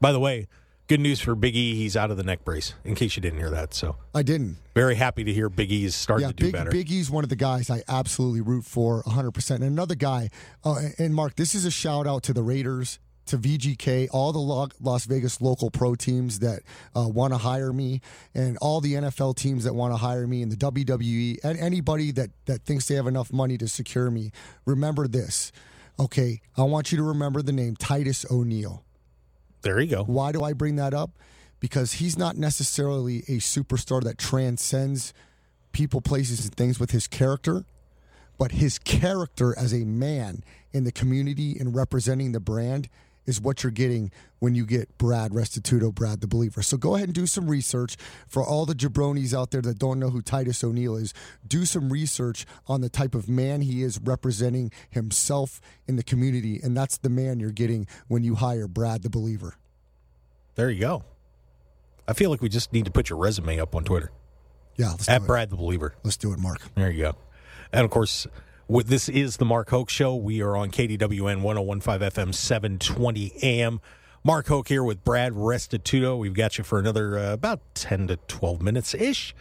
By 0.01 0.11
the 0.11 0.19
way, 0.19 0.47
good 0.87 0.99
news 0.99 1.21
for 1.21 1.35
Big 1.35 1.55
E. 1.55 1.75
He's 1.75 1.95
out 1.95 2.11
of 2.11 2.17
the 2.17 2.23
neck 2.23 2.43
brace. 2.43 2.73
In 2.83 2.95
case 2.95 3.15
you 3.15 3.21
didn't 3.21 3.39
hear 3.39 3.51
that, 3.51 3.73
so 3.73 3.95
I 4.13 4.23
didn't. 4.23 4.57
very 4.75 4.95
happy 4.95 5.23
to 5.23 5.31
hear 5.31 5.47
Big 5.49 5.71
E 5.71 5.85
is 5.85 5.95
starting 5.95 6.25
Yeah, 6.25 6.31
to 6.31 6.35
do 6.35 6.43
Big, 6.45 6.53
better. 6.53 6.71
Big 6.71 6.91
E's 6.91 7.09
one 7.09 7.23
of 7.23 7.29
the 7.29 7.35
guys 7.35 7.69
I 7.69 7.83
absolutely 7.87 8.41
root 8.41 8.65
for 8.65 9.03
100%. 9.03 9.51
And 9.55 9.63
another 9.63 9.95
guy, 9.95 10.29
uh, 10.65 10.81
and 10.97 11.13
Mark, 11.15 11.35
this 11.35 11.53
is 11.55 11.63
a 11.65 11.71
shout 11.71 12.07
out 12.07 12.23
to 12.23 12.33
the 12.33 12.43
Raiders, 12.43 12.99
to 13.27 13.37
VGK, 13.37 14.09
all 14.11 14.31
the 14.31 14.73
Las 14.79 15.05
Vegas 15.05 15.41
local 15.41 15.69
pro 15.69 15.95
teams 15.95 16.39
that 16.39 16.61
uh, 16.95 17.07
want 17.07 17.33
to 17.33 17.37
hire 17.37 17.71
me, 17.71 18.01
and 18.33 18.57
all 18.57 18.81
the 18.81 18.93
NFL 18.93 19.35
teams 19.35 19.63
that 19.63 19.73
want 19.73 19.93
to 19.93 19.97
hire 19.97 20.27
me, 20.27 20.41
and 20.41 20.51
the 20.51 20.57
WWE, 20.57 21.37
and 21.43 21.57
anybody 21.59 22.11
that, 22.11 22.29
that 22.45 22.63
thinks 22.63 22.87
they 22.87 22.95
have 22.95 23.07
enough 23.07 23.31
money 23.31 23.57
to 23.57 23.67
secure 23.67 24.11
me. 24.11 24.31
Remember 24.65 25.07
this. 25.07 25.51
Okay, 25.99 26.41
I 26.57 26.63
want 26.63 26.91
you 26.91 26.97
to 26.97 27.03
remember 27.03 27.41
the 27.41 27.51
name 27.51 27.75
Titus 27.75 28.25
O'Neil. 28.31 28.83
there 29.61 29.79
you 29.79 29.95
go. 29.95 30.03
Why 30.03 30.31
do 30.31 30.43
I 30.43 30.53
bring 30.53 30.77
that 30.77 30.93
up? 30.93 31.11
Because 31.59 31.93
he's 31.93 32.17
not 32.17 32.37
necessarily 32.37 33.19
a 33.27 33.37
superstar 33.37 34.01
that 34.03 34.17
transcends 34.17 35.13
people, 35.71 36.01
places, 36.01 36.45
and 36.45 36.55
things 36.55 36.79
with 36.79 36.91
his 36.91 37.07
character, 37.07 37.65
but 38.39 38.53
his 38.53 38.79
character 38.79 39.53
as 39.57 39.73
a 39.73 39.85
man 39.85 40.43
in 40.71 40.83
the 40.85 40.91
community 40.91 41.57
and 41.59 41.75
representing 41.75 42.31
the 42.31 42.39
brand 42.39 42.89
is 43.31 43.39
what 43.39 43.63
you're 43.63 43.71
getting 43.71 44.11
when 44.39 44.55
you 44.55 44.65
get 44.65 44.97
Brad 44.97 45.31
Restituto, 45.31 45.93
Brad 45.95 46.19
the 46.19 46.27
Believer. 46.27 46.61
So 46.61 46.75
go 46.75 46.95
ahead 46.95 47.07
and 47.07 47.15
do 47.15 47.25
some 47.25 47.47
research 47.47 47.95
for 48.27 48.43
all 48.43 48.65
the 48.65 48.75
jabronis 48.75 49.33
out 49.33 49.51
there 49.51 49.61
that 49.61 49.79
don't 49.79 49.99
know 49.99 50.09
who 50.09 50.21
Titus 50.21 50.61
O'Neil 50.63 50.97
is. 50.97 51.13
Do 51.47 51.63
some 51.63 51.89
research 51.89 52.45
on 52.67 52.81
the 52.81 52.89
type 52.89 53.15
of 53.15 53.29
man 53.29 53.61
he 53.61 53.81
is 53.81 53.99
representing 54.01 54.69
himself 54.89 55.61
in 55.87 55.95
the 55.95 56.03
community, 56.03 56.59
and 56.61 56.75
that's 56.75 56.97
the 56.97 57.09
man 57.09 57.39
you're 57.39 57.51
getting 57.51 57.87
when 58.09 58.23
you 58.23 58.35
hire 58.35 58.67
Brad 58.67 59.03
the 59.03 59.09
Believer. 59.09 59.55
There 60.55 60.69
you 60.69 60.81
go. 60.81 61.03
I 62.07 62.13
feel 62.13 62.29
like 62.29 62.41
we 62.41 62.49
just 62.49 62.73
need 62.73 62.83
to 62.85 62.91
put 62.91 63.09
your 63.09 63.17
resume 63.17 63.61
up 63.61 63.73
on 63.73 63.85
Twitter 63.85 64.11
Yeah, 64.75 64.89
let's 64.89 65.07
at 65.07 65.19
do 65.19 65.23
it. 65.23 65.27
Brad 65.27 65.49
the 65.49 65.55
Believer. 65.55 65.95
Let's 66.03 66.17
do 66.17 66.33
it, 66.33 66.39
Mark. 66.39 66.59
There 66.75 66.91
you 66.91 67.03
go. 67.03 67.15
And 67.71 67.85
of 67.85 67.91
course, 67.91 68.27
this 68.79 69.09
is 69.09 69.37
the 69.37 69.45
Mark 69.45 69.69
Hoke 69.69 69.89
Show. 69.89 70.15
We 70.15 70.41
are 70.41 70.55
on 70.55 70.71
KDWN 70.71 71.41
1015 71.41 71.99
FM, 72.09 72.33
720 72.33 73.33
AM. 73.43 73.81
Mark 74.23 74.47
Hoke 74.47 74.67
here 74.67 74.83
with 74.83 75.03
Brad 75.03 75.33
Restituto. 75.33 76.17
We've 76.17 76.33
got 76.33 76.57
you 76.57 76.63
for 76.63 76.79
another 76.79 77.17
uh, 77.17 77.33
about 77.33 77.59
10 77.75 78.07
to 78.07 78.17
12 78.27 78.61
minutes 78.61 78.93
ish. 78.93 79.35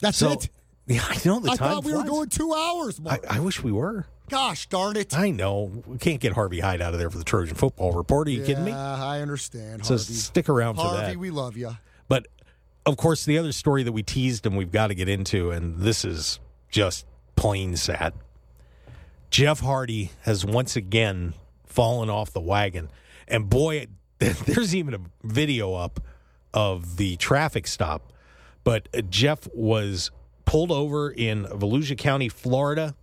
That's 0.00 0.16
So, 0.18 0.32
it. 0.32 0.48
yeah, 0.86 1.04
I 1.06 1.18
know 1.24 1.40
the 1.40 1.50
I 1.50 1.56
time 1.56 1.74
thought 1.74 1.84
we 1.84 1.92
were 1.92 1.98
flies. 2.00 2.10
going 2.10 2.28
two 2.28 2.54
hours, 2.54 2.98
I, 3.00 3.02
Mark. 3.02 3.26
I 3.28 3.40
wish 3.40 3.62
we 3.62 3.72
were. 3.72 4.06
Gosh 4.28 4.68
darn 4.68 4.96
it. 4.96 5.16
I 5.18 5.30
know. 5.30 5.82
We 5.86 5.98
can't 5.98 6.20
get 6.20 6.32
Harvey 6.34 6.60
Hyde 6.60 6.80
out 6.80 6.92
of 6.92 7.00
there 7.00 7.10
for 7.10 7.18
the 7.18 7.24
Trojan 7.24 7.56
Football 7.56 7.92
Report. 7.92 8.28
Are 8.28 8.30
you 8.30 8.44
kidding 8.44 8.64
me? 8.64 8.70
I 8.72 9.20
understand. 9.20 9.84
So 9.84 9.96
Harvey. 9.96 10.12
stick 10.14 10.48
around 10.48 10.76
for 10.76 10.82
Harvey, 10.82 11.06
that. 11.14 11.16
we 11.16 11.30
love 11.30 11.56
you. 11.56 11.76
But 12.08 12.28
of 12.86 12.96
course, 12.96 13.24
the 13.24 13.36
other 13.38 13.50
story 13.50 13.82
that 13.82 13.90
we 13.92 14.04
teased 14.04 14.46
and 14.46 14.56
we've 14.56 14.70
got 14.70 14.86
to 14.86 14.94
get 14.94 15.08
into, 15.08 15.50
and 15.50 15.78
this 15.80 16.04
is 16.04 16.38
just 16.70 17.06
plain 17.34 17.76
sad. 17.76 18.12
Jeff 19.30 19.60
Hardy 19.60 20.10
has 20.22 20.44
once 20.44 20.76
again 20.76 21.34
fallen 21.64 22.10
off 22.10 22.32
the 22.32 22.40
wagon. 22.40 22.88
And 23.28 23.48
boy, 23.48 23.86
there's 24.18 24.74
even 24.74 24.94
a 24.94 25.00
video 25.22 25.74
up 25.74 26.00
of 26.52 26.96
the 26.96 27.16
traffic 27.16 27.66
stop. 27.66 28.12
But 28.64 29.10
Jeff 29.10 29.48
was 29.54 30.10
pulled 30.44 30.70
over 30.70 31.10
in 31.10 31.44
Volusia 31.44 31.96
County, 31.96 32.28
Florida. 32.28 32.94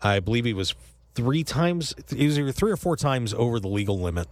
I 0.00 0.20
believe 0.20 0.44
he 0.44 0.54
was 0.54 0.74
three 1.14 1.44
times, 1.44 1.94
he 2.08 2.26
was 2.26 2.38
either 2.38 2.52
three 2.52 2.70
or 2.70 2.76
four 2.76 2.96
times 2.96 3.34
over 3.34 3.60
the 3.60 3.68
legal 3.68 4.00
limit. 4.00 4.28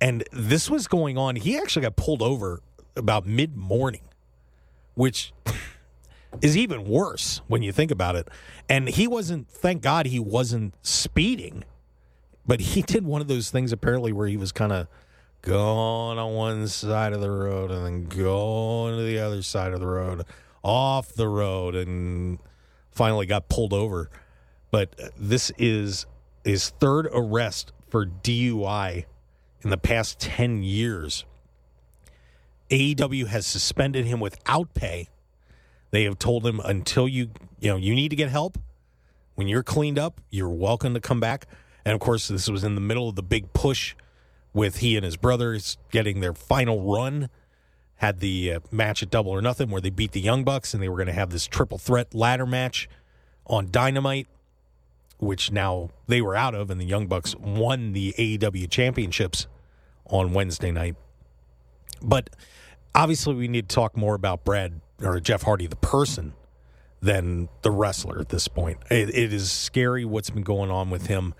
And 0.00 0.24
this 0.30 0.70
was 0.70 0.86
going 0.86 1.16
on. 1.18 1.36
He 1.36 1.56
actually 1.56 1.82
got 1.82 1.96
pulled 1.96 2.22
over 2.22 2.60
about 2.96 3.26
mid 3.26 3.56
morning 3.56 4.02
which 4.96 5.32
is 6.42 6.56
even 6.56 6.84
worse 6.84 7.40
when 7.46 7.62
you 7.62 7.72
think 7.72 7.90
about 7.90 8.16
it. 8.16 8.28
And 8.68 8.88
he 8.88 9.06
wasn't, 9.06 9.48
thank 9.48 9.82
God 9.82 10.06
he 10.06 10.18
wasn't 10.18 10.74
speeding, 10.82 11.64
but 12.46 12.60
he 12.60 12.82
did 12.86 13.04
one 13.04 13.20
of 13.20 13.28
those 13.28 13.50
things 13.50 13.72
apparently 13.72 14.12
where 14.12 14.28
he 14.28 14.36
was 14.36 14.52
kind 14.52 14.72
of 14.72 14.88
going 15.42 16.18
on 16.18 16.34
one 16.34 16.66
side 16.66 17.12
of 17.12 17.20
the 17.20 17.30
road 17.30 17.70
and 17.70 17.86
then 17.86 18.04
going 18.04 18.96
to 18.96 19.02
the 19.02 19.18
other 19.18 19.42
side 19.42 19.72
of 19.72 19.80
the 19.80 19.86
road, 19.86 20.24
off 20.62 21.12
the 21.14 21.28
road, 21.28 21.74
and 21.74 22.38
finally 22.90 23.26
got 23.26 23.48
pulled 23.48 23.72
over. 23.72 24.10
But 24.70 25.12
this 25.16 25.52
is 25.58 26.06
his 26.44 26.70
third 26.70 27.08
arrest 27.12 27.72
for 27.88 28.06
DUI 28.06 29.04
in 29.62 29.70
the 29.70 29.78
past 29.78 30.18
10 30.20 30.62
years. 30.62 31.24
AEW 32.70 33.26
has 33.28 33.46
suspended 33.46 34.06
him 34.06 34.18
without 34.20 34.74
pay. 34.74 35.08
They 35.96 36.04
have 36.04 36.18
told 36.18 36.46
him 36.46 36.60
until 36.60 37.08
you, 37.08 37.30
you 37.58 37.70
know, 37.70 37.78
you 37.78 37.94
need 37.94 38.10
to 38.10 38.16
get 38.16 38.28
help. 38.28 38.58
When 39.34 39.48
you're 39.48 39.62
cleaned 39.62 39.98
up, 39.98 40.20
you're 40.28 40.50
welcome 40.50 40.92
to 40.92 41.00
come 41.00 41.20
back. 41.20 41.46
And 41.86 41.94
of 41.94 42.00
course, 42.00 42.28
this 42.28 42.50
was 42.50 42.64
in 42.64 42.74
the 42.74 42.82
middle 42.82 43.08
of 43.08 43.14
the 43.14 43.22
big 43.22 43.54
push 43.54 43.94
with 44.52 44.80
he 44.80 44.96
and 44.96 45.06
his 45.06 45.16
brothers 45.16 45.78
getting 45.90 46.20
their 46.20 46.34
final 46.34 46.82
run. 46.82 47.30
Had 47.94 48.20
the 48.20 48.52
uh, 48.52 48.60
match 48.70 49.02
at 49.02 49.08
Double 49.08 49.32
or 49.32 49.40
Nothing 49.40 49.70
where 49.70 49.80
they 49.80 49.88
beat 49.88 50.12
the 50.12 50.20
Young 50.20 50.44
Bucks, 50.44 50.74
and 50.74 50.82
they 50.82 50.90
were 50.90 50.96
going 50.96 51.06
to 51.06 51.14
have 51.14 51.30
this 51.30 51.46
triple 51.46 51.78
threat 51.78 52.14
ladder 52.14 52.44
match 52.44 52.90
on 53.46 53.70
Dynamite, 53.70 54.26
which 55.16 55.50
now 55.50 55.88
they 56.08 56.20
were 56.20 56.36
out 56.36 56.54
of, 56.54 56.68
and 56.68 56.78
the 56.78 56.84
Young 56.84 57.06
Bucks 57.06 57.34
won 57.36 57.94
the 57.94 58.14
AEW 58.18 58.68
championships 58.68 59.46
on 60.04 60.34
Wednesday 60.34 60.72
night. 60.72 60.96
But 62.02 62.28
obviously, 62.94 63.34
we 63.34 63.48
need 63.48 63.70
to 63.70 63.74
talk 63.74 63.96
more 63.96 64.14
about 64.14 64.44
Brad 64.44 64.82
or 65.02 65.20
Jeff 65.20 65.42
Hardy, 65.42 65.66
the 65.66 65.76
person, 65.76 66.32
than 67.00 67.48
the 67.62 67.70
wrestler 67.70 68.18
at 68.18 68.30
this 68.30 68.48
point. 68.48 68.78
it, 68.90 69.10
it 69.10 69.32
is 69.32 69.52
scary 69.52 70.04
what's 70.04 70.30
been 70.30 70.42
going 70.42 70.70
on 70.70 70.90
with 70.90 71.06
him. 71.06 71.34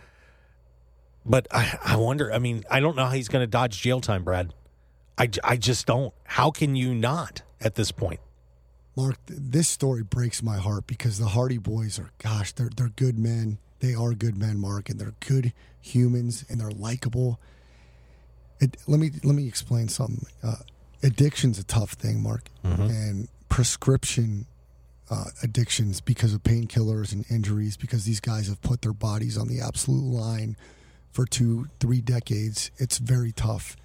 But 1.25 1.49
I, 1.51 1.79
I 1.85 1.97
wonder, 1.97 2.33
I 2.33 2.39
mean, 2.39 2.65
I 2.71 2.81
don't 2.81 2.95
know 2.97 3.07
how 3.07 3.11
he's 3.13 3.29
going 3.29 3.43
to 3.43 3.49
dodge 3.49 3.81
jail 3.81 4.01
time, 4.01 4.23
Brad. 4.23 4.55
I, 5.19 5.29
I 5.43 5.57
just 5.57 5.87
don't. 5.87 6.15
How 6.25 6.51
can 6.51 6.77
you 6.77 6.95
not 6.95 7.43
at 7.61 7.75
this 7.75 7.91
point? 7.91 8.21
Mark, 8.97 9.17
this 9.27 9.69
story 9.69 10.03
breaks 10.03 10.43
my 10.43 10.57
heart 10.57 10.87
because 10.87 11.19
the 11.19 11.27
Hardy 11.29 11.59
Boys 11.59 11.99
are, 11.99 12.11
gosh, 12.19 12.53
they're 12.53 12.71
they're 12.75 12.89
good 12.89 13.19
men. 13.19 13.59
They 13.81 13.95
are 13.95 14.15
good 14.15 14.39
men, 14.39 14.59
Mark, 14.59 14.89
and 14.89 14.99
they're 14.99 15.15
good 15.21 15.53
humans 15.81 16.45
and 16.49 16.61
they're 16.61 16.71
likable. 16.71 17.39
It, 18.59 18.77
let 18.87 18.99
me 18.99 19.11
let 19.23 19.35
me 19.35 19.47
explain 19.47 19.89
something. 19.89 20.27
Uh, 20.43 20.57
addiction's 21.03 21.59
a 21.59 21.65
tough 21.65 21.93
thing, 21.93 22.23
Mark, 22.23 22.49
and 22.63 23.29
prescription 23.49 24.47
uh, 25.11 25.27
addictions 25.43 26.01
because 26.01 26.35
of 26.35 26.43
painkillers 26.43 27.13
and 27.13 27.25
injuries 27.31 27.77
because 27.77 28.05
these 28.05 28.21
guys 28.21 28.49
have 28.49 28.61
put 28.61 28.83
their 28.83 28.93
bodies 28.93 29.39
on 29.39 29.49
the 29.49 29.61
absolute 29.61 30.03
line 30.03 30.57
for 31.13 31.25
two, 31.25 31.69
three 31.81 32.01
decades. 32.01 32.71
It's 32.79 32.99
very 32.99 33.33
tough. 33.33 33.77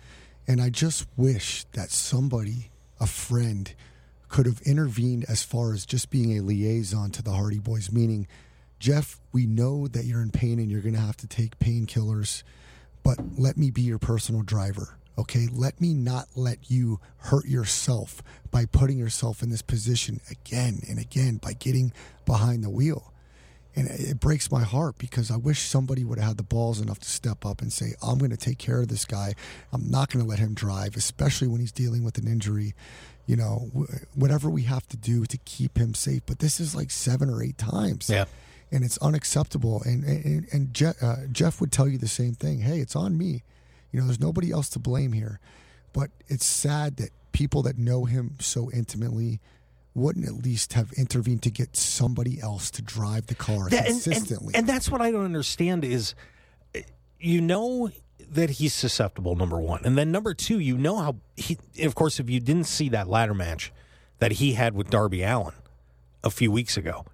And 0.48 0.62
I 0.62 0.70
just 0.70 1.08
wish 1.16 1.66
that 1.74 1.92
somebody, 1.92 2.72
a 3.00 3.08
friend, 3.08 3.74
could 4.28 4.46
have 4.46 4.62
intervened 4.62 5.26
as 5.30 5.44
far 5.44 5.74
as 5.74 5.86
just 5.86 6.10
being 6.10 6.38
a 6.38 6.42
liaison 6.42 7.12
to 7.12 7.22
the 7.22 7.32
Hardy 7.32 7.60
Boys, 7.60 7.92
meaning, 7.92 8.28
Jeff, 8.80 9.20
we 9.32 9.46
know 9.46 9.88
that 9.88 10.06
you're 10.06 10.22
in 10.22 10.32
pain 10.32 10.58
and 10.58 10.72
you're 10.72 10.82
going 10.82 10.96
to 10.96 11.02
have 11.02 11.18
to 11.18 11.28
take 11.28 11.60
painkillers, 11.60 12.44
but 13.04 13.18
let 13.38 13.58
me 13.58 13.70
be 13.70 13.82
your 13.82 14.00
personal 14.00 14.42
driver. 14.42 14.98
Okay, 15.18 15.48
let 15.52 15.80
me 15.82 15.94
not 15.94 16.28
let 16.36 16.72
you 16.72 17.00
hurt 17.18 17.46
yourself 17.46 18.24
by 18.50 18.66
putting 18.66 18.98
yourself 18.98 19.44
in 19.44 19.50
this 19.50 19.62
position 19.62 20.22
again 20.30 20.82
and 20.90 21.00
again 21.00 21.38
by 21.38 21.54
getting 21.54 21.94
behind 22.26 22.64
the 22.64 22.70
wheel. 22.70 23.12
And 23.76 23.88
it 23.88 24.20
breaks 24.20 24.52
my 24.52 24.64
heart 24.64 24.98
because 24.98 25.32
I 25.32 25.38
wish 25.38 25.62
somebody 25.62 26.04
would 26.04 26.18
have 26.18 26.28
had 26.30 26.38
the 26.38 26.44
balls 26.44 26.82
enough 26.82 27.00
to 27.00 27.10
step 27.10 27.46
up 27.46 27.62
and 27.62 27.72
say, 27.72 27.94
I'm 28.06 28.18
going 28.18 28.32
to 28.32 28.38
take 28.38 28.58
care 28.58 28.82
of 28.82 28.90
this 28.90 29.06
guy. 29.06 29.34
I'm 29.72 29.90
not 29.90 30.10
going 30.10 30.24
to 30.24 30.30
let 30.30 30.40
him 30.40 30.54
drive, 30.54 30.98
especially 30.98 31.48
when 31.48 31.62
he's 31.62 31.72
dealing 31.72 32.04
with 32.04 32.18
an 32.18 32.28
injury. 32.28 32.74
You 33.28 33.38
know, 33.38 33.72
whatever 34.14 34.50
we 34.50 34.64
have 34.64 34.88
to 34.90 34.98
do 34.98 35.26
to 35.26 35.38
keep 35.46 35.78
him 35.78 35.94
safe. 35.94 36.24
But 36.26 36.40
this 36.40 36.60
is 36.60 36.76
like 36.76 36.92
seven 36.92 37.30
or 37.30 37.42
eight 37.42 37.58
times. 37.58 38.10
Yeah. 38.10 38.26
And 38.74 38.84
it's 38.84 38.98
unacceptable. 38.98 39.82
And, 39.86 40.04
and, 40.04 40.48
and 40.52 40.74
Jeff, 40.74 41.02
uh, 41.02 41.28
Jeff 41.32 41.62
would 41.62 41.72
tell 41.72 41.88
you 41.88 41.98
the 41.98 42.10
same 42.10 42.34
thing. 42.34 42.62
Hey, 42.62 42.80
it's 42.80 42.96
on 42.96 43.18
me. 43.18 43.44
You 43.92 44.00
know, 44.00 44.06
there's 44.08 44.20
nobody 44.20 44.52
else 44.52 44.70
to 44.70 44.80
blame 44.80 45.14
here. 45.14 45.40
But 45.94 46.12
it's 46.28 46.46
sad 46.46 46.98
that 46.98 47.10
people 47.32 47.62
that 47.64 47.78
know 47.78 48.06
him 48.06 48.36
so 48.40 48.72
intimately 48.72 49.40
wouldn't 49.94 50.26
at 50.26 50.34
least 50.36 50.74
have 50.74 50.92
intervened 50.94 51.44
to 51.44 51.50
get 51.52 51.76
somebody 51.76 52.40
else 52.42 52.72
to 52.72 52.82
drive 52.82 53.28
the 53.28 53.36
car 53.36 53.70
That- 53.70 53.88
and- 53.88 53.96
and- 53.96 54.04
consistently. 54.04 54.56
And, 54.56 54.68
that's 54.68 54.90
what 54.90 55.02
I 55.02 55.12
don't 55.12 55.26
understand 55.26 55.84
is 55.84 56.16
you 57.20 57.42
know 57.42 57.90
that 58.30 58.52
he's 58.52 58.74
susceptible, 58.74 59.36
number 59.36 59.60
one. 59.60 59.82
And 59.84 59.98
then 59.98 60.12
number 60.12 60.34
two, 60.34 60.60
you 60.60 60.78
know 60.78 60.98
how 60.98 61.16
he, 61.36 61.58
of 61.82 61.94
course, 61.96 62.20
if 62.20 62.30
you 62.30 62.40
didn't 62.40 62.64
see 62.68 62.88
that 62.90 63.10
ladder 63.10 63.34
match 63.34 63.74
that 64.20 64.34
he 64.34 64.54
had 64.54 64.74
with 64.74 64.90
Darby 64.90 65.24
Allin 65.24 65.54
a 66.24 66.30
few 66.30 66.52
weeks 66.52 66.78
ago, 66.78 67.06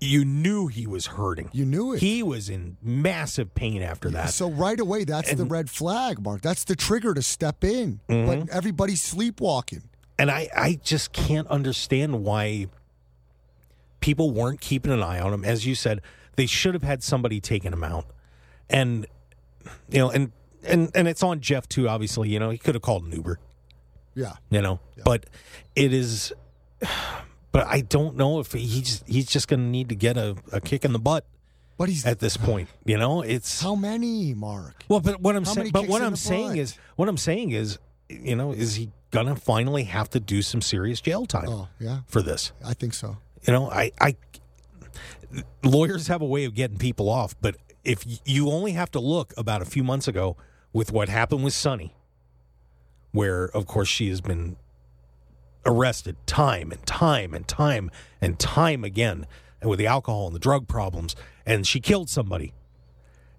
you 0.00 0.24
knew 0.24 0.66
he 0.66 0.86
was 0.86 1.06
hurting. 1.06 1.48
You 1.52 1.64
knew 1.64 1.92
it. 1.94 2.00
He 2.00 2.22
was 2.22 2.48
in 2.50 2.76
massive 2.82 3.54
pain 3.54 3.82
after 3.82 4.10
that. 4.10 4.30
so 4.30 4.50
right 4.50 4.78
away, 4.78 5.04
that's 5.04 5.32
the 5.32 5.44
red 5.44 5.70
flag, 5.70 6.20
Mark. 6.22 6.42
That's 6.42 6.64
the 6.64 6.76
trigger 6.76 7.14
to 7.14 7.22
step 7.22 7.64
in. 7.64 8.00
Mm-hmm. 8.08 8.26
But 8.26 8.54
everybody's 8.54 9.02
sleepwalking. 9.02 9.82
And 10.18 10.30
I, 10.30 10.48
I 10.56 10.80
just 10.82 11.12
can't 11.12 11.46
understand 11.48 12.24
why 12.24 12.66
people 14.00 14.30
weren't 14.30 14.60
keeping 14.60 14.92
an 14.92 15.02
eye 15.02 15.20
on 15.20 15.32
him. 15.32 15.44
As 15.44 15.66
you 15.66 15.74
said, 15.74 16.00
they 16.36 16.46
should 16.46 16.74
have 16.74 16.82
had 16.82 17.02
somebody 17.02 17.40
taking 17.40 17.72
him 17.72 17.84
out. 17.84 18.06
And 18.68 19.06
you 19.90 19.98
know, 19.98 20.10
and 20.10 20.32
and 20.64 20.90
and 20.94 21.08
it's 21.08 21.22
on 21.22 21.40
Jeff 21.40 21.68
too, 21.68 21.88
obviously, 21.88 22.28
you 22.28 22.38
know, 22.38 22.50
he 22.50 22.58
could 22.58 22.74
have 22.74 22.82
called 22.82 23.04
an 23.04 23.12
Uber, 23.12 23.38
Yeah. 24.14 24.34
you 24.50 24.60
know. 24.60 24.80
But 25.04 25.26
it 25.74 25.92
is 25.92 26.32
but 27.56 27.66
I 27.68 27.80
don't 27.80 28.16
know 28.16 28.38
if 28.40 28.52
he's 28.52 29.02
he's 29.06 29.24
just 29.26 29.48
gonna 29.48 29.62
need 29.62 29.88
to 29.88 29.94
get 29.94 30.18
a, 30.18 30.36
a 30.52 30.60
kick 30.60 30.84
in 30.84 30.92
the 30.92 30.98
butt 30.98 31.24
But 31.78 31.88
he's 31.88 32.04
at 32.04 32.18
this 32.18 32.36
point. 32.36 32.68
You 32.84 32.98
know, 32.98 33.22
it's 33.22 33.62
How 33.62 33.74
many, 33.74 34.34
Mark? 34.34 34.84
well, 34.88 35.00
but 35.00 35.22
what 35.22 35.34
I'm 35.36 35.46
saying, 35.46 35.70
but 35.72 35.88
what 35.88 36.02
I'm 36.02 36.16
saying 36.16 36.56
is, 36.58 36.76
what 36.96 37.08
I'm 37.08 37.16
saying 37.16 37.52
is, 37.52 37.78
you 38.10 38.36
know, 38.36 38.52
is 38.52 38.74
he 38.74 38.90
gonna 39.10 39.36
finally 39.36 39.84
have 39.84 40.10
to 40.10 40.20
do 40.20 40.42
some 40.42 40.60
serious 40.60 41.00
jail 41.00 41.24
time 41.24 41.48
Oh, 41.48 41.68
yeah. 41.80 42.00
for 42.06 42.20
this? 42.20 42.52
I 42.62 42.74
think 42.74 42.92
so. 42.92 43.16
You 43.46 43.54
know, 43.54 43.70
I, 43.70 43.90
I 44.00 44.16
lawyers 45.62 46.08
have 46.08 46.20
a 46.20 46.26
way 46.26 46.44
of 46.44 46.54
getting 46.54 46.76
people 46.78 47.08
off, 47.08 47.34
but 47.40 47.56
if 47.84 48.04
you 48.26 48.50
only 48.50 48.72
have 48.72 48.90
to 48.90 49.00
look 49.00 49.32
about 49.38 49.62
a 49.62 49.64
few 49.64 49.82
months 49.84 50.08
ago 50.08 50.36
with 50.74 50.92
what 50.92 51.08
happened 51.08 51.42
with 51.44 51.54
Sunny, 51.54 51.94
where 53.12 53.46
of 53.46 53.66
course 53.66 53.88
she 53.88 54.08
has 54.10 54.20
been 54.20 54.56
arrested 55.66 56.16
time 56.26 56.70
and 56.70 56.86
time 56.86 57.34
and 57.34 57.46
time 57.46 57.90
and 58.20 58.38
time 58.38 58.84
again, 58.84 59.26
and 59.60 59.68
with 59.68 59.78
the 59.78 59.86
alcohol 59.86 60.26
and 60.26 60.34
the 60.34 60.40
drug 60.40 60.68
problems, 60.68 61.14
and 61.44 61.66
she 61.66 61.80
killed 61.80 62.08
somebody. 62.08 62.54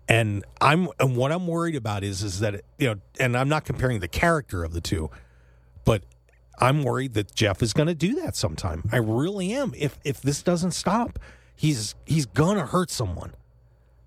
And 0.08 0.46
I'm 0.62 0.90
and 1.00 1.18
what 1.18 1.32
I'm 1.32 1.48
worried 1.48 1.76
about 1.76 2.04
is 2.04 2.22
is 2.24 2.40
that 2.40 2.62
you 2.78 2.88
know, 2.88 2.96
and 3.20 3.36
I'm 3.36 3.50
not 3.50 3.66
comparing 3.66 4.00
the 4.00 4.08
character 4.08 4.64
of 4.64 4.74
the 4.74 4.82
two, 4.82 5.10
but 5.84 6.04
I'm 6.60 6.84
worried 6.84 7.14
that 7.14 7.34
Jeff 7.36 7.62
is 7.62 7.74
going 7.74 7.88
to 7.88 7.96
do 7.96 8.16
that 8.22 8.36
sometime. 8.36 8.84
I 8.92 8.98
really 8.98 9.54
am. 9.54 9.74
If 9.76 10.00
if 10.04 10.22
this 10.22 10.42
doesn't 10.42 10.72
stop, 10.72 11.20
he's 11.56 11.96
he's 12.06 12.26
going 12.26 12.58
to 12.58 12.68
hurt 12.68 12.90
someone, 12.90 13.34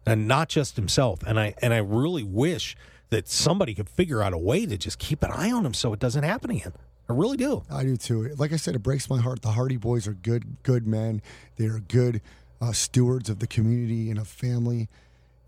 and 0.06 0.26
not 0.26 0.48
just 0.48 0.76
himself. 0.76 1.22
And 1.26 1.38
I 1.38 1.54
and 1.60 1.74
I 1.74 1.78
really 1.78 2.24
wish 2.24 2.76
that 3.10 3.28
somebody 3.28 3.74
could 3.74 3.88
figure 3.88 4.22
out 4.22 4.32
a 4.32 4.38
way 4.38 4.66
to 4.66 4.78
just 4.78 4.98
keep 4.98 5.22
an 5.22 5.30
eye 5.32 5.50
on 5.50 5.66
him 5.66 5.74
so 5.74 5.92
it 5.92 5.98
doesn't 5.98 6.22
happen 6.22 6.50
again. 6.50 6.72
I 7.10 7.12
really 7.12 7.36
do. 7.36 7.64
I 7.68 7.82
do 7.82 7.96
too. 7.96 8.32
Like 8.36 8.52
I 8.52 8.56
said, 8.56 8.76
it 8.76 8.84
breaks 8.84 9.10
my 9.10 9.20
heart. 9.20 9.42
The 9.42 9.50
Hardy 9.50 9.76
Boys 9.76 10.06
are 10.06 10.12
good, 10.12 10.62
good 10.62 10.86
men. 10.86 11.22
They 11.56 11.66
are 11.66 11.80
good 11.80 12.22
uh, 12.60 12.70
stewards 12.72 13.28
of 13.28 13.40
the 13.40 13.48
community 13.48 14.10
and 14.10 14.18
of 14.18 14.28
family. 14.28 14.88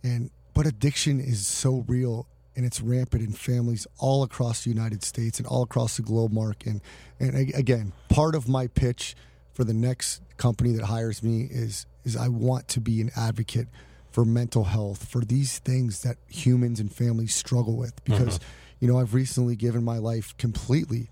And 0.03 0.31
but 0.55 0.67
addiction 0.67 1.21
is 1.21 1.47
so 1.47 1.85
real 1.87 2.27
and 2.57 2.67
it's 2.67 2.81
rampant 2.81 3.23
in 3.23 3.33
families 3.33 3.87
all 3.99 4.25
across 4.25 4.65
the 4.65 4.71
United 4.71 5.05
States 5.05 5.39
and 5.39 5.47
all 5.47 5.63
across 5.63 5.97
the 5.97 6.03
globe, 6.03 6.33
Mark. 6.33 6.67
And 6.67 6.81
and 7.21 7.55
again, 7.55 7.93
part 8.09 8.35
of 8.35 8.49
my 8.49 8.67
pitch 8.67 9.15
for 9.53 9.63
the 9.63 9.75
next 9.75 10.21
company 10.39 10.73
that 10.73 10.87
hires 10.87 11.23
me 11.23 11.47
is 11.49 11.87
is 12.05 12.17
I 12.17 12.27
want 12.27 12.67
to 12.69 12.81
be 12.81 13.01
an 13.01 13.13
advocate 13.17 13.69
for 14.11 14.25
mental 14.25 14.65
health, 14.65 15.09
for 15.09 15.21
these 15.21 15.61
things 15.61 16.03
that 16.03 16.17
humans 16.27 16.81
and 16.81 16.93
families 16.93 17.35
struggle 17.35 17.77
with. 17.77 18.05
Because, 18.05 18.41
you 18.81 18.89
know, 18.89 18.99
I've 18.99 19.15
recently 19.15 19.57
given 19.57 19.85
my 19.85 19.99
life 19.99 20.37
completely 20.37 21.09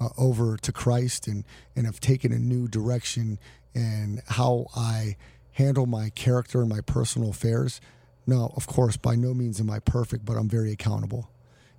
uh, 0.00 0.08
over 0.16 0.56
to 0.56 0.72
Christ 0.72 1.28
and 1.28 1.44
and 1.76 1.86
have 1.86 2.00
taken 2.00 2.32
a 2.32 2.38
new 2.38 2.68
direction 2.68 3.38
in 3.74 4.22
how 4.26 4.66
I 4.76 5.16
handle 5.52 5.86
my 5.86 6.10
character 6.10 6.60
and 6.60 6.68
my 6.68 6.80
personal 6.80 7.30
affairs. 7.30 7.80
Now, 8.26 8.52
of 8.56 8.66
course, 8.66 8.96
by 8.96 9.14
no 9.16 9.34
means 9.34 9.60
am 9.60 9.70
I 9.70 9.78
perfect, 9.80 10.24
but 10.24 10.36
I'm 10.36 10.48
very 10.48 10.72
accountable. 10.72 11.30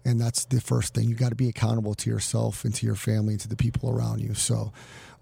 and 0.04 0.20
that's 0.20 0.46
the 0.46 0.62
first 0.62 0.94
thing. 0.94 1.08
You 1.08 1.16
got 1.16 1.30
to 1.30 1.36
be 1.36 1.50
accountable 1.50 1.94
to 1.96 2.10
yourself 2.10 2.66
and 2.66 2.74
to 2.76 2.86
your 2.86 2.96
family 2.96 3.34
and 3.34 3.42
to 3.42 3.48
the 3.48 3.56
people 3.56 3.90
around 3.90 4.20
you. 4.22 4.34
So 4.34 4.74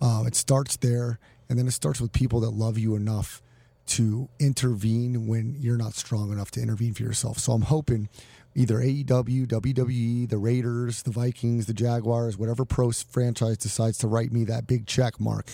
uh, 0.01 0.23
it 0.25 0.35
starts 0.35 0.77
there, 0.77 1.19
and 1.49 1.57
then 1.59 1.67
it 1.67 1.71
starts 1.71 1.99
with 1.99 2.11
people 2.13 2.39
that 2.41 2.51
love 2.51 2.77
you 2.77 2.95
enough 2.95 3.41
to 3.87 4.29
intervene 4.39 5.27
when 5.27 5.55
you're 5.59 5.77
not 5.77 5.95
strong 5.95 6.31
enough 6.31 6.51
to 6.51 6.61
intervene 6.61 6.93
for 6.93 7.03
yourself. 7.03 7.39
So 7.39 7.53
I'm 7.53 7.63
hoping 7.63 8.07
either 8.55 8.75
AEW, 8.77 9.47
WWE, 9.47 10.29
the 10.29 10.37
Raiders, 10.37 11.03
the 11.03 11.11
Vikings, 11.11 11.65
the 11.65 11.73
Jaguars, 11.73 12.37
whatever 12.37 12.65
pro 12.65 12.91
franchise 12.91 13.57
decides 13.57 13.97
to 13.99 14.07
write 14.07 14.31
me 14.31 14.43
that 14.45 14.67
big 14.67 14.85
check 14.85 15.19
mark, 15.19 15.51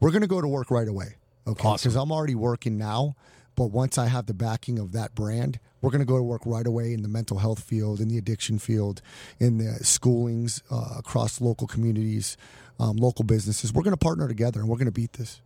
we're 0.00 0.10
going 0.10 0.22
to 0.22 0.28
go 0.28 0.40
to 0.40 0.48
work 0.48 0.70
right 0.70 0.88
away. 0.88 1.16
Okay. 1.46 1.66
Awesome. 1.66 1.88
Because 1.88 1.96
I'm 1.96 2.12
already 2.12 2.34
working 2.34 2.76
now. 2.76 3.16
But 3.56 3.72
once 3.72 3.98
I 3.98 4.06
have 4.06 4.26
the 4.26 4.34
backing 4.34 4.78
of 4.78 4.92
that 4.92 5.16
brand, 5.16 5.58
we're 5.80 5.90
going 5.90 6.00
to 6.00 6.06
go 6.06 6.16
to 6.16 6.22
work 6.22 6.42
right 6.46 6.66
away 6.66 6.92
in 6.92 7.02
the 7.02 7.08
mental 7.08 7.38
health 7.38 7.60
field, 7.60 7.98
in 8.00 8.06
the 8.06 8.16
addiction 8.16 8.60
field, 8.60 9.02
in 9.40 9.58
the 9.58 9.80
schoolings 9.82 10.62
uh, 10.70 10.98
across 10.98 11.40
local 11.40 11.66
communities, 11.66 12.36
um, 12.78 12.96
local 12.96 13.24
businesses. 13.24 13.72
We're 13.72 13.82
going 13.82 13.94
to 13.94 13.96
partner 13.96 14.28
together 14.28 14.60
and 14.60 14.68
we're 14.68 14.76
going 14.76 14.86
to 14.86 14.92
beat 14.92 15.14
this. 15.14 15.40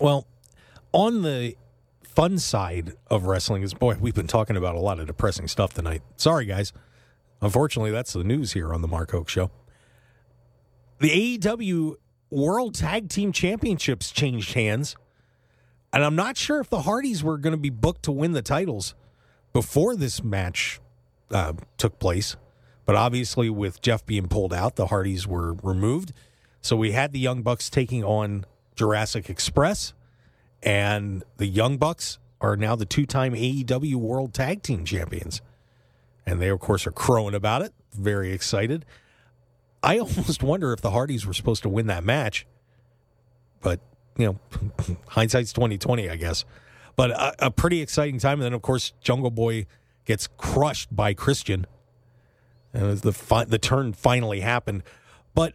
Well, 0.00 0.28
on 0.92 1.22
the 1.22 1.56
fun 2.18 2.36
side 2.36 2.94
of 3.08 3.26
wrestling 3.26 3.62
is 3.62 3.74
boy, 3.74 3.96
we've 4.00 4.16
been 4.16 4.26
talking 4.26 4.56
about 4.56 4.74
a 4.74 4.80
lot 4.80 4.98
of 4.98 5.06
depressing 5.06 5.46
stuff 5.46 5.72
tonight. 5.72 6.02
Sorry, 6.16 6.46
guys. 6.46 6.72
Unfortunately, 7.40 7.92
that's 7.92 8.12
the 8.12 8.24
news 8.24 8.54
here 8.54 8.74
on 8.74 8.82
the 8.82 8.88
Mark 8.88 9.12
Hoke 9.12 9.28
Show. 9.28 9.52
The 10.98 11.38
AEW 11.38 11.94
World 12.28 12.74
Tag 12.74 13.08
Team 13.08 13.30
Championships 13.30 14.10
changed 14.10 14.54
hands, 14.54 14.96
and 15.92 16.02
I'm 16.04 16.16
not 16.16 16.36
sure 16.36 16.58
if 16.58 16.68
the 16.68 16.82
Hardys 16.82 17.22
were 17.22 17.38
going 17.38 17.52
to 17.52 17.56
be 17.56 17.70
booked 17.70 18.02
to 18.06 18.10
win 18.10 18.32
the 18.32 18.42
titles 18.42 18.96
before 19.52 19.94
this 19.94 20.24
match 20.24 20.80
uh, 21.30 21.52
took 21.76 22.00
place. 22.00 22.34
But 22.84 22.96
obviously, 22.96 23.48
with 23.48 23.80
Jeff 23.80 24.04
being 24.04 24.26
pulled 24.26 24.52
out, 24.52 24.74
the 24.74 24.88
Hardys 24.88 25.28
were 25.28 25.52
removed. 25.62 26.12
So 26.62 26.74
we 26.74 26.90
had 26.90 27.12
the 27.12 27.20
Young 27.20 27.42
Bucks 27.42 27.70
taking 27.70 28.02
on 28.02 28.44
Jurassic 28.74 29.30
Express, 29.30 29.94
and 30.62 31.24
the 31.36 31.46
Young 31.46 31.76
Bucks 31.76 32.18
are 32.40 32.56
now 32.56 32.76
the 32.76 32.86
two-time 32.86 33.34
AEW 33.34 33.96
World 33.96 34.34
Tag 34.34 34.62
Team 34.62 34.84
Champions, 34.84 35.40
and 36.26 36.40
they 36.40 36.48
of 36.48 36.60
course 36.60 36.86
are 36.86 36.92
crowing 36.92 37.34
about 37.34 37.62
it, 37.62 37.72
very 37.92 38.32
excited. 38.32 38.84
I 39.82 39.98
almost 39.98 40.42
wonder 40.42 40.72
if 40.72 40.80
the 40.80 40.90
Hardys 40.90 41.26
were 41.26 41.34
supposed 41.34 41.62
to 41.62 41.68
win 41.68 41.86
that 41.86 42.04
match, 42.04 42.46
but 43.60 43.80
you 44.16 44.26
know, 44.26 44.96
hindsight's 45.08 45.52
twenty 45.52 45.78
twenty, 45.78 46.08
I 46.08 46.16
guess. 46.16 46.44
But 46.96 47.10
a, 47.12 47.46
a 47.46 47.50
pretty 47.50 47.80
exciting 47.80 48.18
time, 48.18 48.34
and 48.34 48.42
then 48.42 48.52
of 48.52 48.62
course 48.62 48.92
Jungle 49.00 49.30
Boy 49.30 49.66
gets 50.04 50.26
crushed 50.36 50.94
by 50.94 51.14
Christian, 51.14 51.66
and 52.72 52.98
the 52.98 53.12
fi- 53.12 53.44
the 53.44 53.58
turn 53.58 53.92
finally 53.92 54.40
happened. 54.40 54.82
But 55.34 55.54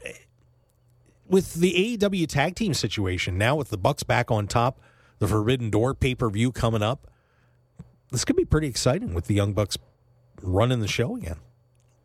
with 1.27 1.55
the 1.55 1.97
AEW 1.97 2.27
tag 2.27 2.55
team 2.55 2.73
situation 2.73 3.37
now, 3.37 3.55
with 3.55 3.69
the 3.69 3.77
Bucks 3.77 4.03
back 4.03 4.31
on 4.31 4.47
top, 4.47 4.79
the 5.23 5.29
Forbidden 5.29 5.69
Door 5.69 5.95
pay 5.95 6.15
per 6.15 6.29
view 6.29 6.51
coming 6.51 6.83
up, 6.83 7.07
this 8.11 8.25
could 8.25 8.35
be 8.35 8.43
pretty 8.43 8.67
exciting 8.67 9.13
with 9.13 9.27
the 9.27 9.33
Young 9.33 9.53
Bucks 9.53 9.77
running 10.41 10.81
the 10.81 10.87
show 10.87 11.15
again. 11.15 11.37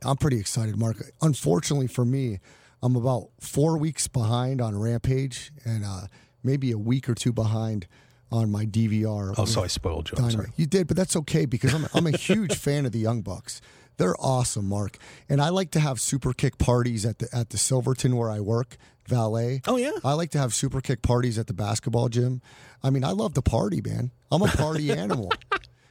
I'm 0.05 0.16
pretty 0.16 0.39
excited, 0.39 0.77
Mark. 0.77 0.99
Unfortunately 1.21 1.89
for 1.89 2.05
me, 2.05 2.39
I'm 2.81 2.95
about 2.95 3.31
four 3.41 3.77
weeks 3.77 4.07
behind 4.07 4.61
on 4.61 4.79
Rampage 4.79 5.51
and 5.64 5.85
uh, 5.85 6.03
maybe 6.45 6.71
a 6.71 6.79
week 6.79 7.09
or 7.09 7.16
two 7.16 7.33
behind 7.33 7.89
on 8.31 8.53
my 8.53 8.64
DVR. 8.64 9.35
Oh, 9.37 9.45
so 9.45 9.64
I 9.64 9.66
spoiled 9.66 10.11
you. 10.12 10.23
I'm 10.23 10.31
sorry. 10.31 10.51
You 10.57 10.66
did, 10.66 10.87
but 10.87 10.97
that's 10.97 11.16
okay 11.16 11.45
because 11.45 11.75
I'm, 11.75 11.89
I'm 11.95 12.07
a 12.07 12.16
huge 12.16 12.55
fan 12.57 12.87
of 12.87 12.93
the 12.93 13.01
Young 13.01 13.23
Bucks. 13.23 13.61
They're 13.97 14.14
awesome, 14.21 14.69
Mark. 14.69 14.97
And 15.29 15.43
I 15.43 15.49
like 15.49 15.73
to 15.73 15.81
have 15.81 16.01
super 16.01 16.33
kick 16.33 16.57
parties 16.59 17.05
at 17.05 17.19
the 17.19 17.29
at 17.33 17.51
the 17.51 17.59
Silverton 17.59 18.16
where 18.16 18.31
I 18.31 18.39
work, 18.39 18.77
valet. 19.09 19.63
Oh, 19.67 19.77
yeah. 19.77 19.93
I 20.05 20.13
like 20.13 20.31
to 20.31 20.39
have 20.39 20.55
super 20.55 20.81
kick 20.81 21.03
parties 21.03 21.39
at 21.39 21.47
the 21.47 21.55
basketball 21.55 22.09
gym. 22.09 22.43
I 22.83 22.91
mean, 22.91 23.03
I 23.05 23.11
love 23.11 23.35
to 23.35 23.43
party, 23.43 23.81
man. 23.81 24.13
I'm 24.31 24.43
a 24.43 24.47
party 24.49 24.93
animal. 25.05 25.33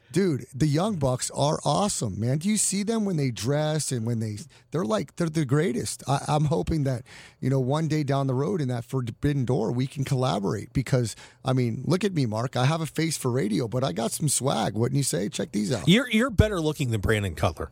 Dude, 0.10 0.46
the 0.54 0.68
Young 0.68 0.96
Bucks 0.96 1.30
are 1.32 1.60
awesome, 1.66 2.20
man. 2.20 2.38
Do 2.38 2.48
you 2.48 2.56
see 2.56 2.84
them 2.84 3.04
when 3.04 3.18
they 3.18 3.30
dress 3.30 3.92
and 3.92 4.06
when 4.06 4.20
they 4.20 4.38
they're 4.72 4.86
like 4.86 5.16
they're 5.18 5.30
the 5.30 5.44
greatest. 5.44 6.02
I, 6.08 6.24
I'm 6.30 6.46
hoping 6.46 6.86
that 6.86 7.04
you 7.42 7.50
know 7.50 7.60
one 7.60 7.90
day 7.90 8.04
down 8.04 8.28
the 8.28 8.34
road 8.34 8.62
in 8.62 8.70
that 8.70 8.86
Forbidden 8.86 9.44
Door 9.44 9.74
we 9.74 9.86
can 9.86 10.06
collaborate 10.06 10.72
because 10.72 11.16
I 11.44 11.52
mean, 11.52 11.84
look 11.86 12.06
at 12.06 12.14
me, 12.14 12.26
Mark. 12.26 12.56
I 12.56 12.66
have 12.66 12.80
a 12.80 12.86
face 12.86 13.18
for 13.18 13.30
radio, 13.30 13.68
but 13.68 13.84
I 13.84 13.92
got 13.92 14.12
some 14.14 14.30
swag. 14.30 14.76
Wouldn't 14.76 14.96
you 14.98 15.04
say? 15.04 15.28
Check 15.28 15.52
these 15.52 15.74
out. 15.74 15.88
You're 15.90 16.10
you're 16.10 16.30
better 16.30 16.62
looking 16.62 16.92
than 16.92 17.02
Brandon 17.02 17.36
Cutler. 17.36 17.70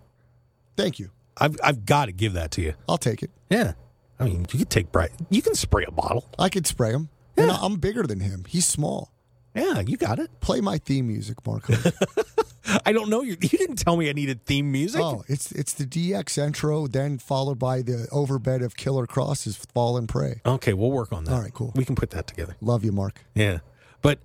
Thank 0.75 0.99
you. 0.99 1.11
I've 1.37 1.55
I've 1.63 1.85
got 1.85 2.07
to 2.07 2.11
give 2.11 2.33
that 2.33 2.51
to 2.51 2.61
you. 2.61 2.73
I'll 2.89 2.97
take 2.97 3.23
it. 3.23 3.31
Yeah. 3.49 3.73
I 4.19 4.25
mean, 4.25 4.45
you 4.51 4.59
could 4.59 4.69
take 4.69 4.91
Bright. 4.91 5.11
You 5.29 5.41
can 5.41 5.55
spray 5.55 5.83
a 5.87 5.91
bottle. 5.91 6.29
I 6.39 6.49
could 6.49 6.65
spray 6.67 6.91
him. 6.91 7.09
And 7.37 7.51
I- 7.51 7.57
I'm 7.61 7.75
bigger 7.77 8.03
than 8.03 8.21
him. 8.21 8.45
He's 8.47 8.65
small. 8.65 9.11
Yeah, 9.53 9.79
you 9.81 9.95
got 9.97 10.19
it. 10.19 10.39
Play 10.41 10.59
my 10.61 10.77
theme 10.77 11.07
music, 11.07 11.45
Mark. 11.47 11.65
I 12.85 12.91
don't 12.91 13.09
know. 13.09 13.21
You, 13.21 13.37
you 13.41 13.49
didn't 13.49 13.77
tell 13.77 13.95
me 13.95 14.09
I 14.09 14.13
needed 14.13 14.45
theme 14.45 14.71
music. 14.71 15.01
oh, 15.01 15.23
it's 15.27 15.51
it's 15.53 15.71
the 15.73 15.85
DX 15.85 16.37
intro, 16.43 16.87
then 16.87 17.19
followed 17.19 17.59
by 17.59 17.81
the 17.81 18.07
overbed 18.11 18.63
of 18.65 18.75
Killer 18.75 19.05
Kross's 19.07 19.55
Fall 19.73 19.97
and 19.97 20.09
Pray. 20.09 20.41
Okay, 20.45 20.73
we'll 20.73 20.91
work 20.91 21.13
on 21.13 21.23
that. 21.25 21.33
All 21.33 21.41
right, 21.41 21.53
cool. 21.53 21.71
We 21.75 21.85
can 21.85 21.95
put 21.95 22.09
that 22.09 22.27
together. 22.27 22.57
Love 22.61 22.83
you, 22.83 22.91
Mark. 22.91 23.23
Yeah, 23.33 23.59
but 24.01 24.19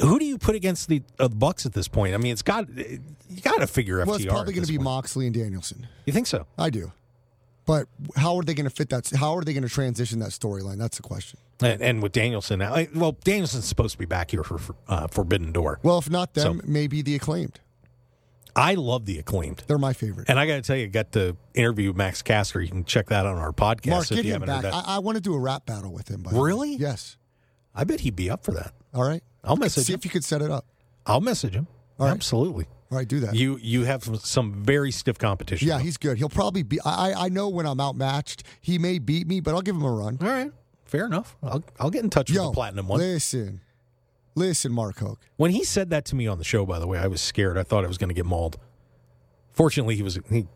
who 0.00 0.18
do 0.18 0.24
you 0.26 0.38
put 0.38 0.54
against 0.54 0.88
the 0.88 1.02
uh, 1.18 1.28
the 1.28 1.34
Bucks 1.36 1.64
at 1.66 1.72
this 1.72 1.88
point? 1.88 2.14
I 2.14 2.18
mean, 2.18 2.32
it's 2.32 2.42
got 2.42 2.68
you 2.76 3.00
got 3.42 3.58
to 3.60 3.66
figure 3.66 3.96
FTR. 3.98 4.06
Well, 4.06 4.16
it's 4.16 4.26
probably 4.26 4.52
going 4.52 4.64
to 4.66 4.72
be 4.72 4.76
point. 4.78 4.84
Moxley 4.84 5.26
and 5.26 5.34
Danielson. 5.34 5.88
You 6.06 6.12
think 6.12 6.26
so? 6.28 6.46
I 6.58 6.70
do. 6.70 6.92
But 7.68 7.86
how 8.16 8.34
are 8.38 8.42
they 8.42 8.54
going 8.54 8.64
to 8.64 8.74
fit 8.74 8.88
that? 8.88 9.10
How 9.10 9.36
are 9.36 9.42
they 9.42 9.52
going 9.52 9.62
to 9.62 9.68
transition 9.68 10.20
that 10.20 10.30
storyline? 10.30 10.78
That's 10.78 10.96
the 10.96 11.02
question. 11.02 11.38
And, 11.60 11.82
and 11.82 12.02
with 12.02 12.12
Danielson 12.12 12.60
now, 12.60 12.74
well, 12.94 13.12
Danielson's 13.24 13.66
supposed 13.66 13.92
to 13.92 13.98
be 13.98 14.06
back 14.06 14.30
here 14.30 14.42
for, 14.42 14.56
for 14.56 14.74
uh, 14.88 15.06
Forbidden 15.08 15.52
Door. 15.52 15.80
Well, 15.82 15.98
if 15.98 16.08
not 16.08 16.32
them, 16.32 16.60
So- 16.62 16.66
maybe 16.66 17.02
the 17.02 17.14
acclaimed. 17.14 17.60
I 18.56 18.72
love 18.74 19.04
the 19.04 19.18
acclaimed. 19.18 19.64
They're 19.66 19.76
my 19.76 19.92
favorite. 19.92 20.30
And 20.30 20.40
I 20.40 20.46
got 20.46 20.54
to 20.56 20.62
tell 20.62 20.76
you, 20.76 20.84
I 20.84 20.86
got 20.86 21.12
to 21.12 21.36
interview 21.54 21.92
Max 21.92 22.22
Caster. 22.22 22.60
You 22.62 22.68
can 22.70 22.84
check 22.86 23.08
that 23.10 23.26
on 23.26 23.36
our 23.36 23.52
podcast 23.52 23.86
Mark, 23.90 24.10
if 24.10 24.16
get 24.16 24.24
you 24.24 24.32
him 24.34 24.40
back. 24.46 24.62
that. 24.62 24.72
I, 24.74 24.96
I 24.96 24.98
want 25.00 25.16
to 25.16 25.20
do 25.22 25.34
a 25.34 25.38
rap 25.38 25.66
battle 25.66 25.92
with 25.92 26.08
him. 26.08 26.22
By 26.22 26.30
the 26.32 26.38
way. 26.38 26.42
Really? 26.46 26.74
Yes. 26.74 27.18
I 27.74 27.84
bet 27.84 28.00
he'd 28.00 28.16
be 28.16 28.30
up 28.30 28.44
for 28.44 28.52
that. 28.52 28.72
All 28.94 29.06
right. 29.06 29.22
I'll 29.44 29.56
message 29.56 29.84
See 29.84 29.92
him. 29.92 29.98
if 29.98 30.06
you 30.06 30.10
could 30.10 30.24
set 30.24 30.40
it 30.40 30.50
up. 30.50 30.64
I'll 31.06 31.20
message 31.20 31.52
him. 31.52 31.66
All 32.00 32.06
right. 32.08 32.22
All 32.90 32.96
right, 32.98 33.06
do 33.06 33.20
that. 33.20 33.34
You 33.34 33.58
you 33.60 33.84
have 33.84 34.02
some, 34.04 34.16
some 34.16 34.52
very 34.64 34.90
stiff 34.90 35.18
competition. 35.18 35.68
yeah, 35.68 35.76
though. 35.76 35.84
he's 35.84 35.96
good. 35.98 36.16
He'll 36.18 36.28
probably 36.30 36.62
be. 36.62 36.80
I 36.84 37.10
I- 37.10 37.24
I 37.26 37.28
know 37.28 37.48
when 37.48 37.66
I'm 37.66 37.80
outmatched, 37.80 38.44
he 38.62 38.78
may 38.78 38.98
beat 38.98 39.26
me, 39.26 39.40
but 39.40 39.54
I'll 39.54 39.60
give 39.62 39.76
him 39.76 39.82
a 39.84 39.90
run. 39.92 40.18
all 40.22 40.28
right. 40.28 40.50
Fair 40.86 41.04
enough. 41.04 41.36
I'll 41.42 41.62
I'll 41.78 41.90
get 41.90 42.02
in 42.04 42.08
touch 42.10 42.30
with 42.30 42.38
the 42.40 42.50
platinum 42.52 42.88
one. 42.88 42.98
listen, 43.00 43.60
listen, 44.34 44.72
Mark 44.72 44.98
Hoke. 45.00 45.20
When 45.36 45.50
he 45.50 45.64
said 45.64 45.90
that 45.90 46.06
to 46.06 46.14
me 46.16 46.26
on 46.26 46.38
the 46.38 46.44
show, 46.44 46.64
by 46.64 46.78
the 46.78 46.86
way, 46.86 46.98
I 46.98 47.08
was 47.08 47.20
scared. 47.20 47.58
I 47.58 47.62
thought 47.62 47.84
I 47.84 47.88
was 47.88 47.98
going 47.98 48.08
to 48.08 48.14
get 48.14 48.24
mauled. 48.24 48.56
Fortunately, 49.52 49.96
he 49.96 50.02
was 50.02 50.18
he 50.30 50.46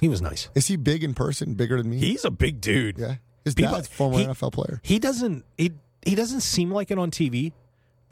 he 0.00 0.08
was 0.08 0.22
nice. 0.22 0.48
Is 0.54 0.68
he 0.68 0.76
big 0.76 1.02
in 1.02 1.14
person? 1.14 1.54
Bigger 1.54 1.78
than 1.78 1.90
me? 1.90 1.98
He's 1.98 2.24
a 2.24 2.30
big 2.30 2.60
dude. 2.60 2.98
yeah. 2.98 3.16
His 3.44 3.54
People- 3.56 3.72
dad's 3.74 3.88
a 3.88 3.90
former 3.90 4.18
he- 4.18 4.24
NFL 4.26 4.52
player. 4.52 4.80
He 4.84 4.98
doesn't 5.00 5.44
he 5.58 5.72
he 6.06 6.14
doesn't 6.14 6.40
seem 6.42 6.70
like 6.70 6.90
it 6.92 6.98
on 6.98 7.10
TV, 7.10 7.52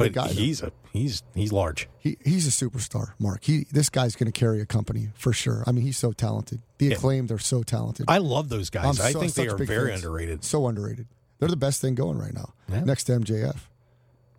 but 0.04 0.12
guy, 0.12 0.26
though. 0.28 0.34
he's 0.34 0.62
a 0.62 0.72
he's 0.92 1.22
he's 1.34 1.52
large. 1.52 1.88
He 1.98 2.16
he's 2.24 2.46
a 2.46 2.50
superstar, 2.50 3.12
Mark. 3.18 3.44
He 3.44 3.66
this 3.70 3.88
guy's 3.90 4.16
going 4.16 4.30
to 4.30 4.38
carry 4.38 4.60
a 4.60 4.66
company 4.66 5.08
for 5.14 5.32
sure. 5.32 5.62
I 5.66 5.72
mean, 5.72 5.84
he's 5.84 5.98
so 5.98 6.12
talented. 6.12 6.60
The 6.78 6.86
Yeah. 6.86 6.94
acclaimed 6.94 7.30
are 7.32 7.38
so 7.38 7.62
talented. 7.62 8.06
I 8.08 8.18
love 8.18 8.48
those 8.48 8.70
guys. 8.70 9.00
I 9.00 9.12
think 9.12 9.34
they 9.34 9.48
are 9.48 9.56
very 9.56 9.90
fans. 9.90 10.02
underrated. 10.04 10.44
So 10.44 10.66
underrated. 10.66 11.06
They're 11.38 11.48
the 11.48 11.56
best 11.56 11.80
thing 11.80 11.94
going 11.94 12.18
right 12.18 12.34
now. 12.34 12.52
Yeah. 12.68 12.80
Next 12.84 13.04
to 13.04 13.12
MJF. 13.12 13.56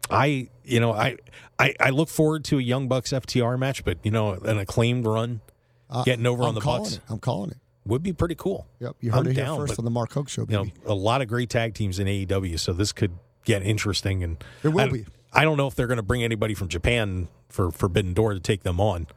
I 0.09 0.49
you 0.65 0.79
know 0.79 0.91
I, 0.93 1.17
I 1.57 1.73
I 1.79 1.89
look 1.91 2.09
forward 2.09 2.43
to 2.45 2.57
a 2.57 2.61
Young 2.61 2.87
Bucks 2.87 3.11
FTR 3.11 3.57
match, 3.57 3.85
but 3.85 3.97
you 4.03 4.11
know 4.11 4.33
an 4.33 4.57
acclaimed 4.57 5.05
run 5.05 5.41
Uh, 5.89 6.03
getting 6.03 6.25
over 6.25 6.43
I'm 6.43 6.49
on 6.49 6.55
the 6.55 6.61
Bucks 6.61 6.93
it. 6.95 6.99
I'm 7.09 7.19
calling 7.19 7.51
it. 7.51 7.57
would 7.85 8.03
be 8.03 8.11
pretty 8.13 8.35
cool. 8.35 8.67
Yep, 8.79 8.95
you 8.99 9.11
heard 9.11 9.19
I'm 9.21 9.27
it 9.27 9.35
here 9.35 9.45
down, 9.45 9.57
first 9.57 9.71
but- 9.73 9.79
on 9.79 9.85
the 9.85 9.91
Mark 9.91 10.11
Hoke 10.13 10.27
Show, 10.29 10.41
you 10.49 10.55
know, 10.57 10.65
a 10.85 10.93
lot 10.93 11.21
of 11.21 11.27
great 11.27 11.49
tag 11.49 11.73
teams 11.75 11.97
in 11.99 12.07
AEW, 12.07 12.59
so 12.59 12.73
this 12.73 12.91
could 12.91 13.11
get 13.45 13.63
interesting. 13.63 14.23
And 14.23 14.43
It 14.63 14.69
will 14.69 14.81
I, 14.81 14.89
be. 14.89 15.05
I 15.33 15.43
don't 15.43 15.57
know 15.57 15.67
if 15.67 15.75
they're 15.75 15.87
going 15.87 15.97
to 15.97 16.03
bring 16.03 16.23
anybody 16.23 16.53
from 16.53 16.67
Japan 16.67 17.27
for 17.49 17.71
Forbidden 17.71 18.13
Door 18.13 18.33
to 18.33 18.39
take 18.39 18.63
them 18.63 18.79
on, 18.81 19.07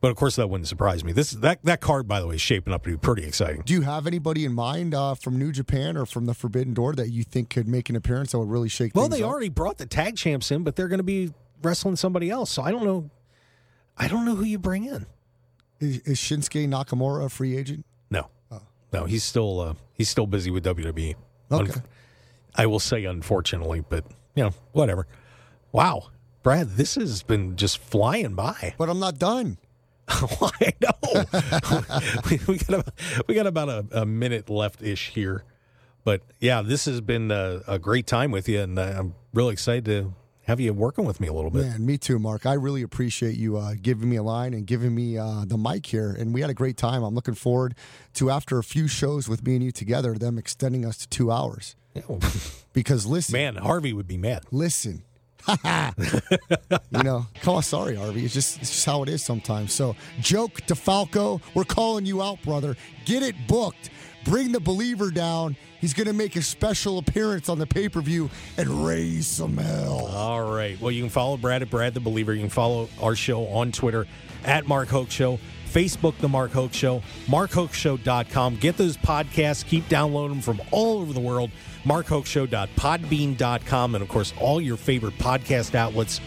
but 0.00 0.10
of 0.10 0.16
course 0.16 0.36
that 0.36 0.48
wouldn't 0.48 0.68
surprise 0.68 1.04
me. 1.04 1.12
This 1.12 1.32
that 1.32 1.62
that 1.64 1.80
card, 1.80 2.06
by 2.08 2.20
the 2.20 2.26
way, 2.26 2.36
is 2.36 2.40
shaping 2.40 2.72
up 2.72 2.84
to 2.84 2.90
be 2.90 2.96
pretty 2.96 3.24
exciting. 3.24 3.62
Do 3.66 3.74
you 3.74 3.82
have 3.82 4.06
anybody 4.06 4.44
in 4.44 4.52
mind 4.54 4.94
uh, 4.94 5.14
from 5.14 5.38
New 5.38 5.52
Japan 5.52 5.96
or 5.96 6.06
from 6.06 6.26
the 6.26 6.34
Forbidden 6.34 6.72
Door 6.74 6.94
that 6.94 7.10
you 7.10 7.22
think 7.24 7.50
could 7.50 7.68
make 7.68 7.90
an 7.90 7.96
appearance 7.96 8.32
that 8.32 8.38
would 8.38 8.50
really 8.50 8.68
shake 8.68 8.94
Well, 8.94 9.08
they 9.08 9.22
up? 9.22 9.28
already 9.30 9.48
brought 9.50 9.78
the 9.78 9.86
tag 9.86 10.16
champs 10.16 10.50
in, 10.50 10.62
but 10.64 10.76
they're 10.76 10.88
going 10.88 10.98
to 11.00 11.04
be 11.04 11.32
wrestling 11.62 11.96
somebody 11.96 12.30
else. 12.30 12.50
So 12.50 12.62
I 12.62 12.70
don't 12.70 12.84
know. 12.84 13.10
I 13.96 14.08
don't 14.08 14.24
know 14.24 14.36
who 14.36 14.44
you 14.44 14.58
bring 14.58 14.84
in. 14.84 15.06
Is, 15.80 15.98
is 16.00 16.18
Shinsuke 16.18 16.66
Nakamura 16.68 17.24
a 17.26 17.28
free 17.28 17.56
agent? 17.56 17.84
No, 18.10 18.28
no, 18.92 19.04
he's 19.04 19.22
still 19.24 19.60
uh, 19.60 19.74
he's 19.92 20.08
still 20.08 20.26
busy 20.26 20.50
with 20.50 20.64
WWE. 20.64 21.14
Okay. 21.52 21.70
Unf- 21.72 21.82
I 22.54 22.66
will 22.66 22.80
say 22.80 23.04
unfortunately, 23.04 23.84
but 23.88 24.04
you 24.34 24.42
know 24.44 24.50
whatever. 24.72 25.06
Wow, 25.72 26.08
Brad, 26.42 26.70
this 26.70 26.94
has 26.94 27.22
been 27.22 27.56
just 27.56 27.78
flying 27.78 28.34
by. 28.34 28.74
But 28.78 28.88
I'm 28.88 28.98
not 29.00 29.18
done. 29.18 29.58
I 30.08 30.72
know. 30.80 31.24
we, 32.30 32.40
we 32.46 32.58
got 32.58 32.74
about, 32.80 32.94
we 33.26 33.34
got 33.34 33.46
about 33.46 33.68
a, 33.68 33.86
a 33.92 34.06
minute 34.06 34.48
left 34.48 34.82
ish 34.82 35.10
here, 35.10 35.44
but 36.04 36.22
yeah, 36.40 36.62
this 36.62 36.86
has 36.86 37.00
been 37.02 37.30
a, 37.30 37.60
a 37.68 37.78
great 37.78 38.06
time 38.06 38.30
with 38.30 38.48
you, 38.48 38.60
and 38.60 38.78
I'm 38.78 39.14
really 39.34 39.52
excited 39.52 39.84
to 39.86 40.14
have 40.46 40.60
you 40.60 40.72
working 40.72 41.04
with 41.04 41.20
me 41.20 41.28
a 41.28 41.32
little 41.34 41.50
bit. 41.50 41.66
Man, 41.66 41.84
me 41.84 41.98
too, 41.98 42.18
Mark. 42.18 42.46
I 42.46 42.54
really 42.54 42.80
appreciate 42.80 43.36
you 43.36 43.58
uh, 43.58 43.74
giving 43.82 44.08
me 44.08 44.16
a 44.16 44.22
line 44.22 44.54
and 44.54 44.66
giving 44.66 44.94
me 44.94 45.18
uh, 45.18 45.44
the 45.46 45.58
mic 45.58 45.84
here. 45.84 46.16
And 46.18 46.32
we 46.32 46.40
had 46.40 46.48
a 46.48 46.54
great 46.54 46.78
time. 46.78 47.02
I'm 47.02 47.14
looking 47.14 47.34
forward 47.34 47.74
to, 48.14 48.30
after 48.30 48.56
a 48.56 48.64
few 48.64 48.88
shows 48.88 49.28
with 49.28 49.46
me 49.46 49.56
and 49.56 49.62
you 49.62 49.72
together, 49.72 50.14
them 50.14 50.38
extending 50.38 50.86
us 50.86 50.96
to 50.98 51.08
two 51.08 51.30
hours. 51.30 51.76
Yeah. 51.92 52.02
Because 52.74 53.06
listen, 53.06 53.32
Man, 53.32 53.56
Harvey 53.56 53.92
would 53.92 54.06
be 54.06 54.16
mad. 54.16 54.44
listen. 54.52 55.02
you 56.90 57.02
know, 57.02 57.26
come 57.42 57.56
on, 57.56 57.62
sorry, 57.62 57.96
Harvey. 57.96 58.24
It's 58.24 58.34
just 58.34 58.60
it's 58.60 58.70
just 58.70 58.86
how 58.86 59.02
it 59.02 59.08
is 59.08 59.22
sometimes. 59.22 59.72
So, 59.72 59.96
Joe 60.20 60.48
DeFalco, 60.48 61.40
we're 61.54 61.64
calling 61.64 62.06
you 62.06 62.22
out, 62.22 62.42
brother. 62.42 62.76
Get 63.04 63.22
it 63.22 63.34
booked. 63.46 63.90
Bring 64.24 64.52
the 64.52 64.60
believer 64.60 65.10
down. 65.10 65.56
He's 65.80 65.94
going 65.94 66.08
to 66.08 66.12
make 66.12 66.36
a 66.36 66.42
special 66.42 66.98
appearance 66.98 67.48
on 67.48 67.58
the 67.58 67.66
pay 67.66 67.88
per 67.88 68.00
view 68.00 68.28
and 68.56 68.86
raise 68.86 69.26
some 69.26 69.56
hell. 69.56 70.06
All 70.06 70.50
right. 70.52 70.78
Well, 70.80 70.90
you 70.90 71.02
can 71.02 71.10
follow 71.10 71.36
Brad 71.36 71.62
at 71.62 71.70
Brad 71.70 71.94
the 71.94 72.00
Believer. 72.00 72.34
You 72.34 72.40
can 72.40 72.50
follow 72.50 72.88
our 73.00 73.14
show 73.14 73.46
on 73.46 73.72
Twitter 73.72 74.06
at 74.44 74.66
Mark 74.66 74.88
Hoke 74.88 75.10
Show, 75.10 75.38
Facebook, 75.66 76.18
The 76.18 76.28
Mark 76.28 76.50
Hoke 76.50 76.72
Show, 76.74 77.02
markhokeshow.com. 77.26 78.56
Get 78.56 78.76
those 78.76 78.96
podcasts. 78.96 79.64
Keep 79.64 79.88
downloading 79.88 80.36
them 80.36 80.42
from 80.42 80.60
all 80.72 80.98
over 80.98 81.12
the 81.12 81.20
world. 81.20 81.50
markhokeshow.podbean.com. 81.88 83.94
And, 83.94 84.02
of 84.02 84.08
course, 84.08 84.34
all 84.40 84.60
your 84.60 84.76
favorite 84.76 85.16
podcast 85.18 85.74
outlets. 85.74 86.20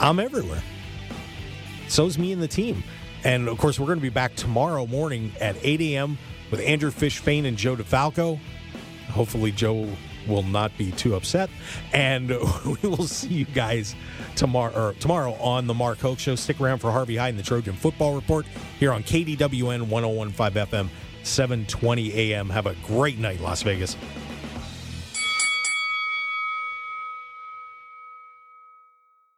I'm 0.00 0.18
everywhere. 0.18 0.62
So's 1.88 2.18
me 2.18 2.32
and 2.32 2.42
the 2.42 2.48
team. 2.48 2.82
And, 3.24 3.48
of 3.48 3.58
course, 3.58 3.78
we're 3.78 3.86
going 3.86 3.98
to 3.98 4.02
be 4.02 4.08
back 4.08 4.34
tomorrow 4.34 4.86
morning 4.86 5.32
at 5.40 5.56
8 5.62 5.80
a.m. 5.82 6.18
with 6.50 6.60
Andrew 6.60 6.90
Fishfane 6.90 7.46
and 7.46 7.56
Joe 7.56 7.76
DeFalco. 7.76 8.40
Hopefully, 9.10 9.52
Joe 9.52 9.88
will 10.26 10.42
not 10.42 10.76
be 10.78 10.90
too 10.92 11.14
upset. 11.14 11.50
And 11.92 12.28
we 12.30 12.88
will 12.88 13.06
see 13.06 13.28
you 13.28 13.44
guys 13.44 13.94
tomorrow 14.36 14.88
or 14.88 14.94
tomorrow 14.94 15.34
on 15.34 15.66
the 15.66 15.74
Mark 15.74 15.98
Hoke 15.98 16.18
Show. 16.18 16.34
Stick 16.34 16.60
around 16.60 16.78
for 16.78 16.90
Harvey 16.90 17.16
Hyde 17.16 17.30
and 17.30 17.38
the 17.38 17.42
Trojan 17.42 17.74
Football 17.74 18.14
Report 18.14 18.46
here 18.78 18.92
on 18.92 19.02
KDWN 19.02 19.88
1015 19.88 20.66
FM, 20.66 20.88
720 21.22 22.14
AM. 22.14 22.50
Have 22.50 22.66
a 22.66 22.74
great 22.86 23.18
night, 23.18 23.40
Las 23.40 23.62
Vegas. 23.62 23.96